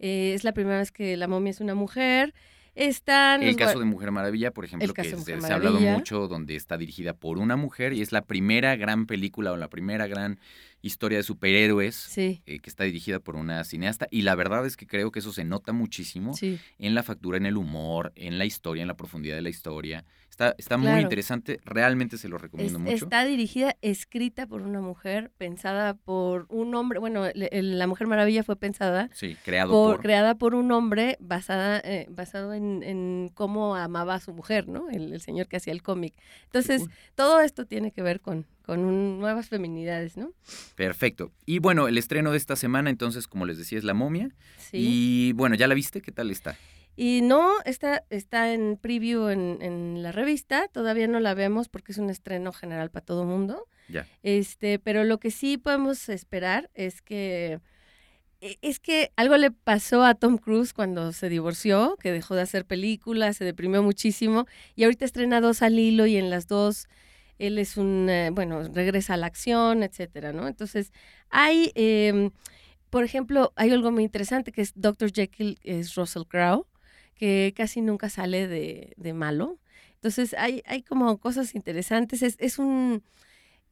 Eh, 0.00 0.32
es 0.34 0.42
la 0.42 0.52
primera 0.52 0.78
vez 0.78 0.90
que 0.90 1.16
la 1.16 1.28
momia 1.28 1.50
es 1.50 1.60
una 1.60 1.74
mujer. 1.74 2.34
Están 2.74 3.42
El 3.42 3.56
caso 3.56 3.78
de 3.78 3.84
Mujer 3.84 4.10
Maravilla, 4.10 4.52
por 4.52 4.64
ejemplo, 4.64 4.94
que 4.94 5.04
se, 5.04 5.34
ha 5.34 5.54
hablado 5.54 5.80
mucho, 5.80 6.28
donde 6.28 6.56
está 6.56 6.78
dirigida 6.78 7.12
por 7.12 7.38
una 7.38 7.56
mujer 7.56 7.92
y 7.92 8.00
es 8.00 8.10
la 8.12 8.22
primera 8.22 8.76
gran 8.76 9.06
película 9.06 9.52
o 9.52 9.56
la 9.56 9.68
primera 9.68 10.06
gran 10.06 10.38
historia 10.82 11.18
de 11.18 11.24
superhéroes 11.24 11.94
Sí, 11.94 12.42
eh, 12.46 12.58
que 12.60 12.70
está 12.70 12.84
dirigida 12.84 13.20
por 13.20 13.36
una 13.36 13.64
cineasta. 13.64 14.06
Y 14.10 14.22
la 14.22 14.34
verdad 14.34 14.64
es 14.66 14.76
que 14.76 14.86
creo 14.86 15.10
que 15.10 15.18
eso 15.18 15.32
se 15.32 15.44
nota 15.44 15.72
muchísimo 15.72 16.34
sí. 16.34 16.58
en 16.78 16.94
la 16.94 17.02
factura, 17.02 17.36
en 17.36 17.46
el 17.46 17.56
humor, 17.56 18.12
en 18.16 18.38
la 18.38 18.44
historia, 18.44 18.82
en 18.82 18.88
la 18.88 18.96
profundidad 18.96 19.36
de 19.36 19.42
la 19.42 19.50
historia. 19.50 20.04
Está, 20.30 20.54
está 20.56 20.78
muy 20.78 21.00
interesante, 21.00 21.60
realmente 21.64 22.16
se 22.16 22.28
lo 22.28 22.38
recomiendo 22.38 22.78
Es- 22.78 22.84
mucho. 22.84 23.04
está 23.04 23.24
dirigida, 23.26 23.76
escrita 23.82 24.46
por 24.46 24.62
una 24.62 24.80
mujer, 24.80 25.30
pensada 25.36 25.94
por 25.94 26.46
un 26.48 26.74
hombre. 26.74 26.98
Bueno, 26.98 27.26
el- 27.26 27.78
La 27.78 27.86
Mujer 27.86 28.06
Maravilla 28.06 28.42
fue 28.42 28.56
pensada, 28.56 29.10
Sí, 29.12 29.36
creado 29.44 29.72
por, 29.72 29.96
por... 29.96 30.02
creada 30.02 30.36
por 30.36 30.54
un 30.54 30.72
hombre 30.72 31.16
basada, 31.20 31.78
eh, 31.84 32.06
basado 32.08 32.54
en, 32.54 32.82
en 32.82 33.30
cómo 33.34 33.76
amaba 33.76 34.14
a 34.14 34.20
su 34.20 34.32
mujer, 34.32 34.66
¿no? 34.68 34.88
El, 34.88 35.12
el 35.12 35.20
señor 35.20 35.46
que 35.48 35.56
hacía 35.58 35.72
el 35.74 35.82
cómic. 35.82 36.14
Entonces, 36.44 36.84
todo 37.14 37.40
esto 37.40 37.66
tiene 37.66 37.90
que 37.92 38.00
ver 38.02 38.20
con, 38.20 38.46
con 38.70 38.84
un- 38.84 39.18
nuevas 39.18 39.48
feminidades, 39.48 40.16
¿no? 40.16 40.32
Perfecto. 40.76 41.32
Y 41.44 41.58
bueno, 41.58 41.88
el 41.88 41.98
estreno 41.98 42.30
de 42.30 42.36
esta 42.36 42.54
semana, 42.54 42.88
entonces, 42.88 43.26
como 43.26 43.44
les 43.44 43.58
decía, 43.58 43.78
es 43.78 43.82
La 43.84 43.94
Momia. 43.94 44.28
Sí. 44.58 44.76
Y 44.78 45.32
bueno, 45.32 45.56
¿ya 45.56 45.66
la 45.66 45.74
viste? 45.74 46.00
¿Qué 46.00 46.12
tal 46.12 46.30
está? 46.30 46.56
Y 46.94 47.20
no, 47.22 47.50
está, 47.64 48.04
está 48.10 48.52
en 48.52 48.76
preview 48.80 49.26
en, 49.28 49.58
en 49.60 50.02
la 50.04 50.12
revista, 50.12 50.68
todavía 50.68 51.08
no 51.08 51.18
la 51.18 51.34
vemos 51.34 51.68
porque 51.68 51.90
es 51.90 51.98
un 51.98 52.10
estreno 52.10 52.52
general 52.52 52.90
para 52.90 53.04
todo 53.04 53.24
mundo. 53.24 53.66
Ya. 53.88 54.06
Este, 54.22 54.78
pero 54.78 55.02
lo 55.02 55.18
que 55.18 55.32
sí 55.32 55.58
podemos 55.58 56.08
esperar 56.08 56.70
es 56.74 57.02
que 57.02 57.58
e- 58.40 58.58
es 58.62 58.78
que 58.78 59.10
algo 59.16 59.36
le 59.36 59.50
pasó 59.50 60.04
a 60.04 60.14
Tom 60.14 60.38
Cruise 60.38 60.72
cuando 60.74 61.12
se 61.12 61.28
divorció, 61.28 61.96
que 62.00 62.12
dejó 62.12 62.36
de 62.36 62.42
hacer 62.42 62.64
películas, 62.64 63.36
se 63.36 63.44
deprimió 63.44 63.82
muchísimo 63.82 64.46
y 64.76 64.84
ahorita 64.84 65.04
estrena 65.04 65.40
dos 65.40 65.62
al 65.62 65.76
hilo 65.76 66.06
y 66.06 66.16
en 66.16 66.30
las 66.30 66.46
dos 66.46 66.86
él 67.40 67.58
es 67.58 67.76
un, 67.76 68.08
eh, 68.08 68.30
bueno, 68.32 68.62
regresa 68.72 69.14
a 69.14 69.16
la 69.16 69.26
acción, 69.26 69.82
etcétera, 69.82 70.32
¿no? 70.32 70.46
Entonces, 70.46 70.92
hay, 71.30 71.72
em, 71.74 72.30
por 72.90 73.04
ejemplo, 73.04 73.52
hay 73.56 73.70
algo 73.70 73.90
muy 73.90 74.04
interesante 74.04 74.52
que 74.52 74.62
es 74.62 74.72
Dr. 74.76 75.12
Jekyll, 75.12 75.58
es 75.62 75.94
Russell 75.94 76.24
Crowe, 76.28 76.66
que 77.14 77.54
casi 77.56 77.80
nunca 77.80 78.08
sale 78.10 78.46
de, 78.46 78.92
de 78.96 79.12
malo. 79.14 79.58
Entonces, 79.94 80.34
hay, 80.34 80.62
hay 80.66 80.82
como 80.82 81.18
cosas 81.18 81.54
interesantes. 81.54 82.22
Es, 82.22 82.36
es, 82.38 82.58
un, 82.58 83.02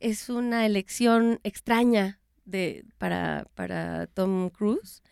es 0.00 0.28
una 0.30 0.66
elección 0.66 1.40
extraña 1.44 2.20
de, 2.44 2.84
para, 2.98 3.46
para 3.54 4.06
Tom 4.08 4.50
Cruise. 4.50 5.02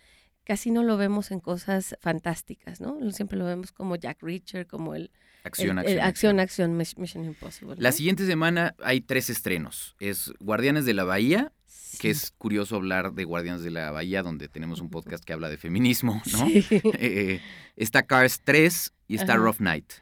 Casi 0.47 0.71
no 0.71 0.83
lo 0.85 0.97
vemos 0.97 1.33
en 1.33 1.41
cosas 1.41 1.97
fantásticas, 2.01 2.81
¿no? 2.81 2.99
Siempre 3.11 3.37
lo 3.37 3.45
vemos 3.45 3.73
como 3.73 3.97
Jack 3.97 4.23
Reacher, 4.23 4.67
como 4.67 4.95
el, 4.95 5.11
Acción, 5.43 5.79
el- 5.81 5.87
el 5.87 6.01
acción, 6.01 6.39
acción, 6.41 6.71
acción, 6.71 6.77
Miss- 6.77 6.97
Mission 6.99 7.25
Impossible. 7.25 7.75
La 7.79 7.93
siguiente 7.93 8.25
semana 8.27 8.75
hay 8.83 9.01
tres 9.01 9.29
estrenos. 9.29 9.97
Es 10.01 10.33
Guardianes 10.41 10.85
de 10.87 10.95
la 10.95 11.05
Bahía, 11.05 11.53
que 12.01 12.11
es 12.11 12.33
curioso 12.39 12.77
hablar 12.77 13.13
de 13.13 13.25
Guardianes 13.25 13.63
de 13.63 13.71
la 13.71 13.91
Bahía, 13.91 14.23
donde 14.23 14.49
tenemos 14.49 14.81
un 14.81 14.89
podcast 14.91 15.25
que 15.25 15.33
habla 15.33 15.49
de 15.49 15.57
feminismo, 15.57 16.23
¿no? 16.33 16.47
Sí. 16.49 16.65
Eh, 16.99 17.41
está 17.77 18.05
Cars 18.05 18.41
3 18.45 18.93
y 19.09 19.17
está 19.17 19.33
Ajá. 19.35 19.43
Rough 19.43 19.61
Night. 19.61 19.93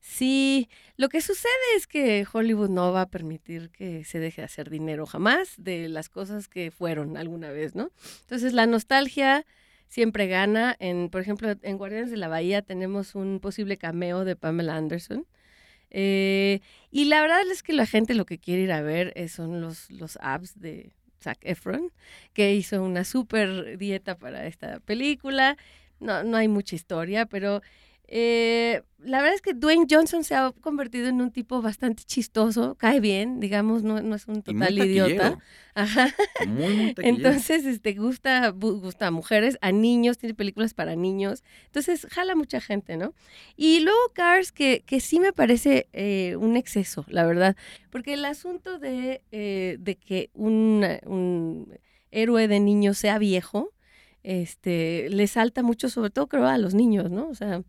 Sí, 0.00 0.68
lo 0.96 1.08
que 1.08 1.20
sucede 1.20 1.50
es 1.76 1.86
que 1.86 2.24
Hollywood 2.32 2.70
no 2.70 2.92
va 2.92 3.02
a 3.02 3.08
permitir 3.08 3.70
que 3.70 4.04
se 4.04 4.18
deje 4.20 4.40
de 4.40 4.46
hacer 4.46 4.70
dinero 4.70 5.04
jamás 5.06 5.54
de 5.58 5.88
las 5.88 6.08
cosas 6.08 6.48
que 6.48 6.70
fueron 6.70 7.16
alguna 7.16 7.50
vez, 7.50 7.74
¿no? 7.74 7.90
Entonces 8.22 8.52
la 8.52 8.66
nostalgia 8.66 9.44
siempre 9.88 10.26
gana. 10.26 10.76
En, 10.78 11.08
por 11.10 11.20
ejemplo, 11.20 11.54
en 11.62 11.78
Guardianes 11.78 12.10
de 12.10 12.16
la 12.16 12.28
Bahía 12.28 12.62
tenemos 12.62 13.14
un 13.14 13.40
posible 13.40 13.76
cameo 13.76 14.24
de 14.24 14.36
Pamela 14.36 14.76
Anderson. 14.76 15.26
Eh, 15.90 16.60
y 16.90 17.04
la 17.06 17.20
verdad 17.20 17.40
es 17.50 17.62
que 17.62 17.72
la 17.72 17.86
gente 17.86 18.14
lo 18.14 18.26
que 18.26 18.38
quiere 18.38 18.62
ir 18.62 18.72
a 18.72 18.82
ver 18.82 19.12
eh, 19.16 19.28
son 19.28 19.60
los, 19.60 19.90
los 19.90 20.18
abs 20.20 20.58
de 20.60 20.90
Zac 21.20 21.38
Efron, 21.42 21.92
que 22.32 22.54
hizo 22.54 22.82
una 22.82 23.04
súper 23.04 23.78
dieta 23.78 24.18
para 24.18 24.46
esta 24.46 24.80
película. 24.80 25.56
No, 26.00 26.24
no 26.24 26.36
hay 26.36 26.48
mucha 26.48 26.74
historia, 26.74 27.26
pero 27.26 27.62
eh, 28.08 28.82
la 28.98 29.18
verdad 29.18 29.34
es 29.34 29.42
que 29.42 29.54
Dwayne 29.54 29.86
Johnson 29.88 30.24
se 30.24 30.34
ha 30.34 30.52
convertido 30.60 31.08
en 31.08 31.20
un 31.20 31.30
tipo 31.30 31.62
bastante 31.62 32.02
chistoso, 32.04 32.74
cae 32.76 33.00
bien, 33.00 33.40
digamos, 33.40 33.82
no, 33.82 34.00
no 34.02 34.14
es 34.16 34.26
un 34.26 34.42
total 34.42 34.78
idiota. 34.78 35.38
Ajá. 35.74 36.12
Muy, 36.46 36.74
muy. 36.74 36.94
Entonces, 37.02 37.64
este, 37.66 37.94
gusta, 37.94 38.50
gusta 38.50 39.08
a 39.08 39.10
mujeres, 39.10 39.58
a 39.60 39.70
niños, 39.70 40.18
tiene 40.18 40.34
películas 40.34 40.74
para 40.74 40.96
niños. 40.96 41.44
Entonces, 41.66 42.06
jala 42.10 42.34
mucha 42.34 42.60
gente, 42.60 42.96
¿no? 42.96 43.14
Y 43.56 43.80
luego 43.80 43.98
Cars, 44.12 44.52
que, 44.52 44.82
que 44.84 45.00
sí 45.00 45.20
me 45.20 45.32
parece 45.32 45.88
eh, 45.92 46.36
un 46.36 46.56
exceso, 46.56 47.04
la 47.08 47.24
verdad. 47.26 47.56
Porque 47.90 48.14
el 48.14 48.24
asunto 48.24 48.78
de, 48.78 49.22
eh, 49.30 49.76
de 49.78 49.96
que 49.96 50.30
un, 50.34 50.84
un 51.06 51.78
héroe 52.10 52.48
de 52.48 52.60
niños 52.60 52.98
sea 52.98 53.18
viejo, 53.18 53.72
este, 54.22 55.08
le 55.10 55.28
salta 55.28 55.62
mucho, 55.62 55.88
sobre 55.88 56.10
todo 56.10 56.26
creo 56.26 56.46
a 56.46 56.58
los 56.58 56.74
niños, 56.74 57.12
¿no? 57.12 57.28
O 57.28 57.34
sea, 57.34 57.62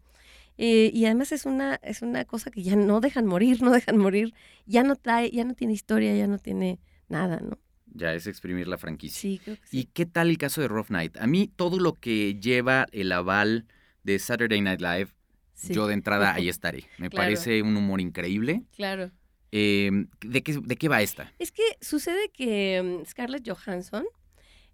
eh, 0.58 0.89
y 0.93 1.06
además 1.06 1.32
es 1.32 1.46
una, 1.46 1.76
es 1.84 2.02
una 2.02 2.26
cosa 2.26 2.52
que 2.52 2.63
ya 2.63 2.76
no 2.76 3.00
dejan 3.00 3.26
morir, 3.26 3.62
no 3.62 3.72
dejan 3.72 3.98
morir, 3.98 4.34
ya 4.65 4.84
no 4.84 4.96
trae, 4.96 5.30
ya 5.32 5.43
no 5.43 5.54
tiene 5.54 5.74
historia, 5.74 6.15
ya 6.15 6.28
no 6.28 6.38
tiene 6.39 6.80
nada, 7.10 7.39
¿no? 7.39 7.58
Ya 7.93 8.13
es 8.13 8.28
exprimir 8.28 8.67
la 8.67 8.78
franquicia. 8.78 9.20
Sí, 9.20 9.39
creo 9.43 9.56
que 9.56 9.67
sí. 9.67 9.80
¿Y 9.80 9.86
qué 9.86 10.06
tal 10.06 10.30
el 10.30 10.38
caso 10.38 10.62
de 10.62 10.67
Rough 10.67 10.89
Night? 10.89 11.17
A 11.17 11.26
mí 11.28 11.48
todo 11.56 11.80
lo 11.80 11.93
que 11.93 12.36
lleva 12.39 12.86
el 12.91 13.12
aval 13.12 13.65
de 14.04 14.20
Saturday 14.20 14.62
Night 14.62 14.82
Live, 14.82 15.10
Sí, 15.54 15.74
yo 15.74 15.88
de 15.88 15.93
entrada 15.96 16.34
ahí 16.36 16.50
estaré. 16.50 16.84
Me 17.00 17.10
Claro. 17.10 17.24
parece 17.26 17.62
un 17.63 17.76
humor 17.76 18.00
increíble. 18.02 18.63
claro. 18.76 19.12
Eh, 19.54 19.89
¿de, 20.20 20.43
qué, 20.43 20.58
¿De 20.62 20.76
qué 20.76 20.89
va 20.89 21.02
esta? 21.02 21.32
Es 21.39 21.52
que 21.54 21.63
sucede 21.80 22.30
que 22.34 23.00
mm, 23.02 23.06
Scarlett 23.10 23.48
Johansson 23.50 24.06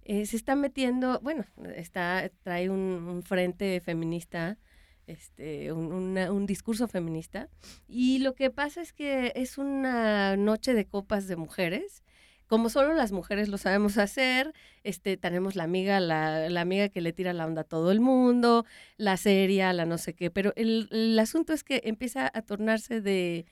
eh, 0.04 0.26
se 0.26 0.36
está 0.36 0.56
metiendo, 0.56 1.20
bueno, 1.22 1.46
está 1.76 2.30
trae 2.42 2.70
un, 2.70 2.80
un 2.80 3.22
frente 3.24 3.80
feminista, 3.82 4.58
este, 5.08 5.72
un, 5.74 5.92
una- 5.94 6.32
un 6.32 6.46
discurso 6.46 6.88
feminista, 6.88 7.50
y 7.88 8.20
lo 8.20 8.34
que 8.36 8.50
pasa 8.52 8.82
es 8.82 8.94
que 8.94 9.32
es 9.36 9.58
una 9.58 10.36
noche 10.38 10.74
de 10.74 10.86
copas 10.86 11.28
de 11.28 11.36
mujeres. 11.36 12.04
Como 12.48 12.70
solo 12.70 12.94
las 12.94 13.12
mujeres 13.12 13.48
lo 13.50 13.58
sabemos 13.58 13.98
hacer, 13.98 14.54
este, 14.84 15.18
tenemos 15.18 15.56
la 15.56 15.64
amiga, 15.64 16.00
la, 16.00 16.50
la 16.50 16.62
amiga 16.62 16.90
que 16.90 17.02
le 17.02 17.12
tira 17.14 17.34
la 17.34 17.46
onda 17.48 17.62
a 17.62 17.64
todo 17.64 17.92
el 17.92 18.00
mundo, 18.00 18.66
la 18.98 19.18
seria, 19.18 19.74
la 19.74 19.86
no 19.86 19.98
sé 19.98 20.14
qué, 20.14 20.30
pero 20.30 20.54
el, 20.56 20.88
el 20.92 21.18
asunto 21.18 21.54
es 21.54 21.64
que 21.64 21.82
empieza 21.86 22.30
a 22.32 22.42
tornarse 22.44 23.02
de, 23.02 23.46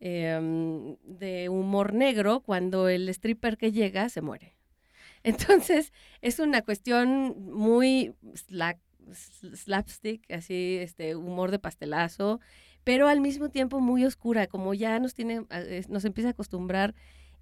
em, 0.00 0.96
de 1.04 1.48
humor 1.48 1.92
negro 1.94 2.40
cuando 2.40 2.88
el 2.88 3.08
stripper 3.10 3.56
que 3.56 3.70
llega 3.72 4.08
se 4.08 4.22
muere. 4.22 4.56
Entonces, 5.22 5.92
es 6.20 6.38
una 6.40 6.62
cuestión 6.62 7.36
muy 7.52 8.14
slack- 8.34 8.78
s- 8.78 8.91
slapstick, 9.12 10.30
así, 10.30 10.78
este, 10.80 11.16
humor 11.16 11.50
de 11.50 11.58
pastelazo, 11.58 12.40
pero 12.84 13.08
al 13.08 13.20
mismo 13.20 13.48
tiempo 13.48 13.80
muy 13.80 14.04
oscura, 14.04 14.46
como 14.46 14.74
ya 14.74 14.98
nos 14.98 15.14
tiene, 15.14 15.44
a- 15.50 15.60
es- 15.60 15.88
nos 15.88 16.04
empieza 16.04 16.28
a 16.28 16.32
acostumbrar 16.32 16.94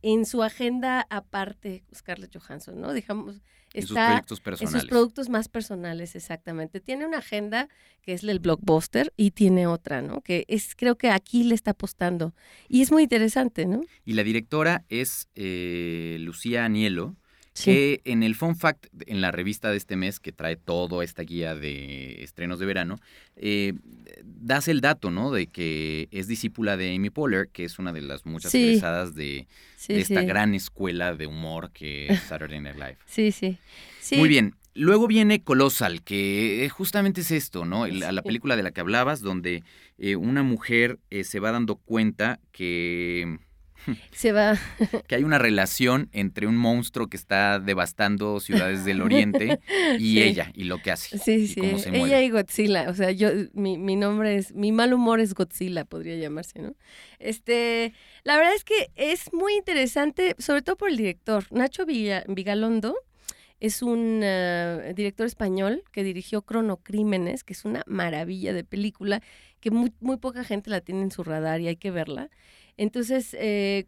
en 0.03 0.25
su 0.25 0.43
agenda 0.43 1.07
aparte 1.11 1.85
Scarlett 1.95 2.35
Johansson, 2.37 2.81
¿no? 2.81 2.93
Digamos, 2.95 3.43
En 3.75 3.83
sus 3.83 3.91
está 3.93 4.07
proyectos 4.07 4.39
en 4.39 4.45
personales. 4.45 4.81
sus 4.83 4.89
productos 4.91 5.29
más 5.29 5.49
personales, 5.49 6.17
exactamente. 6.17 6.81
Tiene 6.81 7.07
una 7.07 7.19
agenda 7.19 7.69
que 8.03 8.15
es 8.15 8.25
el 8.25 8.39
blockbuster 8.41 9.13
y 9.17 9.31
tiene 9.33 9.67
otra, 9.67 10.01
¿no? 10.03 10.23
Que 10.23 10.45
es, 10.49 10.75
creo 10.75 10.97
que 10.97 11.11
aquí 11.11 11.45
le 11.45 11.55
está 11.55 11.73
apostando. 11.73 12.35
Y 12.69 12.81
es 12.83 12.91
muy 12.91 13.03
interesante, 13.05 13.67
¿no? 13.67 13.83
Y 14.07 14.15
la 14.15 14.25
directora 14.25 14.85
es 14.89 15.29
eh, 15.35 16.17
Lucía 16.21 16.65
Anielo, 16.65 17.15
que 17.65 18.01
en 18.05 18.23
el 18.23 18.35
Fun 18.35 18.57
Fact, 18.57 18.87
en 19.07 19.21
la 19.21 19.31
revista 19.31 19.71
de 19.71 19.77
este 19.77 19.97
mes, 19.97 20.21
que 20.21 20.33
trae 20.33 20.57
toda 20.57 21.03
esta 21.05 21.23
guía 21.23 21.55
de 21.55 22.23
estrenos 22.23 22.59
de 22.59 22.67
verano, 22.67 22.97
eh, 23.37 23.73
das 24.25 24.69
el 24.69 24.81
dato, 24.81 25.11
¿no? 25.11 25.31
De 25.31 25.47
que 25.47 26.09
es 26.11 26.27
discípula 26.29 26.77
de 26.77 26.95
Amy 26.95 27.11
Poehler, 27.11 27.49
que 27.49 27.65
es 27.65 27.79
una 27.79 27.93
de 27.93 28.01
las 28.03 28.27
muchas 28.27 28.53
Sí. 28.53 28.63
egresadas 28.69 29.15
de, 29.15 29.47
Sí, 29.77 29.95
de 29.95 30.01
esta 30.01 30.23
gran 30.23 30.55
escuela 30.55 31.15
de 31.15 31.27
humor 31.27 31.71
que 31.73 32.07
es 32.09 32.21
Saturday 32.29 32.61
Night 32.61 32.77
Live. 32.77 32.97
Sí, 33.07 33.33
sí. 33.33 33.59
Sí. 34.01 34.17
Muy 34.17 34.29
bien. 34.29 34.55
Luego 34.73 35.09
viene 35.09 35.43
Colossal, 35.43 36.03
que 36.03 36.69
justamente 36.73 37.23
es 37.23 37.33
esto, 37.33 37.65
¿no? 37.65 37.87
El- 37.87 38.05
a 38.05 38.13
la 38.13 38.23
Sí. 38.23 38.27
película 38.29 38.55
de 38.57 38.63
la 38.63 38.71
que 38.71 38.81
hablabas, 38.81 39.21
donde 39.21 39.63
eh, 39.99 40.17
una 40.17 40.43
mujer 40.45 40.99
eh, 41.11 41.25
se 41.25 41.41
va 41.41 41.51
dando 41.51 41.75
cuenta 41.77 42.39
que, 42.53 43.39
Se 44.13 44.33
va. 44.33 44.59
que 45.09 45.15
hay 45.15 45.25
una 45.25 45.39
relación 45.39 46.09
entre 46.13 46.47
un 46.47 46.57
monstruo 46.57 47.09
que 47.09 47.17
está 47.17 47.59
devastando 47.59 48.39
ciudades 48.41 48.85
del 48.85 49.03
oriente 49.03 49.59
y 49.99 50.15
Sí. 50.15 50.23
ella, 50.23 50.51
y 50.55 50.65
lo 50.65 50.79
que 50.79 50.91
hace. 50.91 51.19
Sí, 51.19 51.33
y 51.33 51.47
sí. 51.49 51.61
cómo 51.61 51.79
se 51.79 51.89
Ella 51.91 51.99
mueve. 51.99 52.25
y 52.25 52.31
Godzilla. 52.31 52.89
O 52.91 52.95
sea, 52.95 53.11
yo, 53.11 53.29
mi, 53.55 53.79
mi 53.79 53.97
nombre 53.97 54.37
es, 54.37 54.55
mi 54.55 54.73
mal 54.73 54.93
humor 54.93 55.21
es 55.21 55.35
Godzilla, 55.35 55.85
podría 55.85 56.17
llamarse, 56.17 56.61
¿no? 56.61 56.75
Este, 57.19 57.93
la 58.25 58.37
verdad 58.37 58.55
es 58.55 58.65
que 58.65 58.91
es 58.97 59.33
muy 59.33 59.55
interesante, 59.55 60.35
sobre 60.39 60.63
todo 60.63 60.77
por 60.77 60.91
el 60.91 60.97
director. 60.97 61.45
Nacho 61.51 61.87
Villa- 61.87 62.25
Vigalondo 62.29 62.97
es 63.61 63.83
un 63.83 64.21
eh, 64.23 64.93
director 64.97 65.27
español 65.27 65.83
que 65.93 66.03
dirigió 66.03 66.43
Cronocrímenes, 66.43 67.45
que 67.45 67.53
es 67.53 67.65
una 67.65 67.83
maravilla 67.87 68.53
de 68.55 68.65
película 68.65 69.21
que 69.61 69.71
muy, 69.71 69.93
muy 70.01 70.17
poca 70.17 70.45
gente 70.45 70.71
la 70.71 70.81
tiene 70.81 71.03
en 71.03 71.11
su 71.11 71.23
radar 71.23 71.61
y 71.61 71.69
hay 71.69 71.77
que 71.77 71.91
verla. 71.91 72.31
Entonces, 72.81 73.37
eh, 73.39 73.85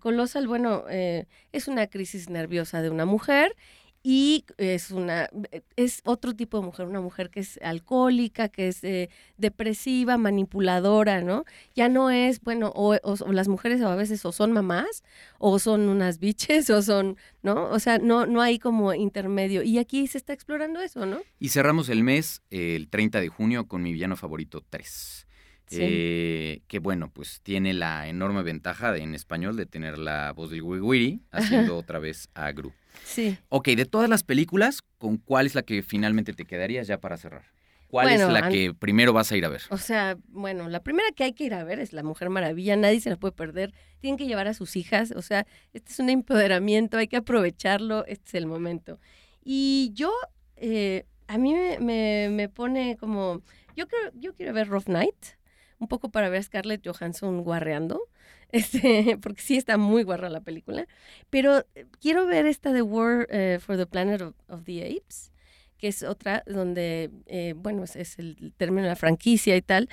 bueno, 0.46 0.85
eh, 0.90 1.24
es 1.50 1.66
una 1.66 1.87
crisis 1.87 2.28
nerviosa 2.28 2.83
de 2.83 2.90
una 2.90 3.07
mujer 3.07 3.57
y 4.02 4.44
es 4.59 4.90
una 4.90 5.31
es 5.76 6.02
otro 6.05 6.37
tipo 6.37 6.61
de 6.61 6.66
mujer, 6.66 6.87
una 6.87 7.00
mujer 7.00 7.31
que 7.31 7.40
es 7.40 7.59
alcohólica, 7.62 8.50
que 8.50 8.68
es 8.68 8.85
eh, 8.85 9.09
depresiva, 9.38 10.18
manipuladora, 10.18 11.22
¿no? 11.22 11.46
Ya 11.74 11.88
no 11.88 12.11
es, 12.11 12.42
bueno, 12.42 12.70
o, 12.74 12.98
las 13.33 13.48
mujeres 13.48 13.81
a 13.81 13.94
veces 13.94 14.26
o 14.26 14.33
son 14.33 14.52
mamás, 14.52 15.05
o 15.38 15.59
son 15.59 15.88
unas 15.88 16.18
biches, 16.18 16.68
o 16.70 16.83
son, 16.83 17.16
¿no? 17.42 17.70
O 17.70 17.78
sea, 17.78 17.96
no, 17.96 18.26
no 18.26 18.42
hay 18.42 18.59
como 18.59 18.92
intermedio. 18.92 19.62
Y 19.62 19.78
aquí 19.78 20.07
se 20.07 20.18
está 20.18 20.35
explorando 20.35 20.83
eso, 20.83 21.07
¿no? 21.07 21.22
Y 21.38 21.48
cerramos 21.48 21.88
el 21.88 22.05
mes, 22.05 22.42
eh, 22.50 22.76
el 22.76 22.90
30 22.90 23.22
de 23.22 23.28
junio, 23.28 23.68
con 23.68 23.83
mi 23.83 23.94
villano 23.94 24.16
favorito 24.16 24.62
3. 24.68 25.28
Sí. 25.72 25.82
Eh, 25.82 26.62
que 26.68 26.78
bueno, 26.78 27.11
pues 27.12 27.40
tiene 27.42 27.72
la 27.74 28.08
enorme 28.08 28.42
ventaja 28.42 28.92
de, 28.92 29.00
en 29.02 29.14
español 29.14 29.56
de 29.56 29.66
tener 29.66 29.98
la 29.98 30.32
voz 30.32 30.50
del 30.50 30.62
Wiri 30.62 31.20
haciendo 31.30 31.76
otra 31.76 31.98
vez 31.98 32.28
a 32.35 32.50
Gru. 32.52 32.72
Sí. 33.04 33.37
Ok, 33.48 33.68
de 33.68 33.87
todas 33.87 34.08
las 34.08 34.22
películas, 34.22 34.82
¿con 34.98 35.16
cuál 35.16 35.46
es 35.46 35.54
la 35.54 35.62
que 35.62 35.82
finalmente 35.82 36.32
te 36.35 36.44
quedarías 36.44 36.87
ya 36.87 36.98
para 36.98 37.16
cerrar? 37.16 37.44
¿Cuál 37.88 38.06
Bueno, 38.08 38.26
es 38.28 38.32
la 38.32 38.48
que 38.48 38.72
primero 38.72 39.12
vas 39.12 39.30
a 39.32 39.37
ir 39.37 39.44
a 39.44 39.48
ver? 39.50 39.61
O 39.68 39.76
sea, 39.76 40.16
bueno, 40.28 40.68
la 40.70 40.82
primera 40.82 41.08
que 41.14 41.24
hay 41.24 41.35
que 41.35 41.44
ir 41.44 41.52
a 41.52 41.62
ver 41.62 41.78
es 41.78 41.92
La 41.92 42.02
Mujer 42.02 42.30
Maravilla, 42.30 42.74
nadie 42.76 43.00
se 43.00 43.11
la 43.11 43.16
puede 43.16 43.32
perder, 43.32 43.74
tienen 44.00 44.16
que 44.16 44.26
llevar 44.26 44.48
a 44.48 44.54
sus 44.54 44.76
hijas, 44.76 45.12
o 45.14 45.20
sea, 45.20 45.46
este 45.74 45.92
es 45.92 45.98
un 45.98 46.08
empoderamiento, 46.08 46.96
hay 46.96 47.06
que 47.06 47.16
aprovecharlo, 47.18 48.06
este 48.06 48.29
es 48.29 48.35
el 48.35 48.46
momento. 48.46 48.98
Y 49.44 49.90
yo, 49.94 50.10
eh, 50.56 51.04
a 51.29 51.37
mí 51.37 51.52
me, 51.52 51.79
me- 51.81 52.29
me 52.31 52.48
pone 52.48 52.96
como, 52.98 53.42
yo, 53.77 53.87
creo, 53.87 54.10
yo 54.14 54.35
quiero 54.35 54.54
ver 54.54 54.68
Rough 54.68 54.88
Night, 54.88 55.14
un 55.83 55.88
poco 55.88 56.10
para 56.10 56.28
ver 56.30 56.40
a 56.40 56.42
Scarlett 56.42 56.87
Johansson 56.87 57.42
guarreando, 57.42 58.00
este, 58.52 59.18
porque 59.20 59.42
sí 59.42 59.56
está 59.56 59.76
muy 59.76 60.02
guarra 60.04 60.28
la 60.30 60.40
película, 60.40 60.87
pero 61.30 61.64
quiero 62.00 62.26
ver 62.26 62.46
esta 62.46 62.72
de 62.72 62.83
War 62.83 63.26
eh, 63.30 63.58
for 63.60 63.76
the 63.76 63.87
Planet 63.87 64.22
of, 64.48 64.64
the 64.64 64.85
Apes, 64.85 65.33
que 65.78 65.88
es 65.88 66.02
otra 66.04 66.44
donde, 66.46 67.10
eh, 67.26 67.54
bueno, 67.56 67.83
es, 67.85 68.18
el 68.18 68.52
término 68.56 68.83
de 68.83 68.88
la 68.90 68.96
franquicia 68.96 69.56
y 69.56 69.62
tal. 69.62 69.88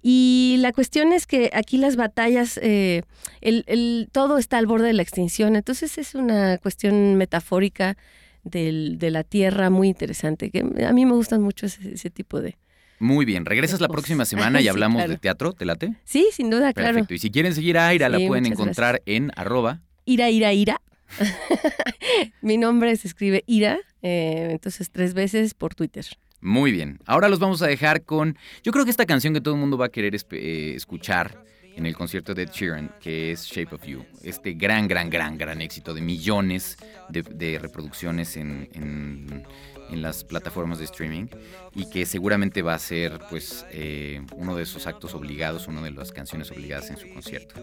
Y 0.00 0.56
la 0.60 0.72
cuestión 0.72 1.12
es 1.12 1.26
que 1.26 1.50
aquí 1.52 1.78
las 1.78 1.96
batallas, 1.96 2.58
eh, 2.62 3.02
el, 3.40 3.64
el- 3.66 4.08
todo 4.12 4.38
está 4.38 4.58
al 4.58 4.66
borde 4.66 4.86
de 4.88 4.92
la 4.92 5.02
extinción, 5.02 5.56
entonces 5.56 5.98
es 5.98 6.14
una 6.14 6.58
cuestión 6.58 7.16
metafórica 7.16 7.96
del- 8.44 8.98
de 8.98 9.10
la 9.10 9.24
tierra 9.24 9.70
muy 9.70 9.88
interesante, 9.88 10.50
que 10.50 10.60
a 10.60 10.92
mí 10.92 11.06
me 11.06 11.12
gustan 11.14 11.42
mucho 11.42 11.66
ese 11.66 12.10
tipo 12.10 12.40
de... 12.40 12.56
Muy 13.02 13.24
bien, 13.24 13.44
regresas 13.44 13.80
la 13.80 13.88
Cosas. 13.88 13.96
próxima 14.00 14.24
semana 14.26 14.60
y 14.60 14.64
Sí, 14.64 14.68
hablamos 14.68 15.00
claro. 15.00 15.12
de 15.12 15.18
teatro, 15.18 15.52
¿te 15.52 15.64
late? 15.64 15.94
Sí, 16.04 16.28
sin 16.32 16.50
duda, 16.50 16.72
claro. 16.72 16.94
Perfecto. 16.94 17.14
Y 17.14 17.18
si 17.18 17.30
quieren 17.30 17.54
seguir 17.54 17.76
a 17.78 17.88
Aira, 17.88 18.08
la 18.08 18.18
pueden 18.26 18.46
encontrar 18.46 19.02
en 19.06 19.30
arroba. 19.36 19.80
Ira, 20.04 20.30
ira, 20.30 20.52
ira. 20.52 20.80
Mi 22.42 22.56
nombre 22.56 22.96
se 22.96 23.08
escribe 23.08 23.44
Ira, 23.46 23.78
eh, 24.02 24.48
entonces 24.52 24.90
tres 24.90 25.14
veces 25.14 25.54
por 25.54 25.74
Twitter. 25.74 26.06
Muy 26.40 26.72
bien. 26.72 26.98
Ahora 27.06 27.28
los 27.28 27.38
vamos 27.38 27.62
a 27.62 27.66
dejar 27.66 28.02
con. 28.02 28.36
Yo 28.62 28.72
creo 28.72 28.84
que 28.84 28.90
esta 28.90 29.06
canción 29.06 29.32
que 29.34 29.40
todo 29.40 29.54
el 29.54 29.60
mundo 29.60 29.76
va 29.78 29.86
a 29.86 29.88
querer 29.90 30.14
eh, 30.30 30.72
escuchar 30.74 31.44
en 31.76 31.86
el 31.86 31.94
concierto 31.94 32.34
de 32.34 32.46
Sheeran, 32.46 32.90
que 33.00 33.30
es 33.32 33.44
Shape 33.46 33.74
of 33.74 33.86
You. 33.86 34.04
Este 34.24 34.52
gran, 34.54 34.88
gran, 34.88 35.08
gran, 35.08 35.38
gran 35.38 35.60
éxito 35.60 35.94
de 35.94 36.00
millones 36.00 36.76
de, 37.08 37.22
de 37.22 37.58
reproducciones 37.58 38.36
en, 38.36 38.68
en- 38.74 39.44
en 39.90 40.02
las 40.02 40.24
plataformas 40.24 40.78
de 40.78 40.84
streaming 40.84 41.26
y 41.74 41.88
que 41.90 42.06
seguramente 42.06 42.62
va 42.62 42.74
a 42.74 42.78
ser, 42.78 43.18
pues, 43.30 43.66
eh, 43.70 44.22
uno 44.36 44.56
de 44.56 44.62
esos 44.62 44.86
actos 44.86 45.14
obligados, 45.14 45.68
una 45.68 45.82
de 45.82 45.90
las 45.90 46.12
canciones 46.12 46.50
obligadas 46.50 46.90
en 46.90 46.96
su 46.96 47.08
concierto. 47.12 47.54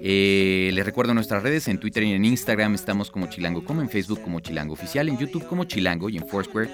Eh, 0.00 0.70
les 0.72 0.84
recuerdo 0.84 1.14
nuestras 1.14 1.42
redes 1.42 1.68
en 1.68 1.78
Twitter 1.78 2.02
y 2.02 2.12
en 2.12 2.24
Instagram 2.24 2.74
estamos 2.74 3.10
como 3.10 3.26
Chilango, 3.26 3.64
como 3.64 3.82
en 3.82 3.88
Facebook 3.88 4.22
como 4.22 4.40
Chilango 4.40 4.74
Oficial, 4.74 5.08
en 5.08 5.18
YouTube 5.18 5.46
como 5.46 5.64
Chilango 5.64 6.08
y 6.08 6.16
en 6.16 6.26
Foursquare 6.26 6.70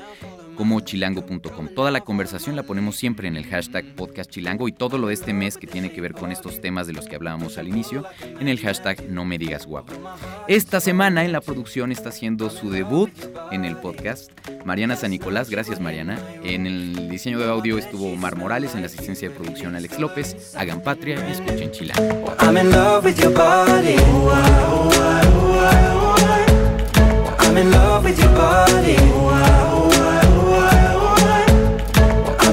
como 0.59 0.81
chilango.com. 0.81 1.69
Toda 1.69 1.93
la 1.93 2.01
conversación 2.01 2.57
la 2.57 2.65
ponemos 2.65 2.97
siempre 2.97 3.29
en 3.29 3.37
el 3.37 3.47
hashtag 3.47 3.95
podcast 3.95 4.29
chilango 4.29 4.67
y 4.67 4.73
todo 4.73 4.99
lo 4.99 5.07
de 5.07 5.15
este 5.15 5.33
mes 5.33 5.57
que 5.57 5.69
tiene 5.69 5.93
que 5.93 6.01
ver 6.01 6.15
con 6.15 6.33
estos 6.33 6.61
temas 6.61 6.89
de 6.89 6.95
los 6.95 7.07
que 7.07 7.15
hablábamos 7.15 7.59
al 7.59 7.69
inicio 7.69 8.05
en 8.41 8.49
el 8.49 8.59
hashtag 8.59 9.09
no 9.09 9.25
me 9.25 9.39
digas 9.39 9.67
guapa. 9.67 9.93
Esta 10.49 10.81
semana 10.81 11.25
en 11.25 11.31
la 11.31 11.41
producción 11.41 11.93
está 11.93 12.09
haciendo 12.09 12.51
su 12.51 12.71
debut 12.71 13.13
en 13.53 13.65
el 13.65 13.77
podcast 13.77 14.33
Mariana 14.65 14.97
San 14.97 15.13
Nicolás, 15.13 15.49
gracias 15.49 15.79
Mariana. 15.81 16.19
En 16.43 16.67
el 16.67 17.09
diseño 17.09 17.39
de 17.39 17.45
audio 17.49 17.79
estuvo 17.79 18.13
Omar 18.13 18.35
Morales, 18.35 18.75
en 18.75 18.81
la 18.81 18.89
asistencia 18.89 19.29
de 19.29 19.37
producción 19.37 19.77
Alex 19.77 20.01
López. 20.01 20.57
Hagan 20.57 20.83
patria 20.83 21.25
y 21.29 21.33
escuchen 21.33 21.71
chilango. 21.71 22.35
I'm 22.41 22.57
in 22.57 22.73
love 22.73 23.05
with 23.05 23.17
your 23.21 23.33
body. 23.33 23.95
I'm 27.39 27.57
in 27.57 27.71
love 27.71 28.05
with 28.05 28.19
your 28.19 28.35
body. 28.35 29.68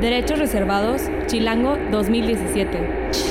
Derechos 0.00 0.38
reservados, 0.38 1.00
Chilango 1.26 1.78
2017. 1.90 3.25